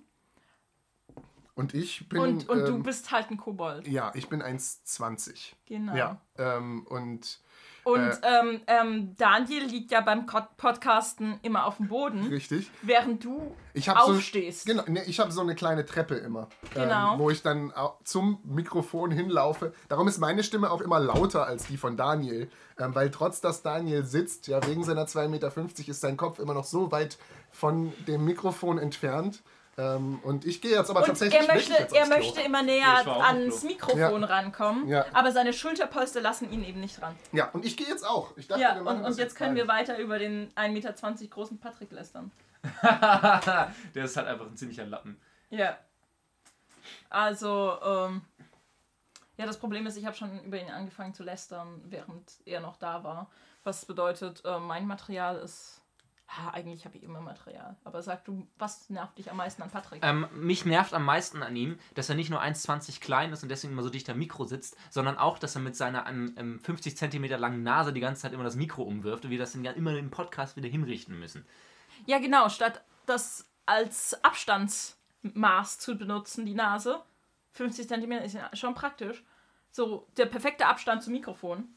Und 1.55 1.73
ich 1.73 2.09
bin. 2.09 2.19
und, 2.19 2.49
und 2.49 2.67
du 2.67 2.75
ähm, 2.75 2.83
bist 2.83 3.11
halt 3.11 3.31
ein 3.31 3.37
Kobold. 3.37 3.87
Ja, 3.87 4.11
ich 4.13 4.27
bin 4.27 4.43
1,20. 4.43 5.53
Genau. 5.65 5.95
Ja. 5.95 6.19
Ähm, 6.37 6.85
und 6.89 7.39
Und 7.85 7.99
Äh. 8.01 8.39
ähm, 8.41 8.61
ähm, 8.65 9.15
Daniel 9.15 9.63
liegt 9.65 9.91
ja 9.91 10.01
beim 10.01 10.25
Podcasten 10.25 11.39
immer 11.43 11.65
auf 11.67 11.77
dem 11.77 11.87
Boden, 11.87 12.25
richtig. 12.27 12.69
während 12.81 13.23
du 13.23 13.55
Ich 13.73 13.87
habe 13.87 13.99
so, 14.05 14.13
aufstehst. 14.17 14.65
genau, 14.65 14.81
nee, 14.87 15.03
ich 15.05 15.19
habe 15.19 15.31
so 15.31 15.41
eine 15.41 15.53
kleine 15.53 15.85
Treppe 15.85 16.15
immer, 16.15 16.47
Genau. 16.73 17.13
ähm, 17.13 17.19
wo 17.19 17.29
ich 17.29 17.43
dann 17.43 17.71
zum 18.03 18.39
Mikrofon 18.43 19.11
hinlaufe. 19.11 19.71
Darum 19.87 20.07
ist 20.07 20.17
meine 20.17 20.43
Stimme 20.43 20.71
auch 20.71 20.81
immer 20.81 20.99
lauter 20.99 21.45
als 21.45 21.67
die 21.67 21.77
von 21.77 21.95
Daniel, 21.95 22.49
ähm, 22.79 22.95
weil 22.95 23.11
trotz 23.11 23.39
dass 23.39 23.61
Daniel 23.61 24.03
sitzt, 24.03 24.47
ja 24.47 24.65
wegen 24.65 24.83
seiner 24.83 25.05
2,50 25.05 25.27
Meter 25.29 25.89
ist 25.91 26.01
sein 26.01 26.17
Kopf 26.17 26.39
immer 26.39 26.55
noch 26.55 26.65
so 26.65 26.91
weit 26.91 27.19
von 27.51 27.93
dem 28.07 28.25
Mikrofon 28.25 28.79
entfernt. 28.79 29.43
Ähm, 29.77 30.19
und 30.23 30.45
ich 30.45 30.61
gehe 30.61 30.71
jetzt 30.71 30.89
aber 30.89 31.01
Und 31.01 31.07
tatsächlich 31.07 31.41
er 31.47 31.53
möchte, 31.53 31.73
jetzt 31.73 31.93
er 31.93 32.03
aufs 32.03 32.09
Klo. 32.09 32.17
möchte 32.19 32.41
immer 32.41 32.63
näher 32.63 33.05
ans. 33.23 33.63
Mikrofon 33.63 34.21
Ja. 34.21 34.27
rankommen, 34.27 34.87
Ja. 34.87 35.05
aber 35.13 35.31
seine 35.33 35.51
Schulterpolster 35.51 36.21
lassen 36.21 36.49
ihn 36.51 36.63
eben 36.63 36.79
nicht 36.79 37.01
ran. 37.01 37.13
Ja, 37.33 37.49
und 37.51 37.65
ich 37.65 37.75
gehe 37.75 37.87
jetzt 37.87 38.07
auch. 38.07 38.31
Ich 38.37 38.47
dachte, 38.47 38.61
Ja, 38.61 38.75
wir 38.75 38.83
machen 38.83 38.99
und, 38.99 39.05
und 39.11 39.17
jetzt 39.17 39.35
können 39.35 39.55
wir 39.55 39.67
weiter 39.67 39.97
über 39.97 40.17
den 40.17 40.49
1,20 40.55 40.69
Meter 40.71 40.93
großen 41.29 41.57
Patrick 41.59 41.91
lästern. 41.91 42.31
Der 42.81 44.05
ist 44.05 44.15
halt 44.17 44.27
einfach 44.27 44.45
ein 44.47 44.55
ziemlicher 44.57 44.85
Lappen. 44.85 45.19
Ja. 45.49 45.77
Also, 47.09 47.77
ähm, 47.83 48.21
ja, 49.37 49.45
das 49.45 49.57
Problem 49.57 49.85
ist, 49.87 49.97
ich 49.97 50.05
habe 50.05 50.15
schon 50.15 50.39
über 50.45 50.59
ihn 50.59 50.69
angefangen 50.69 51.13
zu 51.13 51.23
lästern, 51.23 51.81
während 51.85 52.31
er 52.45 52.61
noch 52.61 52.77
da 52.77 53.03
war. 53.03 53.29
Was 53.63 53.85
bedeutet, 53.85 54.41
äh, 54.45 54.59
mein 54.59 54.87
Material 54.87 55.37
ist 55.37 55.81
Ah, 56.27 56.49
eigentlich 56.51 56.85
habe 56.85 56.97
ich 56.97 57.03
immer 57.03 57.21
Material. 57.21 57.77
Aber 57.83 58.01
sag 58.01 58.25
du, 58.25 58.47
was 58.57 58.89
nervt 58.89 59.17
dich 59.17 59.29
am 59.29 59.37
meisten 59.37 59.61
an 59.61 59.69
Patrick? 59.69 60.03
Ähm, 60.03 60.27
mich 60.33 60.65
nervt 60.65 60.93
am 60.93 61.05
meisten 61.05 61.43
an 61.43 61.55
ihm, 61.55 61.77
dass 61.93 62.09
er 62.09 62.15
nicht 62.15 62.29
nur 62.29 62.41
1,20 62.41 62.99
klein 62.99 63.31
ist 63.31 63.43
und 63.43 63.49
deswegen 63.49 63.73
immer 63.73 63.83
so 63.83 63.89
dicht 63.89 64.09
am 64.09 64.17
Mikro 64.17 64.45
sitzt, 64.45 64.75
sondern 64.89 65.17
auch, 65.17 65.37
dass 65.37 65.55
er 65.55 65.61
mit 65.61 65.75
seiner 65.75 66.07
ähm, 66.07 66.33
ähm, 66.37 66.59
50 66.59 66.97
cm 66.97 67.25
langen 67.39 67.63
Nase 67.63 67.93
die 67.93 68.01
ganze 68.01 68.23
Zeit 68.23 68.33
immer 68.33 68.43
das 68.43 68.55
Mikro 68.55 68.81
umwirft 68.83 69.25
und 69.25 69.31
wir 69.31 69.37
das 69.37 69.53
dann 69.53 69.63
ja 69.63 69.71
immer 69.71 69.95
im 69.95 70.09
Podcast 70.09 70.57
wieder 70.57 70.67
hinrichten 70.67 71.17
müssen. 71.19 71.45
Ja, 72.07 72.17
genau, 72.19 72.49
statt 72.49 72.83
das 73.05 73.47
als 73.67 74.23
Abstandsmaß 74.23 75.77
zu 75.77 75.95
benutzen, 75.95 76.45
die 76.45 76.55
Nase, 76.55 77.01
50 77.53 77.87
cm 77.87 78.11
ist 78.13 78.33
ja 78.33 78.49
schon 78.55 78.73
praktisch. 78.73 79.23
So, 79.71 80.07
der 80.17 80.25
perfekte 80.25 80.65
Abstand 80.67 81.03
zum 81.03 81.13
Mikrofon. 81.13 81.69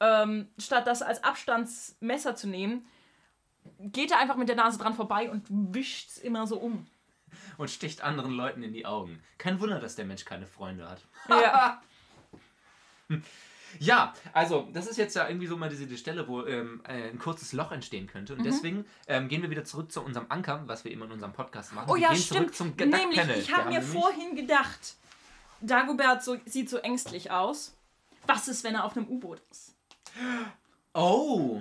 Ähm, 0.00 0.48
statt 0.58 0.86
das 0.86 1.02
als 1.02 1.24
Abstandsmesser 1.24 2.36
zu 2.36 2.48
nehmen, 2.48 2.86
geht 3.78 4.10
er 4.10 4.18
einfach 4.18 4.36
mit 4.36 4.48
der 4.48 4.56
Nase 4.56 4.78
dran 4.78 4.94
vorbei 4.94 5.30
und 5.30 5.46
wischt 5.48 6.10
es 6.10 6.18
immer 6.18 6.46
so 6.46 6.58
um. 6.58 6.86
Und 7.58 7.70
sticht 7.70 8.02
anderen 8.02 8.32
Leuten 8.32 8.62
in 8.62 8.72
die 8.72 8.86
Augen. 8.86 9.22
Kein 9.38 9.60
Wunder, 9.60 9.80
dass 9.80 9.96
der 9.96 10.04
Mensch 10.04 10.24
keine 10.24 10.46
Freunde 10.46 10.88
hat. 10.88 11.00
Ja. 11.28 11.82
Ja, 13.78 14.14
also 14.32 14.68
das 14.72 14.86
ist 14.86 14.96
jetzt 14.96 15.14
ja 15.16 15.28
irgendwie 15.28 15.46
so 15.46 15.56
mal 15.56 15.68
diese 15.68 15.86
die 15.86 15.98
Stelle, 15.98 16.26
wo 16.28 16.44
ähm, 16.46 16.82
äh, 16.88 17.10
ein 17.10 17.18
kurzes 17.18 17.52
Loch 17.52 17.72
entstehen 17.72 18.06
könnte. 18.06 18.32
Mhm. 18.32 18.38
Und 18.38 18.44
deswegen 18.44 18.86
ähm, 19.06 19.28
gehen 19.28 19.42
wir 19.42 19.50
wieder 19.50 19.64
zurück 19.64 19.92
zu 19.92 20.02
unserem 20.02 20.26
Anker, 20.30 20.62
was 20.66 20.84
wir 20.84 20.92
immer 20.92 21.04
in 21.06 21.12
unserem 21.12 21.32
Podcast 21.32 21.74
machen. 21.74 21.90
Oh 21.90 21.96
ja, 21.96 22.08
gehen 22.10 22.18
stimmt. 22.22 22.54
zurück 22.54 22.54
zum 22.54 22.88
Nämlich, 22.88 23.10
Gedackpanel. 23.10 23.38
ich 23.38 23.52
habe 23.54 23.68
mir 23.68 23.80
nämlich- 23.80 24.00
vorhin 24.00 24.36
gedacht, 24.36 24.94
Dagobert 25.60 26.22
so, 26.22 26.36
sieht 26.46 26.70
so 26.70 26.78
ängstlich 26.78 27.30
aus. 27.30 27.76
Was 28.26 28.48
ist, 28.48 28.64
wenn 28.64 28.74
er 28.74 28.84
auf 28.84 28.96
einem 28.96 29.08
U-Boot 29.08 29.42
ist? 29.50 29.74
Oh! 30.94 31.60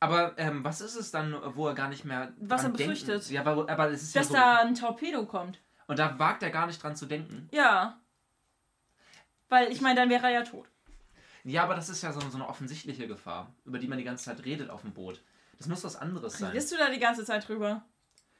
Aber 0.00 0.38
ähm, 0.38 0.62
was 0.64 0.80
ist 0.80 0.94
es 0.94 1.10
dann, 1.10 1.36
wo 1.56 1.66
er 1.68 1.74
gar 1.74 1.88
nicht 1.88 2.04
mehr. 2.04 2.32
Was 2.40 2.62
er 2.62 2.70
denken- 2.70 2.92
befürchtet. 2.92 3.30
Ja, 3.30 3.40
aber, 3.44 3.68
aber 3.68 3.90
es 3.90 4.02
ist 4.02 4.14
Dass 4.16 4.26
ja 4.26 4.28
so. 4.28 4.34
da 4.34 4.56
ein 4.58 4.74
Torpedo 4.74 5.26
kommt. 5.26 5.60
Und 5.86 5.98
da 5.98 6.18
wagt 6.18 6.42
er 6.42 6.50
gar 6.50 6.66
nicht 6.66 6.82
dran 6.82 6.94
zu 6.96 7.06
denken. 7.06 7.48
Ja. 7.52 7.98
Weil 9.48 9.72
ich 9.72 9.80
meine, 9.80 9.96
dann 10.00 10.10
wäre 10.10 10.26
er 10.26 10.32
ja 10.32 10.42
tot. 10.42 10.66
Ja, 11.44 11.62
aber 11.64 11.74
das 11.74 11.88
ist 11.88 12.02
ja 12.02 12.12
so, 12.12 12.20
so 12.20 12.36
eine 12.36 12.46
offensichtliche 12.48 13.08
Gefahr, 13.08 13.54
über 13.64 13.78
die 13.78 13.88
man 13.88 13.96
die 13.98 14.04
ganze 14.04 14.24
Zeit 14.24 14.44
redet 14.44 14.70
auf 14.70 14.82
dem 14.82 14.92
Boot. 14.92 15.22
Das 15.56 15.66
muss 15.66 15.82
was 15.82 15.96
anderes 15.96 16.38
sein. 16.38 16.50
Redest 16.50 16.70
du 16.72 16.76
da 16.76 16.90
die 16.90 16.98
ganze 16.98 17.24
Zeit 17.24 17.48
drüber? 17.48 17.82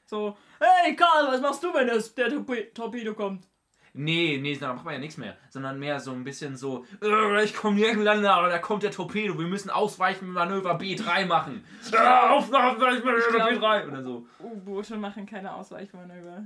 So, 0.05 0.37
hey 0.59 0.95
Karl, 0.95 1.27
was 1.27 1.41
machst 1.41 1.63
du, 1.63 1.73
wenn 1.73 1.87
das, 1.87 2.13
der 2.13 2.29
Torpe 2.29 2.71
Torpedo 2.73 3.13
kommt? 3.13 3.47
Nee, 3.93 4.37
nee, 4.41 4.55
da 4.57 4.73
macht 4.73 4.85
man 4.85 4.93
ja 4.93 4.99
nichts 4.99 5.17
mehr. 5.17 5.35
Sondern 5.49 5.79
mehr 5.79 5.99
so 5.99 6.11
ein 6.11 6.23
bisschen 6.23 6.55
so, 6.57 6.85
"Äh, 7.01 7.43
ich 7.43 7.55
komme 7.55 7.77
nirgendwo 7.77 8.09
aber 8.29 8.49
da 8.49 8.59
kommt 8.59 8.83
der 8.83 8.91
Torpedo, 8.91 9.37
wir 9.37 9.47
müssen 9.47 9.69
Ausweichmanöver 9.69 10.77
B3 10.77 11.25
machen. 11.25 11.63
Ja, 11.91 12.29
auf, 12.31 12.51
Ausweichmanöver 12.53 13.31
glaub- 13.31 13.49
B3 13.49 13.87
oder 13.87 14.03
so. 14.03 14.27
U-Boote 14.39 14.97
machen 14.97 15.25
keine 15.25 15.53
Ausweichmanöver. 15.53 16.45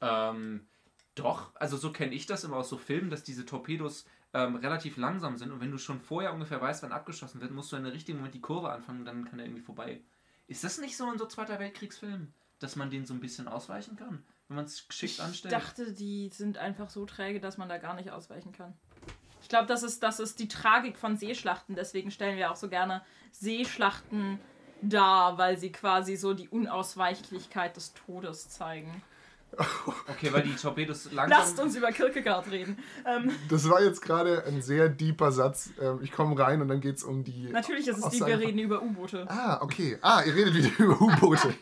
Ähm, 0.00 0.66
doch, 1.14 1.54
also 1.56 1.76
so 1.76 1.92
kenne 1.92 2.14
ich 2.14 2.26
das 2.26 2.44
immer 2.44 2.56
aus 2.56 2.68
so 2.68 2.78
Filmen, 2.78 3.10
dass 3.10 3.24
diese 3.24 3.44
Torpedos 3.44 4.04
ähm, 4.34 4.56
relativ 4.56 4.96
langsam 4.96 5.36
sind 5.36 5.50
und 5.52 5.60
wenn 5.60 5.70
du 5.70 5.78
schon 5.78 6.00
vorher 6.00 6.32
ungefähr 6.32 6.60
weißt, 6.60 6.82
wann 6.82 6.92
abgeschossen 6.92 7.40
wird, 7.40 7.50
musst 7.50 7.72
du 7.72 7.76
in 7.76 7.84
der 7.84 7.92
richtigen 7.92 8.18
Moment 8.18 8.34
die 8.34 8.40
Kurve 8.40 8.70
anfangen 8.70 9.00
und 9.00 9.04
dann 9.06 9.24
kann 9.24 9.38
er 9.38 9.46
irgendwie 9.46 9.62
vorbei. 9.62 10.02
Ist 10.46 10.64
das 10.64 10.78
nicht 10.78 10.96
so 10.96 11.10
in 11.10 11.18
so 11.18 11.26
Zweiter 11.26 11.58
Weltkriegsfilmen, 11.58 12.32
dass 12.58 12.76
man 12.76 12.90
den 12.90 13.04
so 13.06 13.14
ein 13.14 13.20
bisschen 13.20 13.48
ausweichen 13.48 13.96
kann, 13.96 14.22
wenn 14.48 14.56
man 14.56 14.64
es 14.64 14.86
geschickt 14.88 15.14
Ich 15.14 15.22
anstellt? 15.22 15.52
dachte, 15.54 15.92
die 15.92 16.28
sind 16.32 16.58
einfach 16.58 16.90
so 16.90 17.04
träge, 17.06 17.40
dass 17.40 17.58
man 17.58 17.68
da 17.68 17.78
gar 17.78 17.94
nicht 17.94 18.10
ausweichen 18.10 18.52
kann. 18.52 18.72
Ich 19.42 19.48
glaube, 19.48 19.66
das 19.66 19.82
ist, 19.82 20.02
das 20.02 20.20
ist 20.20 20.38
die 20.40 20.48
Tragik 20.48 20.98
von 20.98 21.16
Seeschlachten. 21.16 21.74
Deswegen 21.76 22.10
stellen 22.10 22.36
wir 22.36 22.50
auch 22.50 22.56
so 22.56 22.68
gerne 22.68 23.02
Seeschlachten 23.32 24.38
dar, 24.82 25.38
weil 25.38 25.58
sie 25.58 25.72
quasi 25.72 26.16
so 26.16 26.34
die 26.34 26.48
Unausweichlichkeit 26.48 27.76
des 27.76 27.94
Todes 27.94 28.48
zeigen. 28.48 29.02
Okay, 30.08 30.30
weil 30.32 30.42
die 30.42 30.54
Torpedos 30.54 31.10
langsam. 31.12 31.38
Lasst 31.38 31.58
uns 31.58 31.74
über 31.74 31.90
Kierkegaard 31.90 32.50
reden. 32.50 32.76
Ähm, 33.06 33.30
Das 33.48 33.68
war 33.70 33.80
jetzt 33.82 34.02
gerade 34.02 34.44
ein 34.44 34.60
sehr 34.60 34.88
deeper 34.90 35.32
Satz. 35.32 35.70
Ähm, 35.80 36.00
Ich 36.02 36.12
komme 36.12 36.38
rein 36.38 36.60
und 36.60 36.68
dann 36.68 36.80
geht 36.82 36.96
es 36.96 37.02
um 37.04 37.24
die. 37.24 37.48
natürlich 37.50 37.88
ist 37.88 37.96
es 38.04 38.10
die, 38.10 38.20
wir 38.20 38.38
reden 38.38 38.58
über 38.58 38.82
U-Boote. 38.82 39.24
Ah, 39.30 39.58
okay. 39.62 39.96
Ah, 40.02 40.22
ihr 40.26 40.34
redet 40.34 40.54
wieder 40.54 40.78
über 40.78 41.00
U-Boote. 41.00 41.54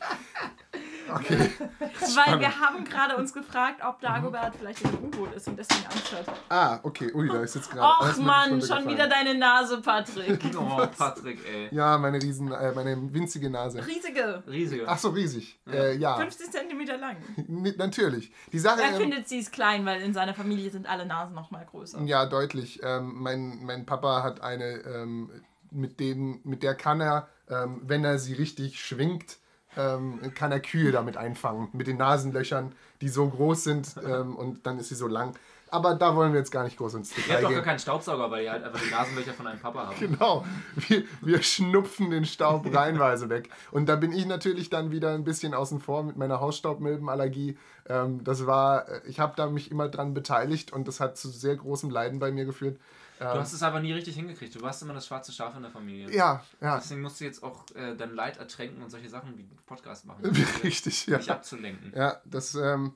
Okay. 1.09 1.51
Weil 2.15 2.41
wir 2.41 2.61
haben 2.61 2.85
gerade 2.85 3.17
uns 3.17 3.33
gefragt, 3.33 3.81
ob 3.87 4.01
Dagobert 4.01 4.55
vielleicht 4.57 4.83
in 4.83 4.89
einem 4.89 5.05
U-Boot 5.05 5.35
ist 5.35 5.49
und 5.49 5.59
deswegen 5.59 5.87
Angst 5.87 6.13
hat. 6.13 6.27
Ah, 6.49 6.81
okay. 6.83 7.13
Ui, 7.15 7.29
da 7.29 7.41
ist 7.41 7.55
jetzt 7.55 7.71
gerade. 7.71 7.87
Och 7.87 8.17
Mann, 8.19 8.61
schon 8.61 8.89
wieder 8.89 9.09
deine 9.09 9.35
Nase, 9.35 9.81
Patrick. 9.81 10.41
Oh, 10.57 10.87
Patrick, 10.97 11.39
ey. 11.47 11.69
Ja, 11.71 11.99
meine 11.99 12.21
riesen, 12.21 12.51
äh, 12.51 12.73
meine 12.73 12.97
winzige 13.13 13.51
Nase. 13.51 13.87
Riesige. 13.87 14.43
Riesige. 14.49 14.85
Ach 14.87 14.99
so, 14.99 15.11
riesig. 15.11 15.59
Äh, 15.71 15.97
ja, 15.97 16.17
50 16.17 16.51
Zentimeter 16.51 16.97
lang. 16.97 17.17
Natürlich. 17.47 18.33
Die 18.53 18.59
Sache. 18.59 18.83
Er 18.83 18.91
ähm, 18.91 18.97
findet 18.97 19.29
sie 19.29 19.39
ist 19.39 19.53
klein, 19.53 19.85
weil 19.85 20.01
in 20.01 20.15
seiner 20.15 20.35
Familie 20.35 20.71
sind 20.71 20.89
alle 20.89 21.07
Nasen 21.07 21.35
noch 21.35 21.51
mal 21.51 21.65
größer. 21.65 22.03
Ja, 22.03 22.27
deutlich. 22.27 22.81
Ähm, 22.83 23.13
mein, 23.17 23.65
mein 23.65 23.87
Papa 23.87 24.23
hat 24.23 24.41
eine, 24.41 24.65
ähm, 24.65 25.31
mit, 25.71 26.01
dem, 26.01 26.41
mit 26.45 26.63
der 26.63 26.75
kann 26.75 27.01
er, 27.01 27.29
ähm, 27.49 27.83
wenn 27.85 28.05
er 28.05 28.19
sie 28.19 28.35
richtig 28.35 28.81
schwingt, 28.81 29.39
ähm, 29.77 30.21
kann 30.35 30.53
er 30.53 30.61
Kühe 30.61 30.93
damit 30.93 31.17
einfangen. 31.17 31.69
Mit 31.73 31.87
den 31.87 31.97
Nasenlöchern, 31.99 32.73
die 33.01 33.09
so 33.09 33.29
groß 33.29 33.65
sind 33.65 33.95
ähm, 34.05 34.37
und 34.37 34.67
dann 34.67 34.79
ist 34.79 34.89
sie 34.89 34.95
so 34.95 35.07
lang. 35.07 35.35
Aber 35.69 35.95
da 35.95 36.15
wollen 36.15 36.33
wir 36.33 36.39
jetzt 36.39 36.53
gar 36.53 36.63
nicht 36.63 36.77
groß 36.77 36.95
ins 36.95 37.11
Ihr 37.11 37.17
habt 37.17 37.27
Detail 37.27 37.43
doch 37.43 37.49
gar 37.49 37.55
gehen. 37.57 37.65
keinen 37.65 37.79
Staubsauger, 37.81 38.31
weil 38.31 38.45
ihr 38.45 38.53
halt 38.53 38.63
einfach 38.63 38.81
die 38.81 38.91
Nasenlöcher 38.91 39.33
von 39.35 39.49
einem 39.49 39.59
Papa 39.59 39.89
habt. 39.89 39.99
Genau, 39.99 40.45
wir, 40.77 41.03
wir 41.23 41.43
schnupfen 41.43 42.11
den 42.11 42.25
Staub 42.25 42.73
reihenweise 42.73 43.29
weg. 43.29 43.51
Und 43.73 43.89
da 43.89 43.97
bin 43.97 44.13
ich 44.13 44.27
natürlich 44.27 44.71
dann 44.71 44.93
wieder 44.93 45.13
ein 45.13 45.25
bisschen 45.25 45.55
außen 45.55 45.81
vor 45.81 46.05
mit 46.05 46.17
meiner 46.17 46.41
Hausstaubmilbenallergie. 46.41 47.59
Ähm, 47.89 48.23
das 48.23 48.47
war, 48.47 48.89
äh, 48.89 49.01
ich 49.07 49.19
habe 49.19 49.35
da 49.37 49.49
mich 49.49 49.71
immer 49.73 49.89
dran 49.89 50.15
beteiligt 50.15 50.73
und 50.73 50.87
das 50.87 51.01
hat 51.01 51.17
zu 51.17 51.29
sehr 51.29 51.57
großem 51.57 51.91
Leiden 51.91 52.21
bei 52.21 52.31
mir 52.31 52.45
geführt. 52.45 52.79
Du 53.19 53.25
hast 53.25 53.53
es 53.53 53.63
aber 53.63 53.81
nie 53.81 53.93
richtig 53.93 54.15
hingekriegt. 54.15 54.55
Du 54.55 54.61
warst 54.61 54.83
immer 54.83 54.95
das 54.95 55.07
schwarze 55.07 55.33
Schaf 55.33 55.57
in 55.57 55.63
der 55.63 55.71
Familie. 55.71 56.11
Ja, 56.15 56.45
ja, 56.61 56.77
Deswegen 56.77 57.01
musst 57.01 57.21
du 57.21 57.25
jetzt 57.25 57.43
auch 57.43 57.65
äh, 57.75 57.95
dein 57.97 58.15
Leid 58.15 58.37
ertränken 58.37 58.83
und 58.83 58.91
solche 58.91 59.09
Sachen 59.09 59.37
wie 59.39 59.49
Podcast 59.65 60.05
machen. 60.05 60.25
richtig, 60.63 61.07
ja. 61.07 61.19
Dich 61.19 61.31
abzulenken. 61.31 61.93
Ja, 61.97 62.21
das, 62.25 62.55
ähm, 62.55 62.93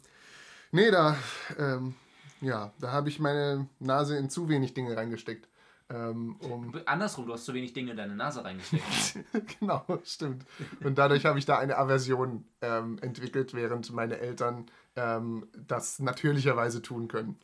nee, 0.73 0.91
da, 0.91 1.17
ähm, 1.59 1.95
ja, 2.41 2.73
da 2.79 2.93
habe 2.93 3.09
ich 3.09 3.19
meine 3.19 3.69
Nase 3.79 4.17
in 4.17 4.29
zu 4.29 4.49
wenig 4.49 4.75
Dinge 4.75 4.97
reingesteckt. 4.97 5.49
Ähm, 5.89 6.37
um, 6.41 6.73
Andersrum, 6.87 7.27
du 7.27 7.33
hast 7.33 7.45
zu 7.45 7.53
wenig 7.53 7.73
Dinge 7.73 7.91
in 7.93 7.97
deine 7.97 8.15
Nase 8.15 8.45
reingesteckt. 8.45 9.25
genau, 9.61 9.85
stimmt. 10.05 10.45
Und 10.85 10.99
dadurch 10.99 11.25
habe 11.27 11.39
ich 11.39 11.47
da 11.47 11.59
eine 11.59 11.79
Aversion 11.79 12.45
ähm, 12.61 12.99
entwickelt, 13.01 13.55
während 13.55 13.91
meine 13.93 14.19
Eltern 14.19 14.67
ähm, 14.95 15.49
das 15.67 15.99
natürlicherweise 15.99 16.81
tun 16.81 17.09
können, 17.09 17.37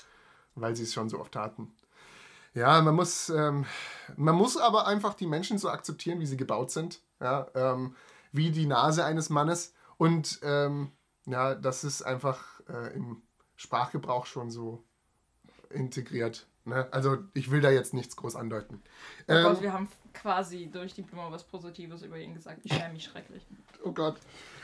weil 0.54 0.76
sie 0.76 0.84
es 0.84 0.94
schon 0.94 1.08
so 1.08 1.18
oft 1.18 1.32
taten. 1.32 1.72
Ja, 2.56 2.80
man 2.80 2.94
muss, 2.94 3.28
ähm, 3.28 3.66
man 4.16 4.34
muss 4.34 4.56
aber 4.56 4.86
einfach 4.86 5.12
die 5.12 5.26
Menschen 5.26 5.58
so 5.58 5.68
akzeptieren, 5.68 6.20
wie 6.20 6.26
sie 6.26 6.38
gebaut 6.38 6.70
sind. 6.70 7.00
Ja, 7.20 7.48
ähm, 7.54 7.94
wie 8.32 8.50
die 8.50 8.64
Nase 8.66 9.04
eines 9.04 9.28
Mannes. 9.28 9.74
Und 9.98 10.40
ähm, 10.42 10.90
ja, 11.26 11.54
das 11.54 11.84
ist 11.84 12.02
einfach 12.02 12.60
äh, 12.68 12.94
im 12.94 13.22
Sprachgebrauch 13.56 14.24
schon 14.24 14.50
so 14.50 14.82
integriert. 15.68 16.46
Ne? 16.64 16.88
Also 16.92 17.18
ich 17.34 17.50
will 17.50 17.60
da 17.60 17.70
jetzt 17.70 17.92
nichts 17.92 18.16
groß 18.16 18.36
andeuten. 18.36 18.82
Oh 19.28 19.32
Ähm, 19.32 19.42
Gott, 19.44 19.60
wir 19.62 19.72
haben 19.74 19.88
quasi 20.14 20.70
durch 20.72 20.94
die 20.94 21.02
Blume 21.02 21.30
was 21.30 21.44
Positives 21.44 22.02
über 22.02 22.18
ihn 22.18 22.32
gesagt. 22.32 22.60
Ich 22.64 22.72
schäme 22.72 22.94
mich 22.94 23.04
schrecklich. 23.04 23.46
Oh 23.84 23.92
Gott. 23.92 24.16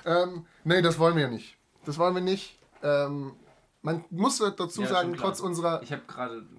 Ähm, 0.07 0.47
nee, 0.65 0.81
das 0.81 0.99
wollen 0.99 1.17
wir 1.17 1.29
nicht. 1.29 1.59
Das 1.85 1.99
wollen 1.99 2.15
wir 2.15 2.23
nicht. 2.23 2.59
Ähm, 2.83 3.35
man 3.83 4.05
muss 4.11 4.39
dazu 4.39 4.83
Ja, 4.83 4.89
sagen, 4.89 5.15
trotz 5.17 5.41
unserer, 5.41 5.83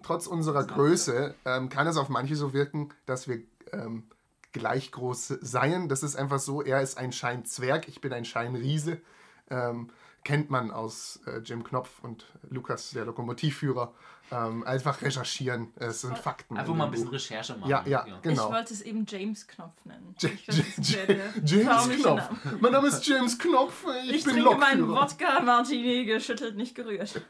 trotz 0.04 0.28
unserer 0.28 0.66
Größe 0.66 1.34
ähm, 1.46 1.70
kann 1.70 1.88
es 1.88 1.98
auf 1.98 2.10
manche 2.10 2.36
so 2.36 2.54
wirken, 2.54 2.90
dass 3.06 3.28
wir 3.28 3.42
ähm, 3.72 4.04
gleich 4.52 4.92
groß 4.92 5.40
seien. 5.42 5.90
Das 5.90 6.04
ist 6.04 6.16
einfach 6.16 6.40
so, 6.40 6.62
er 6.62 6.82
ist 6.82 6.98
ein 6.98 7.12
Scheinzwerg, 7.12 7.88
ich 7.88 8.02
bin 8.02 8.14
ein 8.14 8.26
Scheinriese. 8.26 9.02
Ähm, 9.50 9.90
kennt 10.24 10.50
man 10.50 10.72
aus 10.72 11.20
äh, 11.28 11.40
Jim 11.40 11.64
Knopf 11.64 11.90
und 12.04 12.26
Lukas, 12.50 12.92
der 12.92 13.06
Lokomotivführer. 13.06 13.94
Ähm, 14.32 14.64
einfach 14.64 15.02
recherchieren. 15.02 15.72
Es 15.76 16.02
sind 16.02 16.18
Fakten. 16.18 16.58
Einfach 16.58 16.72
in 16.72 16.78
mal 16.78 16.86
ein 16.86 16.92
bisschen 16.92 17.06
Buch. 17.08 17.14
Recherche 17.14 17.56
machen. 17.58 17.70
Ja, 17.70 17.84
ja, 17.86 18.06
genau. 18.22 18.48
Ich 18.48 18.54
wollte 18.56 18.74
es 18.74 18.82
eben 18.82 19.06
James 19.08 19.46
Knopf 19.46 19.86
nennen. 19.86 20.16
J- 20.18 20.32
James 21.46 21.90
Knopf. 22.02 22.30
Name. 22.44 22.58
Mein 22.60 22.72
Name 22.72 22.88
ist 22.88 23.06
James 23.06 23.38
Knopf. 23.38 23.86
Ich, 24.06 24.12
Ich 24.16 24.24
bin 24.24 24.36
trinke 24.36 24.56
meinen 24.56 24.80
Lokführer. 24.88 25.02
Wodka 25.12 25.40
Martini 25.42 26.06
geschüttelt, 26.06 26.56
nicht 26.56 26.74
gerührt. 26.74 27.22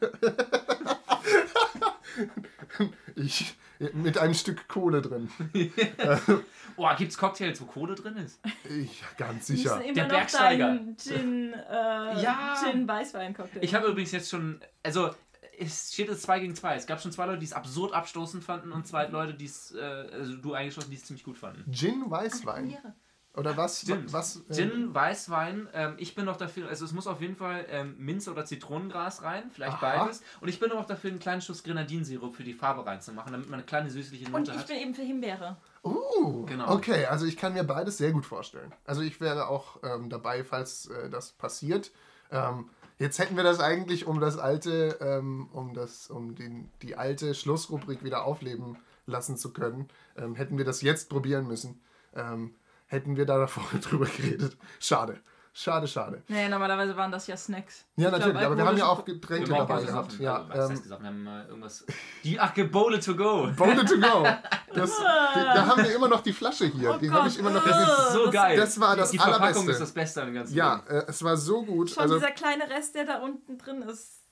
Ich, 3.16 3.54
mit 3.92 4.18
einem 4.18 4.34
Stück 4.34 4.66
Kohle 4.68 5.00
drin. 5.02 5.28
Boah, 6.76 6.94
gibt's 6.96 7.16
Cocktails, 7.16 7.60
wo 7.60 7.66
Kohle 7.66 7.94
drin 7.94 8.16
ist? 8.16 8.40
Ich, 8.68 9.02
ganz 9.16 9.46
sicher. 9.46 9.80
Der 9.94 10.04
noch 10.04 10.10
Bergsteiger. 10.12 10.80
Gin, 10.96 11.52
äh, 11.52 12.22
Ja. 12.22 12.56
Gin 12.62 12.88
Weißwein-Cocktail. 12.88 13.62
Ich 13.62 13.74
habe 13.74 13.86
übrigens 13.86 14.12
jetzt 14.12 14.30
schon. 14.30 14.60
Also, 14.82 15.10
es 15.58 15.92
steht 15.92 16.08
jetzt 16.08 16.22
2 16.22 16.40
gegen 16.40 16.54
2. 16.56 16.74
Es 16.74 16.86
gab 16.86 17.00
schon 17.00 17.12
zwei 17.12 17.26
Leute, 17.26 17.38
die 17.38 17.46
es 17.46 17.52
absurd 17.52 17.92
abstoßend 17.92 18.42
fanden 18.42 18.72
und 18.72 18.86
zwei 18.86 19.06
Leute, 19.06 19.34
die 19.34 19.44
es. 19.44 19.72
Äh, 19.72 19.80
also, 19.80 20.36
du 20.36 20.54
eingeschlossen, 20.54 20.90
die 20.90 20.96
es 20.96 21.04
ziemlich 21.04 21.24
gut 21.24 21.38
fanden. 21.38 21.70
Gin 21.72 22.10
Weißwein. 22.10 22.64
Premiere. 22.64 22.94
Oder 23.36 23.56
was? 23.56 23.80
Stimmt. 23.80 24.12
was 24.12 24.42
äh, 24.48 24.54
Gin, 24.54 24.94
Weißwein. 24.94 25.68
Ähm, 25.74 25.94
ich 25.96 26.14
bin 26.14 26.24
noch 26.24 26.36
dafür, 26.36 26.68
also 26.68 26.84
es 26.84 26.92
muss 26.92 27.06
auf 27.08 27.20
jeden 27.20 27.34
Fall 27.36 27.66
ähm, 27.68 27.96
Minze 27.98 28.30
oder 28.30 28.44
Zitronengras 28.44 29.22
rein, 29.22 29.50
vielleicht 29.52 29.82
Aha. 29.82 30.04
beides. 30.04 30.22
Und 30.40 30.48
ich 30.48 30.60
bin 30.60 30.70
auch 30.70 30.84
dafür, 30.86 31.10
einen 31.10 31.18
kleinen 31.18 31.40
Schuss 31.42 31.64
Grenadinsirup 31.64 32.36
für 32.36 32.44
die 32.44 32.54
Farbe 32.54 32.86
reinzumachen, 32.86 33.32
damit 33.32 33.48
man 33.50 33.58
eine 33.58 33.66
kleine 33.66 33.90
süßliche 33.90 34.26
Und 34.26 34.32
Note 34.32 34.52
ich 34.52 34.58
hat. 34.58 34.66
bin 34.68 34.76
eben 34.76 34.94
für 34.94 35.02
Himbeere. 35.02 35.56
Uh, 35.82 36.46
Genau. 36.46 36.72
okay, 36.72 37.06
also 37.06 37.26
ich 37.26 37.36
kann 37.36 37.54
mir 37.54 37.64
beides 37.64 37.98
sehr 37.98 38.12
gut 38.12 38.24
vorstellen. 38.24 38.72
Also 38.84 39.02
ich 39.02 39.20
wäre 39.20 39.48
auch 39.48 39.78
ähm, 39.82 40.08
dabei, 40.10 40.44
falls 40.44 40.86
äh, 40.86 41.10
das 41.10 41.32
passiert. 41.32 41.90
Ähm, 42.30 42.68
jetzt 42.98 43.18
hätten 43.18 43.36
wir 43.36 43.42
das 43.44 43.58
eigentlich, 43.60 44.06
um 44.06 44.20
das 44.20 44.38
alte, 44.38 44.96
ähm, 45.00 45.48
um 45.52 45.74
das, 45.74 46.08
um 46.08 46.34
den, 46.36 46.70
die 46.82 46.96
alte 46.96 47.34
Schlussrubrik 47.34 48.04
wieder 48.04 48.24
aufleben 48.24 48.76
lassen 49.06 49.36
zu 49.36 49.52
können, 49.52 49.88
ähm, 50.16 50.34
hätten 50.36 50.56
wir 50.56 50.64
das 50.64 50.82
jetzt 50.82 51.10
probieren 51.10 51.46
müssen. 51.48 51.80
Ähm, 52.14 52.54
hätten 52.94 53.16
wir 53.16 53.26
da 53.26 53.38
davor 53.38 53.64
drüber 53.80 54.06
geredet. 54.06 54.56
Schade. 54.80 55.20
Schade, 55.56 55.86
schade. 55.86 56.20
Naja, 56.26 56.48
normalerweise 56.48 56.96
waren 56.96 57.12
das 57.12 57.28
ja 57.28 57.36
Snacks. 57.36 57.84
Ja, 57.94 58.08
Ich 58.08 58.08
glaub, 58.08 58.18
natürlich, 58.18 58.44
aber 58.44 58.56
wir 58.56 58.66
haben 58.66 58.76
ja 58.76 58.86
auch 58.88 59.04
Getränke 59.04 59.48
dabei 59.52 59.84
gehabt. 59.84 60.18
Ja, 60.18 60.44
was 60.48 60.58
heißt 60.58 60.70
ähm, 60.70 60.82
gesoffen? 60.82 61.02
Wir 61.04 61.08
haben 61.10 61.22
mal 61.22 61.46
irgendwas. 61.46 61.86
Die, 62.24 62.40
ach, 62.40 62.52
Gebowle 62.54 62.98
to 62.98 63.14
go. 63.14 63.48
Bowle 63.56 63.84
to 63.84 63.96
go. 64.00 64.26
Das, 64.74 64.90
da 64.98 65.66
haben 65.68 65.84
wir 65.84 65.94
immer 65.94 66.08
noch 66.08 66.20
die 66.22 66.32
Flasche 66.32 66.64
hier. 66.66 66.94
Oh 66.96 66.98
die 66.98 67.08
habe 67.08 67.22
Gott. 67.22 67.30
ich 67.30 67.38
immer 67.38 67.50
noch. 67.50 67.64
Das 67.64 67.80
ist, 67.80 68.12
So 68.14 68.28
geil. 68.32 68.56
das 68.56 68.80
war 68.80 68.96
das 68.96 69.12
Die 69.12 69.18
Verpackung 69.18 69.44
Allerbeste. 69.44 69.70
ist 69.70 69.80
das 69.80 69.92
Beste 69.92 70.20
an 70.22 70.26
dem 70.26 70.34
ganzen 70.34 70.52
ja, 70.56 70.82
äh, 70.88 71.04
es 71.06 71.22
war 71.22 71.36
so 71.36 71.64
gut. 71.64 71.90
Schon 71.90 72.02
Also, 72.02 72.14
dieser 72.16 72.32
kleine 72.32 72.68
Rest, 72.68 72.96
der 72.96 73.04
da 73.04 73.18
unten 73.18 73.56
drin 73.56 73.82
ist, 73.82 74.23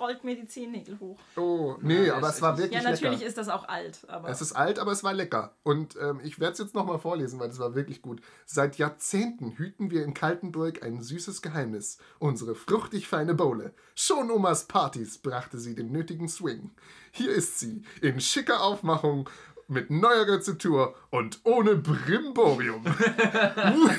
rollt 0.00 0.24
mir 0.24 0.36
die 0.36 0.46
Zehennägel 0.46 0.98
hoch. 1.00 1.18
oh, 1.36 1.76
nee, 1.80 2.06
Ja, 2.06 2.16
aber 2.16 2.28
es 2.28 2.40
war 2.42 2.56
wirklich 2.58 2.82
Ja, 2.82 2.88
natürlich 2.88 3.18
lecker. 3.18 3.28
ist 3.28 3.38
das 3.38 3.48
auch 3.48 3.68
alt, 3.68 4.00
aber. 4.08 4.28
Es 4.28 4.40
ist 4.40 4.52
alt, 4.52 4.78
aber 4.78 4.92
es 4.92 5.04
war 5.04 5.12
lecker. 5.14 5.54
Und 5.62 5.96
ähm, 6.00 6.20
ich 6.22 6.38
werde 6.40 6.52
es 6.54 6.58
jetzt 6.58 6.74
nochmal 6.74 6.98
vorlesen, 6.98 7.38
weil 7.40 7.50
es 7.50 7.58
war 7.58 7.74
wirklich 7.74 8.02
gut. 8.02 8.20
Seit 8.46 8.76
Jahrzehnten 8.78 9.52
hüten 9.58 9.90
wir 9.90 10.04
in 10.04 10.14
Kaltenburg 10.14 10.82
ein 10.82 11.02
süßes 11.02 11.42
Geheimnis. 11.42 11.98
Unsere 12.18 12.54
fruchtig 12.54 13.08
feine 13.08 13.34
Bowle. 13.34 13.72
Schon 13.94 14.30
Omas 14.30 14.64
Partys 14.64 15.18
brachte 15.18 15.58
sie 15.58 15.74
den 15.74 15.92
nötigen 15.92 16.28
Swing. 16.28 16.70
Hier 17.10 17.30
ist 17.30 17.58
sie, 17.58 17.82
in 18.00 18.20
schicker 18.20 18.62
Aufmachung, 18.62 19.28
mit 19.70 19.90
neuer 19.90 20.26
Rezeptur 20.26 20.94
und 21.10 21.40
ohne 21.44 21.76
Brimborium. 21.76 22.86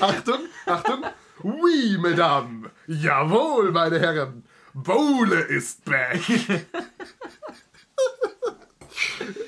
Achtung, 0.00 0.40
Achtung. 0.66 1.04
Oui, 1.42 1.96
Mesdames. 1.98 2.68
Jawohl, 2.86 3.72
meine 3.72 3.98
Herren. 3.98 4.44
Bowle 4.74 5.40
ist 5.40 5.84
back. 5.84 6.20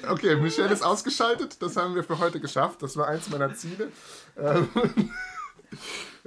Okay, 0.09 0.37
Michelle 0.37 0.73
ist 0.73 0.83
ausgeschaltet. 0.83 1.63
Das 1.63 1.77
haben 1.77 1.95
wir 1.95 2.05
für 2.05 2.19
heute 2.19 2.41
geschafft. 2.41 2.83
Das 2.83 2.97
war 2.97 3.09
eins 3.09 3.31
meiner 3.31 3.55
Ziele. 3.55 3.91
Ähm, 4.37 4.69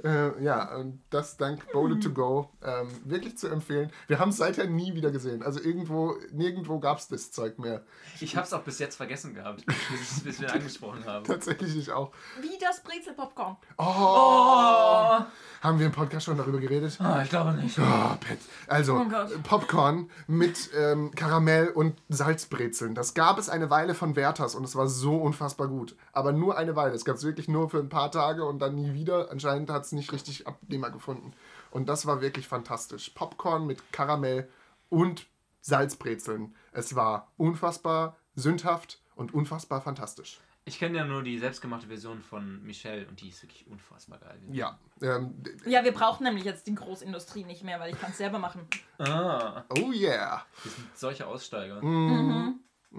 äh, 0.04 0.42
ja, 0.42 0.74
und 0.76 1.02
das 1.10 1.36
dank 1.36 1.70
Bowle 1.72 2.00
to 2.00 2.10
Go. 2.10 2.50
Ähm, 2.62 2.88
wirklich 3.04 3.36
zu 3.38 3.48
empfehlen. 3.48 3.92
Wir 4.06 4.18
haben 4.18 4.30
es 4.30 4.38
seither 4.38 4.66
nie 4.66 4.94
wieder 4.94 5.10
gesehen. 5.10 5.42
Also 5.42 5.60
irgendwo, 5.60 6.16
nirgendwo 6.32 6.78
gab 6.78 6.98
es 6.98 7.08
das 7.08 7.30
Zeug 7.30 7.58
mehr. 7.58 7.84
Ich 8.20 8.36
hab's 8.36 8.52
auch 8.52 8.62
bis 8.62 8.78
jetzt 8.78 8.96
vergessen 8.96 9.34
gehabt, 9.34 9.64
bis, 9.90 10.20
bis 10.24 10.40
wir 10.40 10.52
angesprochen 10.52 11.04
haben. 11.04 11.24
Tatsächlich 11.24 11.76
ich 11.76 11.92
auch. 11.92 12.12
Wie 12.40 12.58
das 12.60 12.82
Brezel-Popcorn. 12.82 13.56
Oh, 13.78 13.84
Oh, 13.84 15.24
haben 15.66 15.78
wir 15.78 15.86
im 15.86 15.92
Podcast 15.92 16.24
schon 16.26 16.38
darüber 16.38 16.58
geredet? 16.58 16.98
Ah, 17.00 17.22
ich 17.22 17.28
glaube 17.28 17.52
nicht. 17.54 17.78
Oh, 17.78 18.16
Pet. 18.20 18.38
Also, 18.68 18.94
Oh. 18.96 19.38
Popcorn 19.42 20.10
mit 20.26 20.70
ähm, 20.76 21.10
Karamell 21.14 21.68
und 21.68 22.00
Salzbrezeln. 22.08 22.94
Das 22.94 23.14
gab 23.14 23.38
es 23.38 23.48
eine 23.48 23.68
Weile 23.68 23.94
von 23.94 24.16
Werthers 24.16 24.54
und 24.54 24.64
es 24.64 24.76
war 24.76 24.88
so 24.88 25.16
unfassbar 25.16 25.68
gut. 25.68 25.96
Aber 26.12 26.32
nur 26.32 26.56
eine 26.56 26.76
Weile. 26.76 26.94
Es 26.94 27.04
gab 27.04 27.16
es 27.16 27.24
wirklich 27.24 27.48
nur 27.48 27.68
für 27.68 27.78
ein 27.78 27.88
paar 27.88 28.10
Tage 28.10 28.44
und 28.44 28.60
dann 28.60 28.74
nie 28.76 28.94
wieder. 28.94 29.30
Anscheinend 29.30 29.68
hat 29.70 29.84
es 29.84 29.92
nicht 29.92 30.12
richtig 30.12 30.46
Abnehmer 30.46 30.90
gefunden. 30.90 31.32
Und 31.70 31.88
das 31.88 32.06
war 32.06 32.20
wirklich 32.20 32.48
fantastisch. 32.48 33.10
Popcorn 33.10 33.66
mit 33.66 33.92
Karamell 33.92 34.48
und 34.88 35.26
Salzbrezeln. 35.60 36.54
Es 36.72 36.94
war 36.94 37.32
unfassbar 37.36 38.16
sündhaft 38.34 39.00
und 39.16 39.34
unfassbar 39.34 39.80
fantastisch. 39.80 40.40
Ich 40.68 40.80
kenne 40.80 40.98
ja 40.98 41.04
nur 41.04 41.22
die 41.22 41.38
selbstgemachte 41.38 41.86
Version 41.86 42.20
von 42.20 42.60
Michelle 42.64 43.06
und 43.06 43.20
die 43.20 43.28
ist 43.28 43.40
wirklich 43.40 43.68
unfassbar 43.68 44.18
geil. 44.18 44.36
Ja. 44.50 44.76
Ähm, 45.00 45.32
Ja, 45.64 45.84
wir 45.84 45.92
brauchen 45.92 46.24
nämlich 46.24 46.44
jetzt 46.44 46.66
die 46.66 46.74
Großindustrie 46.74 47.44
nicht 47.44 47.62
mehr, 47.62 47.78
weil 47.78 47.92
ich 47.94 48.00
kann 48.00 48.10
es 48.10 48.18
selber 48.18 48.40
machen. 48.40 48.66
Ah, 48.98 49.62
oh 49.78 49.92
yeah. 49.92 50.44
wir 50.64 50.72
sind 50.72 50.98
solche 50.98 51.24
Aussteiger. 51.24 51.80
Mhm. 51.80 52.58
Ja, 52.90 52.98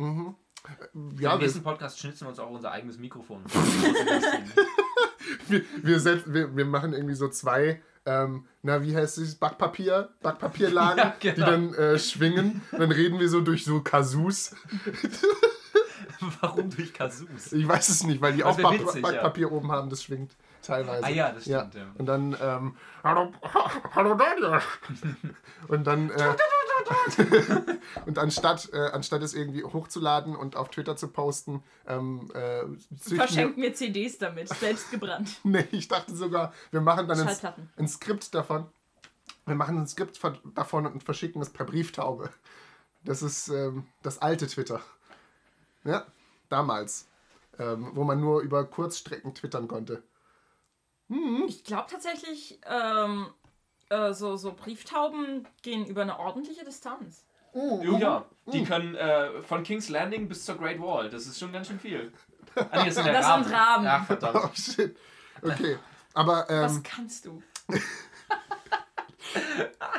Im 0.94 1.20
wir, 1.20 1.38
nächsten 1.40 1.62
Podcast 1.62 2.00
schnitzen 2.00 2.22
wir 2.22 2.30
uns 2.30 2.40
auch 2.40 2.50
unser 2.50 2.72
eigenes 2.72 2.98
Mikrofon. 3.00 3.44
wir, 5.50 5.62
wir, 5.82 6.00
setzen, 6.00 6.34
wir, 6.34 6.56
wir 6.56 6.66
machen 6.66 6.94
irgendwie 6.94 7.16
so 7.16 7.28
zwei, 7.28 7.82
ähm, 8.06 8.48
na, 8.62 8.82
wie 8.82 8.96
heißt 8.96 9.18
es, 9.18 9.36
Backpapier, 9.36 10.08
Backpapierlagen, 10.22 10.98
Ja, 11.04 11.16
genau. 11.20 11.36
die 11.36 11.42
dann 11.42 11.74
äh, 11.74 12.00
schwingen. 12.00 12.62
Dann 12.72 12.92
reden 12.94 13.20
wir 13.20 13.28
so 13.28 13.42
durch 13.42 13.66
so 13.66 13.82
Kasus. 13.82 14.56
Warum 16.42 16.70
durch 16.70 16.94
Kasus? 16.94 17.52
Ich 17.52 17.68
weiß 17.68 17.90
es 17.90 18.04
nicht, 18.04 18.22
weil 18.22 18.34
die 18.34 18.44
auch 18.44 18.58
Back 18.58 18.82
witzig, 18.82 19.02
Backpapier 19.02 19.52
oben 19.52 19.72
haben, 19.72 19.90
das 19.90 20.04
schwingt 20.04 20.36
teilweise. 20.62 21.06
Ah 21.06 21.10
ja, 21.10 21.32
das 21.32 21.44
stimmt, 21.44 21.76
ja. 21.76 21.86
Und 21.98 22.06
dann, 22.06 22.36
ähm, 22.42 22.76
hallo, 23.04 23.32
hallo 23.96 24.16
Daniel. 24.16 24.62
Und 25.68 25.86
dann, 25.86 26.10
äh, 26.12 26.36
und 28.06 28.20
anstatt, 28.20 28.70
äh, 28.72 28.78
anstatt 28.92 29.24
es 29.24 29.34
irgendwie 29.34 29.64
hochzuladen 29.64 30.36
und 30.36 30.56
auf 30.56 30.70
Twitter 30.70 30.96
zu 30.96 31.08
posten, 31.08 31.64
ähm, 31.88 32.30
äh, 32.34 32.64
Verschenkt 33.16 33.58
mir 33.58 33.74
CDs 33.74 34.20
damit, 34.20 34.50
selbst 34.50 34.92
gebrannt. 34.92 35.40
Nee, 35.44 35.68
ich 35.72 35.88
dachte 35.88 36.16
sogar, 36.16 36.54
wir 36.72 36.82
machen 36.82 37.08
dann 37.08 37.20
ein, 37.20 37.38
ein 37.78 37.88
Skript 37.88 38.34
davon. 38.36 38.68
Wir 39.46 39.56
machen 39.56 39.78
ein 39.78 39.88
Skript 39.88 40.18
von- 40.18 40.38
davon 40.54 40.86
und 40.86 41.04
verschicken 41.04 41.42
es 41.42 41.50
per 41.50 41.66
Brieftaube. 41.66 42.30
Das 43.04 43.22
ist 43.22 43.48
ähm, 43.48 43.88
das 44.04 44.20
alte 44.20 44.48
Twitter. 44.48 44.82
Ja, 45.84 46.06
damals. 46.50 47.08
Ähm, 47.60 47.92
wo 47.96 48.04
man 48.04 48.22
nur 48.22 48.42
über 48.42 48.66
Kurzstrecken 48.66 49.34
twittern 49.34 49.68
konnte. 49.68 50.04
Ich 51.48 51.64
glaube 51.64 51.88
tatsächlich, 51.90 52.60
ähm, 52.70 53.28
äh, 53.90 54.14
so, 54.14 54.36
so 54.36 54.54
Brieftauben 54.54 55.48
gehen 55.64 55.86
über 55.86 56.04
eine 56.04 56.20
ordentliche 56.20 56.64
Distanz. 56.64 57.26
Oh, 57.54 57.82
Jo, 57.82 57.98
ja, 57.98 58.26
die 58.46 58.64
können 58.64 58.94
äh, 58.94 59.42
von 59.42 59.64
King's 59.64 59.90
Landing 59.90 60.28
bis 60.28 60.46
zur 60.46 60.58
Great 60.58 60.80
Wall. 60.80 61.10
Das 61.10 61.26
ist 61.26 61.40
schon 61.40 61.52
ganz 61.52 61.68
schön 61.68 61.80
viel. 61.80 62.12
Ah, 62.56 62.80
nee, 62.80 62.86
das 62.86 62.96
sind 62.96 63.08
Das 63.08 63.26
Raben. 63.26 63.44
sind 63.44 63.54
Raben. 63.56 63.88
Ach, 63.88 64.06
verdammt. 64.06 64.36
Oh 64.44 64.50
shit. 64.54 64.96
Okay. 65.42 65.80
Aber 66.14 66.46
Was 66.50 66.76
ähm, 66.78 66.84
kannst 66.84 67.26
du? 67.26 67.42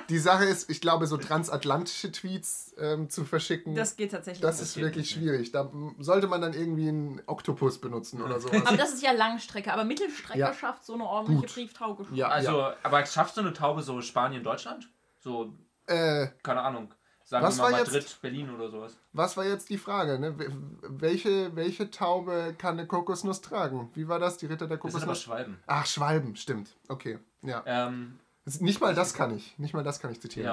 die 0.09 0.19
Sache 0.19 0.45
ist, 0.45 0.71
ich 0.71 0.81
glaube, 0.81 1.07
so 1.07 1.17
transatlantische 1.17 2.11
Tweets 2.13 2.75
ähm, 2.79 3.09
zu 3.11 3.25
verschicken, 3.25 3.75
das, 3.75 3.91
Das 3.91 3.97
geht 3.97 4.11
tatsächlich. 4.13 4.43
ist 4.49 4.61
nicht. 4.61 4.75
geht 4.75 4.85
wirklich 4.85 5.17
nicht, 5.17 5.23
schwierig. 5.25 5.53
Da 5.53 5.71
sollte 5.99 6.27
man 6.27 6.41
dann 6.41 6.55
irgendwie 6.55 6.89
einen 6.89 7.23
Oktopus 7.27 7.79
benutzen 7.81 8.23
oder 8.23 8.41
sowas. 8.41 8.67
Aber 8.67 8.77
das 8.77 8.93
ist 8.93 9.03
ja 9.03 9.13
Langstrecke, 9.13 9.73
aber 9.73 9.85
Mittelstrecke 9.85 10.39
Ja. 10.39 10.53
schafft 10.55 10.85
so 10.85 10.95
eine 10.95 11.05
ordentliche 11.05 11.43
Gut. 11.43 11.55
Brieftaube 11.55 12.05
schon. 12.05 12.15
ja, 12.15 12.29
Also, 12.29 12.59
ja. 12.59 12.77
aber 12.83 13.05
schaffst 13.07 13.37
du 13.37 13.41
eine 13.43 13.53
Taube 13.53 13.83
so 13.83 14.01
Spanien, 14.01 14.43
Deutschland? 14.43 14.89
So, 15.19 15.53
Äh, 15.87 16.29
keine 16.43 16.61
Ahnung. 16.63 16.93
Sagen 17.25 17.45
Was 17.45 17.59
wir 17.59 17.65
mal 17.65 17.73
war 17.73 17.79
jetzt- 17.81 17.93
Madrid, 17.93 18.19
Berlin 18.23 18.51
oder 18.55 18.71
sowas. 18.71 18.97
Was 19.13 19.37
war 19.37 19.45
jetzt 19.45 19.69
die 19.69 19.77
Frage? 19.77 20.19
Ne? 20.19 20.31
Wel- 20.39 20.51
Welche, 20.81 21.55
welche 21.57 21.91
Taube 21.91 22.55
kann 22.57 22.79
eine 22.79 22.87
Kokosnuss 22.87 23.43
tragen? 23.43 23.91
Wie 23.93 24.09
war 24.09 24.19
das? 24.19 24.39
Die 24.39 24.47
Ritter 24.47 24.67
der 24.67 24.79
Das 24.79 24.93
sind 24.93 25.03
aber 25.03 25.13
Kokosnuss? 25.13 25.23
Schwalben. 25.25 25.59
Ach, 25.67 25.85
Schwalben, 25.85 26.37
stimmt. 26.37 26.71
Okay. 26.89 27.19
Ja. 27.43 27.63
Ähm, 27.67 28.19
Das- 28.19 28.28
Nicht 28.61 28.81
mal 28.81 28.95
das 28.95 29.15
kann 29.15 29.37
ich. 29.37 29.59
Nicht 29.59 29.75
mal 29.75 29.83
das 29.83 30.01
kann 30.01 30.11
ich 30.11 30.21
zitieren. 30.21 30.47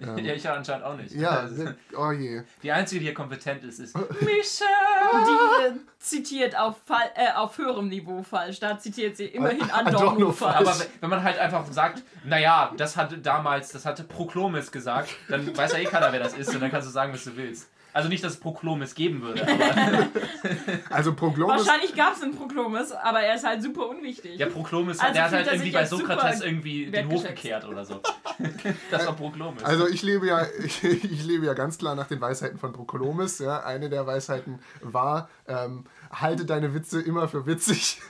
ja. 0.00 0.16
ja, 0.18 0.34
ich 0.34 0.48
anscheinend 0.48 0.84
auch 0.84 0.96
nicht. 0.96 1.12
Ja, 1.14 1.30
Also, 1.40 1.66
oh 1.96 2.10
je. 2.10 2.42
die 2.62 2.72
einzige, 2.72 2.98
die 3.00 3.06
hier 3.06 3.14
kompetent 3.14 3.62
ist, 3.64 3.78
ist 3.78 3.94
Michelle. 4.20 4.68
Die 5.26 5.66
äh, 5.68 5.80
zitiert 5.98 6.56
auf, 6.58 6.76
Fall, 6.84 7.10
äh, 7.14 7.32
auf 7.32 7.56
höherem 7.58 7.88
Niveau 7.88 8.22
falsch. 8.22 8.58
Da 8.60 8.78
zitiert 8.78 9.16
sie 9.16 9.26
immerhin 9.26 9.70
Adorno 9.70 10.32
falsch. 10.32 10.54
falsch. 10.56 10.68
Aber 10.68 10.78
wenn- 10.80 10.86
wenn 11.00 11.10
man 11.10 11.22
halt 11.22 11.38
einfach 11.38 11.64
sagt, 11.70 12.02
naja, 12.24 12.72
das 12.76 12.96
hatte 12.96 13.18
damals, 13.18 13.70
das 13.72 13.84
hatte 13.86 14.04
Proklomis 14.04 14.72
gesagt, 14.72 15.10
dann 15.28 15.56
weiß 15.56 15.72
ja 15.74 15.78
eh 15.78 15.84
keiner, 15.84 16.12
wer 16.12 16.20
das 16.20 16.34
ist 16.34 16.54
und 16.54 16.60
dann 16.60 16.70
kannst 16.70 16.88
du 16.88 16.92
sagen, 16.92 17.12
was 17.12 17.24
du 17.24 17.36
willst. 17.36 17.68
Also 17.94 18.08
nicht, 18.08 18.24
dass 18.24 18.32
es 18.32 18.40
Proklomis 18.40 18.96
geben 18.96 19.22
würde, 19.22 19.42
aber 19.48 20.08
Also 20.90 21.14
Proglomus. 21.14 21.64
Wahrscheinlich 21.64 21.94
gab 21.94 22.14
es 22.16 22.22
einen 22.24 22.34
Proklomis, 22.34 22.90
aber 22.90 23.20
er 23.20 23.36
ist 23.36 23.46
halt 23.46 23.62
super 23.62 23.88
unwichtig. 23.88 24.36
ja, 24.36 24.46
Proklomis, 24.46 24.98
Also 24.98 25.14
der 25.14 25.24
hat 25.24 25.32
halt 25.32 25.46
irgendwie 25.46 25.70
bei 25.70 25.86
Sokrates 25.86 26.40
irgendwie 26.40 26.86
den 26.86 27.08
Hof 27.08 27.22
gekehrt 27.22 27.64
oder 27.64 27.84
so. 27.84 28.00
Das 28.90 29.06
war 29.06 29.14
Proklomis. 29.14 29.62
Also 29.62 29.86
ich 29.86 30.02
lebe 30.02 30.26
ja, 30.26 30.44
ich, 30.64 30.82
ich 30.82 31.24
lebe 31.24 31.46
ja 31.46 31.54
ganz 31.54 31.78
klar 31.78 31.94
nach 31.94 32.08
den 32.08 32.20
Weisheiten 32.20 32.58
von 32.58 32.72
Prokolomis. 32.72 33.38
Ja. 33.38 33.62
Eine 33.64 33.88
der 33.88 34.08
Weisheiten 34.08 34.58
war, 34.80 35.28
ähm, 35.46 35.84
halte 36.10 36.44
deine 36.44 36.74
Witze 36.74 37.00
immer 37.00 37.28
für 37.28 37.46
witzig. 37.46 38.00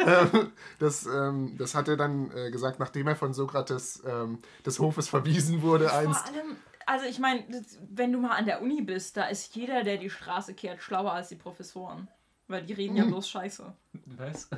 ähm, 0.00 0.50
das, 0.80 1.06
ähm, 1.06 1.56
das 1.58 1.76
hat 1.76 1.86
er 1.86 1.96
dann 1.96 2.32
äh, 2.34 2.50
gesagt, 2.50 2.80
nachdem 2.80 3.06
er 3.06 3.14
von 3.14 3.32
Sokrates 3.32 4.02
ähm, 4.04 4.38
des 4.66 4.80
Hofes 4.80 5.08
verwiesen 5.08 5.62
wurde 5.62 5.92
einst. 5.92 6.26
Vor 6.26 6.34
allem, 6.36 6.56
also 6.88 7.04
ich 7.06 7.18
meine, 7.18 7.44
wenn 7.90 8.12
du 8.12 8.18
mal 8.20 8.36
an 8.36 8.46
der 8.46 8.62
Uni 8.62 8.80
bist, 8.82 9.16
da 9.16 9.24
ist 9.26 9.54
jeder, 9.54 9.84
der 9.84 9.98
die 9.98 10.10
Straße 10.10 10.54
kehrt, 10.54 10.82
schlauer 10.82 11.12
als 11.12 11.28
die 11.28 11.36
Professoren. 11.36 12.08
Weil 12.48 12.64
die 12.64 12.72
reden 12.72 12.96
ja 12.96 13.02
Hm. 13.04 13.10
bloß 13.10 13.28
Scheiße. 13.28 13.72
Was? 14.16 14.48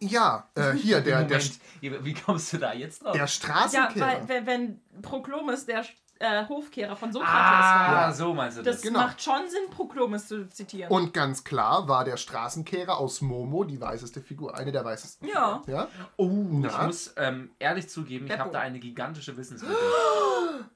Ja, 0.00 0.48
äh, 0.54 0.72
hier, 0.72 1.00
der, 1.00 1.24
der, 1.24 1.40
wie 1.80 2.14
kommst 2.14 2.52
du 2.52 2.58
da 2.58 2.72
jetzt 2.72 3.02
drauf? 3.02 3.12
der 3.12 3.22
Ja, 3.22 3.26
Straßenkehrer. 3.28 4.06
weil 4.06 4.28
wenn, 4.28 4.46
wenn 4.46 5.02
Proklomus 5.02 5.66
der 5.66 5.84
äh, 6.18 6.46
Hofkehrer 6.48 6.96
von 6.96 7.12
Sokrates 7.12 7.34
ah, 7.36 7.92
war. 7.92 8.12
so 8.14 8.32
meinst 8.32 8.56
du 8.58 8.62
das. 8.62 8.76
Das 8.76 8.82
genau. 8.82 9.00
macht 9.00 9.22
schon 9.22 9.48
Sinn, 9.48 9.70
Proklomus 9.70 10.28
zu 10.28 10.48
zitieren. 10.48 10.90
Und 10.90 11.12
ganz 11.12 11.44
klar 11.44 11.88
war 11.88 12.04
der 12.04 12.16
Straßenkehrer 12.16 12.96
aus 12.98 13.20
Momo 13.20 13.64
die 13.64 13.80
weißeste 13.80 14.22
Figur, 14.22 14.56
eine 14.56 14.72
der 14.72 14.84
weißesten. 14.84 15.28
ja. 15.28 15.62
Ja? 15.66 15.88
Oh, 16.16 16.26
Na? 16.28 16.68
ich 16.68 16.78
muss 16.86 17.14
ähm, 17.18 17.50
ehrlich 17.58 17.88
zugeben, 17.90 18.26
ich 18.26 18.38
habe 18.38 18.50
da 18.50 18.60
eine 18.60 18.78
gigantische 18.78 19.36
Wissenslücke. 19.36 19.74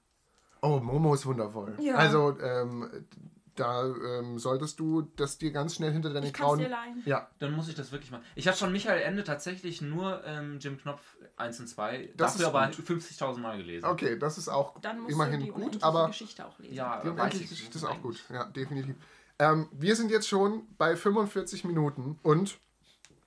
Oh, 0.62 0.78
Momo 0.80 1.14
ist 1.14 1.26
wundervoll. 1.26 1.74
Ja. 1.80 1.94
Also, 1.96 2.38
ähm, 2.40 3.06
da 3.56 3.84
ähm, 3.84 4.38
solltest 4.38 4.78
du 4.80 5.02
das 5.16 5.36
dir 5.36 5.50
ganz 5.50 5.74
schnell 5.74 5.92
hinter 5.92 6.10
deine 6.12 6.26
Ich 6.26 6.32
grauen. 6.32 6.58
dir 6.58 6.68
leihen. 6.68 7.02
Ja, 7.04 7.28
Dann 7.40 7.52
muss 7.52 7.68
ich 7.68 7.74
das 7.74 7.92
wirklich 7.92 8.10
machen. 8.10 8.22
Ich 8.34 8.46
habe 8.46 8.56
von 8.56 8.72
Michael 8.72 9.02
Ende 9.02 9.22
tatsächlich 9.24 9.82
nur 9.82 10.24
ähm, 10.24 10.58
Jim 10.60 10.78
Knopf 10.78 11.02
1 11.36 11.60
und 11.60 11.66
2, 11.66 12.10
Das 12.16 12.34
dafür 12.34 12.48
aber 12.48 12.66
gut. 12.74 12.86
50.000 12.86 13.38
Mal 13.38 13.58
gelesen. 13.58 13.84
okay, 13.86 14.18
das 14.18 14.38
ist 14.38 14.48
auch 14.48 14.80
Dann 14.80 15.00
musst 15.00 15.12
immerhin 15.12 15.40
du 15.40 15.46
die 15.46 15.52
gut, 15.52 15.82
aber 15.82 16.06
Geschichte 16.06 16.46
auch 16.46 16.58
lesen. 16.58 16.74
Ja, 16.74 17.00
die 17.02 17.08
weiß 17.08 17.12
unendliche 17.14 17.44
ich. 17.44 17.50
Geschichte 17.50 17.78
ist 17.78 17.84
auch 17.84 18.00
gut. 18.00 18.22
Ja, 18.32 18.44
definitiv. 18.44 18.94
Ähm, 19.38 19.68
wir 19.72 19.96
sind 19.96 20.10
jetzt 20.10 20.28
schon 20.28 20.62
bei 20.78 20.96
45 20.96 21.64
Minuten 21.64 22.18
und 22.22 22.58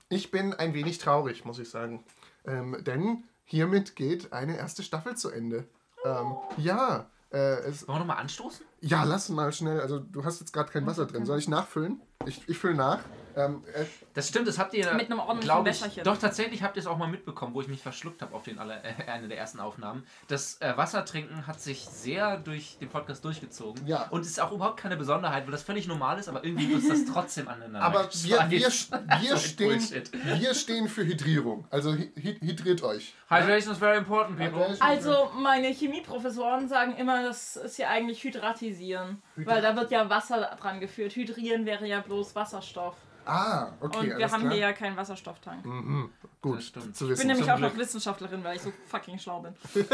ich 0.10 0.32
bin 0.32 0.54
ein 0.54 0.74
wenig 0.74 0.98
traurig, 1.00 1.44
muss 1.46 1.60
ich 1.60 1.70
sagen. 1.70 2.04
Ähm, 2.46 2.78
denn 2.84 3.24
hiermit 3.46 3.96
geht 3.96 4.32
eine 4.34 4.58
erste 4.58 4.84
Staffel 4.84 5.16
zu 5.16 5.30
Ende. 5.30 5.68
Ähm, 6.06 6.36
ja, 6.58 7.10
äh, 7.34 7.64
Wollen 7.66 7.88
wir 7.88 8.00
nochmal 8.00 8.18
anstoßen? 8.18 8.66
ja, 8.82 9.04
lass 9.04 9.30
mal 9.30 9.52
schnell. 9.52 9.80
Also, 9.82 10.00
du 10.00 10.24
hast 10.24 10.40
jetzt 10.40 10.54
gerade 10.54 10.72
kein 10.72 10.86
Wasser 10.86 11.06
drin. 11.06 11.26
Soll 11.26 11.40
ich 11.40 11.48
nachfüllen? 11.48 12.02
Ich, 12.26 12.42
ich 12.48 12.58
fülle 12.58 12.76
nach. 12.76 13.00
Ähm, 13.36 13.64
äh, 13.74 13.86
Das 14.14 14.28
stimmt, 14.30 14.48
das 14.48 14.60
habt 14.60 14.76
ihr 14.76 14.94
Mit 14.94 15.10
einem 15.10 15.18
ordentlichen 15.20 15.66
Wässerchen. 15.66 16.04
Doch, 16.04 16.18
tatsächlich 16.20 16.62
habt 16.62 16.76
ihr 16.78 16.82
es 16.82 16.86
auch 16.86 17.00
mal 17.00 17.08
mitbekommen, 17.08 17.56
wo 17.56 17.62
ich 17.62 17.68
mich 17.68 17.82
verschluckt 17.82 18.22
habe 18.22 18.36
auf 18.36 18.44
den 18.44 18.60
aller, 18.60 18.86
äh, 18.86 19.10
eine 19.12 19.28
der 19.28 19.40
ersten 19.40 19.60
Aufnahmen. 19.60 20.06
Das 20.28 20.62
äh, 20.62 20.78
Wassertrinken 20.78 21.48
hat 21.48 21.60
sich 21.60 21.80
sehr 21.84 22.38
durch 22.38 22.78
den 22.80 22.90
Podcast 22.90 23.26
durchgezogen. 23.26 23.88
Ja. 23.88 24.04
Und 24.12 24.22
es 24.22 24.28
ist 24.28 24.40
auch 24.40 24.52
überhaupt 24.52 24.80
keine 24.80 24.98
Besonderheit, 24.98 25.46
weil 25.46 25.52
das 25.52 25.64
völlig 25.64 25.88
normal 25.88 26.20
ist, 26.20 26.28
aber 26.30 26.44
irgendwie 26.44 26.74
ist 26.74 26.88
das 26.92 27.06
trotzdem 27.12 27.48
aneinander. 27.48 27.82
aber 27.82 28.08
wir, 28.14 28.38
wir, 28.52 28.60
wir, 28.60 28.70
stehen, 29.40 29.82
wir 30.24 30.54
stehen 30.54 30.88
für 30.88 31.04
Hydrierung. 31.04 31.66
Also 31.72 31.90
hy- 31.90 32.12
hy- 32.16 32.40
hydriert 32.40 32.84
euch. 32.84 33.16
Hydration 33.30 33.72
is 33.74 33.80
very 33.80 33.98
important, 33.98 34.38
people. 34.38 34.78
Also, 34.80 35.32
meine 35.36 35.70
Chemieprofessoren 35.74 36.68
sagen 36.70 36.96
immer, 36.98 37.24
das 37.24 37.56
ist 37.56 37.80
ja 37.80 37.90
eigentlich 37.90 38.24
Hydratisieren. 38.24 39.24
Weil 39.38 39.64
da 39.64 39.76
wird 39.76 39.90
ja 39.90 40.08
Wasser 40.08 40.56
dran 40.62 40.80
geführt. 40.80 41.16
Hydrieren 41.16 41.66
wäre 41.66 41.88
ja 41.88 42.02
bloß 42.02 42.13
Wasserstoff. 42.36 42.96
Ah, 43.26 43.68
okay. 43.80 43.98
Und 44.00 44.06
wir 44.08 44.16
alles 44.18 44.32
haben 44.34 44.42
klar. 44.42 44.54
hier 44.54 44.62
ja 44.62 44.74
keinen 44.74 44.98
Wasserstofftank. 44.98 45.66
Mhm, 45.66 46.10
gut 46.42 46.62
zu 46.62 46.80
Ich 46.80 46.86
wissen. 47.12 47.18
bin 47.20 47.28
nämlich 47.28 47.50
auch 47.52 47.58
noch. 47.60 47.76
Wissenschaftlerin, 47.78 48.44
weil 48.44 48.58
ich 48.58 48.62
so 48.62 48.74
fucking 48.88 49.18
schlau 49.18 49.40
bin. 49.40 49.56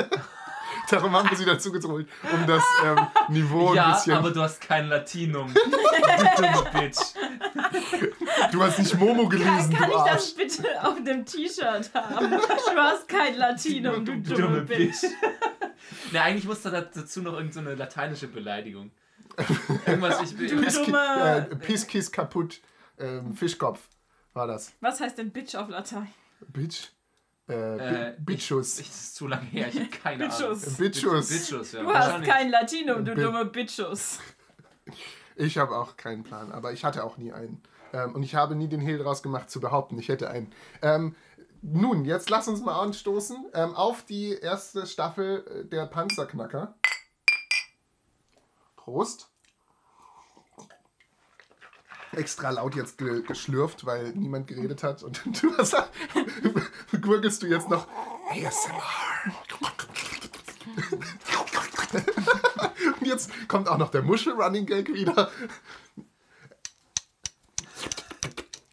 Darum 0.89 1.11
haben 1.13 1.29
wir 1.29 1.37
sie 1.37 1.45
dazu 1.45 1.71
geholt, 1.71 2.07
um 2.31 2.47
das 2.47 2.63
ähm, 2.83 3.07
Niveau 3.29 3.69
ein 3.69 3.75
Ja, 3.75 3.91
bisschen. 3.91 4.13
aber 4.13 4.31
du 4.31 4.41
hast 4.41 4.61
kein 4.61 4.87
Latinum. 4.87 5.53
du 5.53 6.41
dumme 6.41 6.69
Bitch. 6.73 6.99
du 8.51 8.63
hast 8.63 8.79
nicht 8.79 8.95
Momo 8.97 9.27
Kann, 9.27 9.39
gelesen, 9.39 9.73
kann 9.73 9.89
du 9.89 9.97
ich 9.97 10.03
das 10.11 10.33
bitte 10.33 10.87
auf 10.87 11.03
dem 11.03 11.25
T-Shirt 11.25 11.91
haben? 11.93 12.29
Du 12.31 12.77
hast 12.77 13.07
kein 13.07 13.37
Latinum, 13.37 14.05
du 14.05 14.17
dumme 14.21 14.61
Bitch. 14.61 15.03
Ne, 16.11 16.21
eigentlich 16.21 16.45
muss 16.45 16.61
da 16.61 16.69
dazu 16.69 17.21
noch 17.21 17.33
irgendeine 17.33 17.71
so 17.71 17.75
lateinische 17.77 18.27
Beleidigung. 18.27 18.91
Irgendwas, 19.85 20.21
ich 20.21 20.31
Du 20.31 20.39
will. 20.61 20.85
dumme. 20.85 21.47
Äh, 21.51 21.55
Piskis 21.55 22.11
kaputt. 22.11 22.61
Ähm, 22.97 23.33
Fischkopf 23.35 23.79
war 24.33 24.47
das. 24.47 24.73
Was 24.81 24.99
heißt 24.99 25.17
denn 25.17 25.31
Bitch 25.31 25.55
auf 25.55 25.69
Latein? 25.69 26.07
Bitch. 26.47 26.89
Äh, 27.47 27.53
Äh, 28.09 28.11
Bi- 28.17 28.33
Bitchus. 28.35 28.79
Ich, 28.79 28.87
das 28.87 28.95
ist 28.95 29.15
zu 29.15 29.27
lange 29.27 29.45
her, 29.45 29.67
ich 29.69 29.75
habe 29.79 29.89
keine 29.89 30.25
Bitchus. 30.25 30.63
Ahnung. 30.65 30.77
Bitchus. 30.77 31.29
Bitchus, 31.29 31.71
ja. 31.71 31.81
Du 31.83 31.93
hast 31.93 32.23
kein 32.23 32.49
Latinum, 32.51 33.03
du 33.05 33.15
Bi- 33.15 33.21
dumme 33.21 33.45
Bitchus. 33.45 34.19
Ich 35.35 35.57
habe 35.57 35.77
auch 35.77 35.95
keinen 35.95 36.23
Plan, 36.23 36.51
aber 36.51 36.73
ich 36.73 36.83
hatte 36.83 37.01
auch 37.05 37.15
nie 37.17 37.31
einen. 37.31 37.63
Ähm, 37.93 38.13
und 38.13 38.23
ich 38.23 38.35
habe 38.35 38.55
nie 38.55 38.67
den 38.67 38.81
Hehl 38.81 38.97
draus 38.97 39.23
gemacht, 39.23 39.49
zu 39.49 39.61
behaupten, 39.61 39.97
ich 39.97 40.09
hätte 40.09 40.29
einen. 40.29 40.51
Ähm, 40.81 41.15
nun, 41.61 42.03
jetzt 42.03 42.29
lass 42.29 42.49
uns 42.49 42.59
mal 42.61 42.77
anstoßen 42.81 43.45
ähm, 43.53 43.73
auf 43.73 44.03
die 44.03 44.33
erste 44.33 44.85
Staffel 44.85 45.45
äh, 45.47 45.65
der 45.69 45.85
Panzerknacker. 45.85 46.75
Prost. 48.75 49.28
Extra 52.11 52.49
laut 52.49 52.75
jetzt 52.75 52.97
ge 52.97 53.21
geschlürft, 53.21 53.85
weil 53.85 54.11
niemand 54.13 54.47
geredet 54.47 54.83
hat. 54.83 55.03
Und 55.03 55.21
du 55.43 55.55
hast, 55.57 55.75
gurgelst 57.01 57.43
du 57.43 57.47
jetzt 57.47 57.69
noch 57.69 57.87
ASMR. 58.29 58.81
Und 62.99 63.07
jetzt 63.07 63.31
kommt 63.47 63.67
auch 63.67 63.77
noch 63.77 63.89
der 63.91 64.01
Muschel-Running-Gag 64.03 64.93
wieder. 64.93 65.29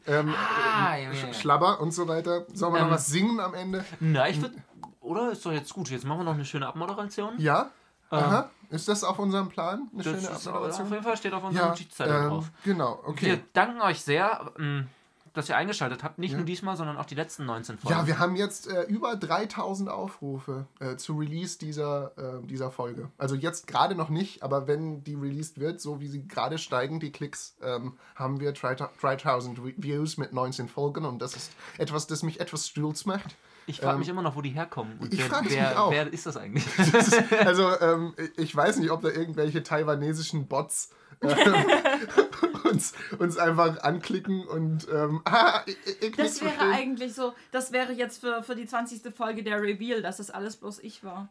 Ähm, 0.06 0.32
Ah, 0.36 0.96
äh, 0.96 1.04
ja, 1.04 1.12
ja, 1.12 1.26
ja. 1.26 1.32
Schlabber 1.34 1.80
und 1.80 1.90
so 1.92 2.06
weiter. 2.06 2.46
Sollen 2.54 2.74
wir 2.74 2.80
noch 2.80 2.86
Ähm. 2.86 2.92
was 2.92 3.06
singen 3.06 3.40
am 3.40 3.54
Ende? 3.54 3.84
Na, 4.00 4.28
ich 4.28 4.40
würde. 4.40 4.54
Oder? 5.00 5.32
Ist 5.32 5.44
doch 5.44 5.52
jetzt 5.52 5.72
gut. 5.72 5.90
Jetzt 5.90 6.04
machen 6.04 6.20
wir 6.20 6.24
noch 6.24 6.34
eine 6.34 6.44
schöne 6.44 6.66
Abmoderation. 6.66 7.34
Ja? 7.38 7.70
Aha. 8.10 8.50
Ist 8.70 8.88
das 8.88 9.04
auf 9.04 9.18
unserem 9.18 9.48
Plan? 9.48 9.88
Eine 9.92 10.02
Das 10.02 10.04
schöne 10.04 10.16
ist, 10.18 10.28
auf 10.28 10.46
Abmoderation? 10.48 10.90
jeden 10.90 11.02
Fall 11.04 11.16
steht 11.16 11.32
auf 11.32 11.44
unserem 11.44 11.64
Ja, 11.66 11.70
Notizzettel 11.70 12.14
ähm, 12.16 12.28
drauf. 12.28 12.50
genau, 12.64 13.00
Wir 13.04 13.08
okay. 13.08 13.40
danken 13.52 13.80
euch 13.80 14.00
sehr, 14.02 14.50
ähm, 14.58 14.86
dass 15.34 15.50
ihr 15.50 15.56
eingeschaltet 15.58 16.02
habt. 16.02 16.18
Nicht 16.18 16.34
nur 16.34 16.44
diesmal, 16.46 16.78
sondern 16.78 16.96
auch 16.96 17.04
die 17.04 17.14
letzten 17.14 17.44
19 17.44 17.76
Folgen. 17.76 17.94
Ja, 17.98 18.06
wir 18.06 18.18
haben 18.18 18.36
jetzt 18.36 18.68
äh, 18.68 18.84
über 18.84 19.16
3000 19.16 19.90
Aufrufe 19.90 20.64
äh, 20.80 20.96
zu 20.96 21.18
Release 21.18 21.58
dieser, 21.58 22.12
äh, 22.16 22.46
dieser 22.46 22.70
Folge. 22.70 23.10
Also 23.18 23.34
jetzt 23.34 23.66
gerade 23.66 23.94
noch 23.94 24.08
nicht, 24.08 24.42
aber 24.42 24.66
wenn 24.66 25.04
die 25.04 25.14
released 25.14 25.60
wird, 25.60 25.78
so 25.82 26.00
wie 26.00 26.08
sie 26.08 26.26
gerade 26.26 26.56
steigen, 26.56 27.00
die 27.00 27.12
Klicks, 27.12 27.54
ähm, 27.62 27.98
haben 28.14 28.40
wir 28.40 28.52
3000 28.52 29.58
Re- 29.58 29.74
Views 29.76 30.16
mit 30.16 30.32
19 30.32 30.68
Folgen 30.68 31.04
und 31.04 31.20
das 31.20 31.36
ist 31.36 31.52
etwas, 31.76 32.06
das 32.06 32.22
mich 32.22 32.40
etwas 32.40 32.66
stolz 32.68 33.04
macht. 33.04 33.36
Ich 33.66 33.80
frage 33.80 33.98
mich 33.98 34.08
immer 34.08 34.22
noch, 34.22 34.36
wo 34.36 34.42
die 34.42 34.50
herkommen. 34.50 34.98
Und 34.98 35.12
ich 35.12 35.18
wer, 35.20 35.26
frag 35.26 35.44
es 35.46 35.52
wer, 35.52 35.68
mich 35.68 35.78
auch. 35.78 35.90
wer 35.90 36.12
ist 36.12 36.26
das 36.26 36.36
eigentlich? 36.36 36.64
Das 36.92 37.08
ist, 37.08 37.32
also 37.44 37.68
ähm, 37.80 38.14
ich 38.36 38.54
weiß 38.54 38.76
nicht, 38.78 38.90
ob 38.90 39.02
da 39.02 39.08
irgendwelche 39.08 39.62
taiwanesischen 39.62 40.46
Bots 40.46 40.90
ähm, 41.22 41.34
uns, 42.64 42.92
uns 43.18 43.38
einfach 43.38 43.78
anklicken 43.82 44.46
und 44.46 44.86
ähm, 44.92 45.22
ah, 45.26 45.62
ich, 45.66 45.76
ich, 46.02 46.16
Das 46.16 46.40
wäre 46.42 46.52
verstehen. 46.52 46.72
eigentlich 46.72 47.14
so, 47.14 47.34
das 47.50 47.72
wäre 47.72 47.92
jetzt 47.92 48.20
für, 48.20 48.42
für 48.42 48.54
die 48.54 48.66
20. 48.66 49.14
Folge 49.14 49.42
der 49.42 49.60
Reveal, 49.62 50.02
dass 50.02 50.18
das 50.18 50.30
alles 50.30 50.56
bloß 50.56 50.80
ich 50.80 51.02
war. 51.04 51.28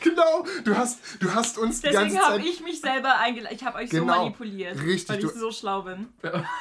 Genau, 0.00 0.44
du 0.64 0.76
hast, 0.76 1.00
du 1.20 1.32
hast 1.32 1.58
uns 1.58 1.80
die 1.80 1.88
Deswegen 1.88 2.14
ganze 2.14 2.28
habe 2.28 2.40
ich 2.40 2.62
mich 2.62 2.80
selber 2.80 3.18
eingeladen. 3.18 3.56
Ich 3.56 3.64
habe 3.64 3.78
euch 3.78 3.90
so 3.90 3.98
Genau. 4.00 4.18
manipuliert, 4.18 4.80
Richtig, 4.82 5.08
weil 5.08 5.24
ich 5.24 5.30
so 5.32 5.50
schlau 5.50 5.82
bin. 5.82 6.08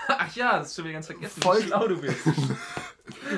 Ach 0.07 0.35
ja, 0.35 0.59
das 0.59 0.69
ist 0.69 0.75
schon 0.75 0.85
wieder 0.85 0.93
ganz 0.93 1.07
vergessen. 1.07 1.41
Voll- 1.41 1.59
Wie 1.59 1.63
schlau 1.67 1.87
du 1.87 1.97
bist. 1.99 2.17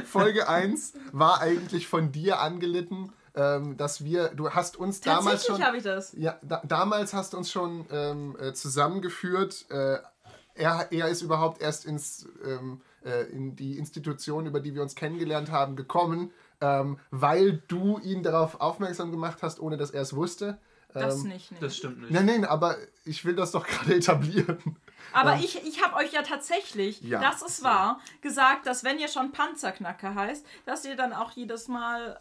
Folge 0.06 0.48
1 0.48 0.94
war 1.12 1.42
eigentlich 1.42 1.88
von 1.88 2.12
dir 2.12 2.40
angelitten, 2.40 3.12
ähm, 3.36 3.78
dass 3.78 4.04
wir, 4.04 4.30
du 4.30 4.50
hast 4.52 4.78
uns 4.78 5.02
damals 5.02 5.26
Tatsächlich 5.26 5.58
schon... 5.58 5.66
habe 5.66 5.78
ich 5.78 5.84
das. 5.84 6.14
Ja, 6.18 6.40
da, 6.42 6.62
damals 6.66 7.14
hast 7.14 7.34
du 7.34 7.38
uns 7.38 7.52
schon 7.52 7.86
ähm, 7.92 8.38
äh, 8.40 8.54
zusammengeführt. 8.54 9.66
Äh, 9.70 9.98
er, 10.56 10.88
er 10.92 11.10
ist 11.10 11.22
überhaupt 11.22 11.62
erst 11.62 11.86
ins, 11.86 12.28
ähm, 12.46 12.82
äh, 13.04 13.24
in 13.30 13.56
die 13.56 13.78
Institution, 13.78 14.46
über 14.46 14.62
die 14.62 14.74
wir 14.74 14.82
uns 14.82 14.96
kennengelernt 14.96 15.52
haben, 15.52 15.76
gekommen, 15.76 16.32
ähm, 16.62 16.98
weil 17.12 17.62
du 17.68 18.00
ihn 18.00 18.24
darauf 18.24 18.62
aufmerksam 18.62 19.12
gemacht 19.12 19.40
hast, 19.42 19.60
ohne 19.60 19.78
dass 19.78 19.92
er 19.92 20.02
es 20.02 20.16
wusste. 20.16 20.58
Das 20.94 21.24
Ähm, 21.24 21.30
nicht. 21.30 21.52
nicht. 21.52 21.64
Das 21.64 21.76
stimmt 21.76 22.02
nicht. 22.02 22.12
Nein, 22.12 22.26
nein, 22.26 22.46
aber 22.46 22.78
ich 23.04 23.26
will 23.26 23.36
das 23.36 23.52
doch 23.52 23.68
gerade 23.68 23.96
etablieren. 23.96 24.78
Aber 25.14 25.36
ich, 25.38 25.64
ich 25.66 25.84
habe 25.84 25.96
euch 25.96 26.12
ja 26.14 26.22
tatsächlich, 26.22 27.02
Ja. 27.02 27.20
das 27.22 27.42
ist 27.42 27.64
wahr, 27.64 28.00
gesagt, 28.22 28.66
dass 28.68 28.84
wenn 28.84 29.00
ihr 29.00 29.08
schon 29.08 29.32
Panzerknacker 29.32 30.16
heißt, 30.16 30.46
dass 30.66 30.86
ihr 30.86 30.96
dann 30.96 31.14
auch 31.14 31.32
jedes 31.32 31.68
Mal 31.68 32.20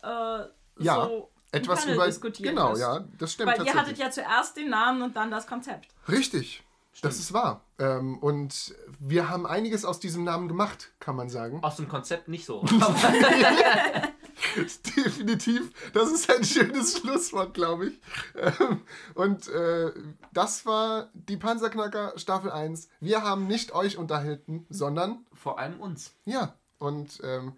äh, 0.78 0.82
Ja, 0.84 0.94
so 1.06 1.30
Etwas 1.52 1.80
Panel 1.80 1.94
über. 1.96 2.06
diskutieren 2.06 2.54
Genau, 2.56 2.70
müsst. 2.70 2.82
ja, 2.82 3.04
das 3.18 3.32
stimmt 3.32 3.52
Weil 3.58 3.64
ihr 3.66 3.74
hattet 3.74 3.98
ja 3.98 4.10
zuerst 4.10 4.56
den 4.56 4.70
Namen 4.70 5.02
und 5.02 5.14
dann 5.16 5.30
das 5.30 5.46
Konzept. 5.46 5.88
Richtig, 6.08 6.62
das 7.02 7.18
ist 7.18 7.32
wahr. 7.32 7.60
Ähm, 7.78 8.18
und 8.18 8.74
wir 8.98 9.28
haben 9.28 9.46
einiges 9.46 9.84
aus 9.84 10.00
diesem 10.00 10.24
Namen 10.24 10.48
gemacht, 10.48 10.92
kann 11.00 11.14
man 11.16 11.28
sagen. 11.28 11.62
Aus 11.62 11.76
dem 11.76 11.88
Konzept 11.88 12.28
nicht 12.28 12.44
so. 12.46 12.64
Definitiv. 14.96 15.70
Das 15.92 16.10
ist 16.12 16.30
ein 16.30 16.44
schönes 16.44 16.98
Schlusswort, 16.98 17.54
glaube 17.54 17.88
ich. 17.88 18.00
Ähm, 18.36 18.82
Und 19.14 19.48
äh, 19.48 19.92
das 20.32 20.66
war 20.66 21.08
die 21.14 21.36
Panzerknacker 21.36 22.12
Staffel 22.16 22.50
1. 22.50 22.88
Wir 23.00 23.22
haben 23.22 23.46
nicht 23.46 23.72
euch 23.74 23.96
unterhalten, 23.98 24.66
sondern 24.70 25.24
Vor 25.32 25.58
allem 25.58 25.80
uns. 25.80 26.14
ja. 26.24 26.54
Und 26.78 27.20
ähm, 27.24 27.52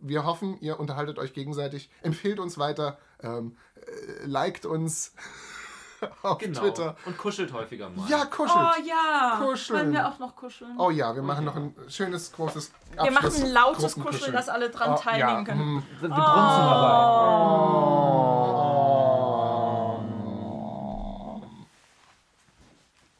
wir 0.00 0.24
hoffen, 0.24 0.58
ihr 0.60 0.78
unterhaltet 0.80 1.18
euch 1.18 1.32
gegenseitig. 1.32 1.88
Empfehlt 2.02 2.40
uns 2.40 2.58
weiter. 2.58 2.98
Ähm, 3.22 3.56
äh, 3.76 4.26
liked 4.26 4.66
uns 4.66 5.14
auf 6.22 6.38
Genau. 6.38 6.60
Twitter. 6.60 6.96
Und 7.04 7.18
kuschelt 7.18 7.52
häufiger 7.52 7.88
mal. 7.90 8.08
Ja, 8.08 8.24
kuschelt. 8.26 8.58
Oh 8.58 8.82
ja. 8.86 9.40
Kuscheln. 9.44 9.80
Wollen 9.80 9.92
wir 9.92 10.08
auch 10.08 10.18
noch 10.18 10.36
kuscheln? 10.36 10.74
Oh 10.78 10.90
ja, 10.90 11.14
wir 11.14 11.22
machen 11.22 11.44
noch 11.44 11.56
ein 11.56 11.74
schönes, 11.88 12.32
großes 12.32 12.72
wir 13.02 13.10
machen 13.10 13.30
ein 13.34 13.52
lautes. 13.52 13.94
Kuscheln, 13.94 14.32
dass 14.32 14.48
alle 14.48 14.70
dran 14.70 14.94
Oh, 14.94 14.98
teilnehmen 14.98 15.38
ja, 15.38 15.44
können. 15.44 15.74
mm. 15.76 15.82
Wir 16.00 16.08
grunzen 16.08 16.26
dabei. 16.26 18.25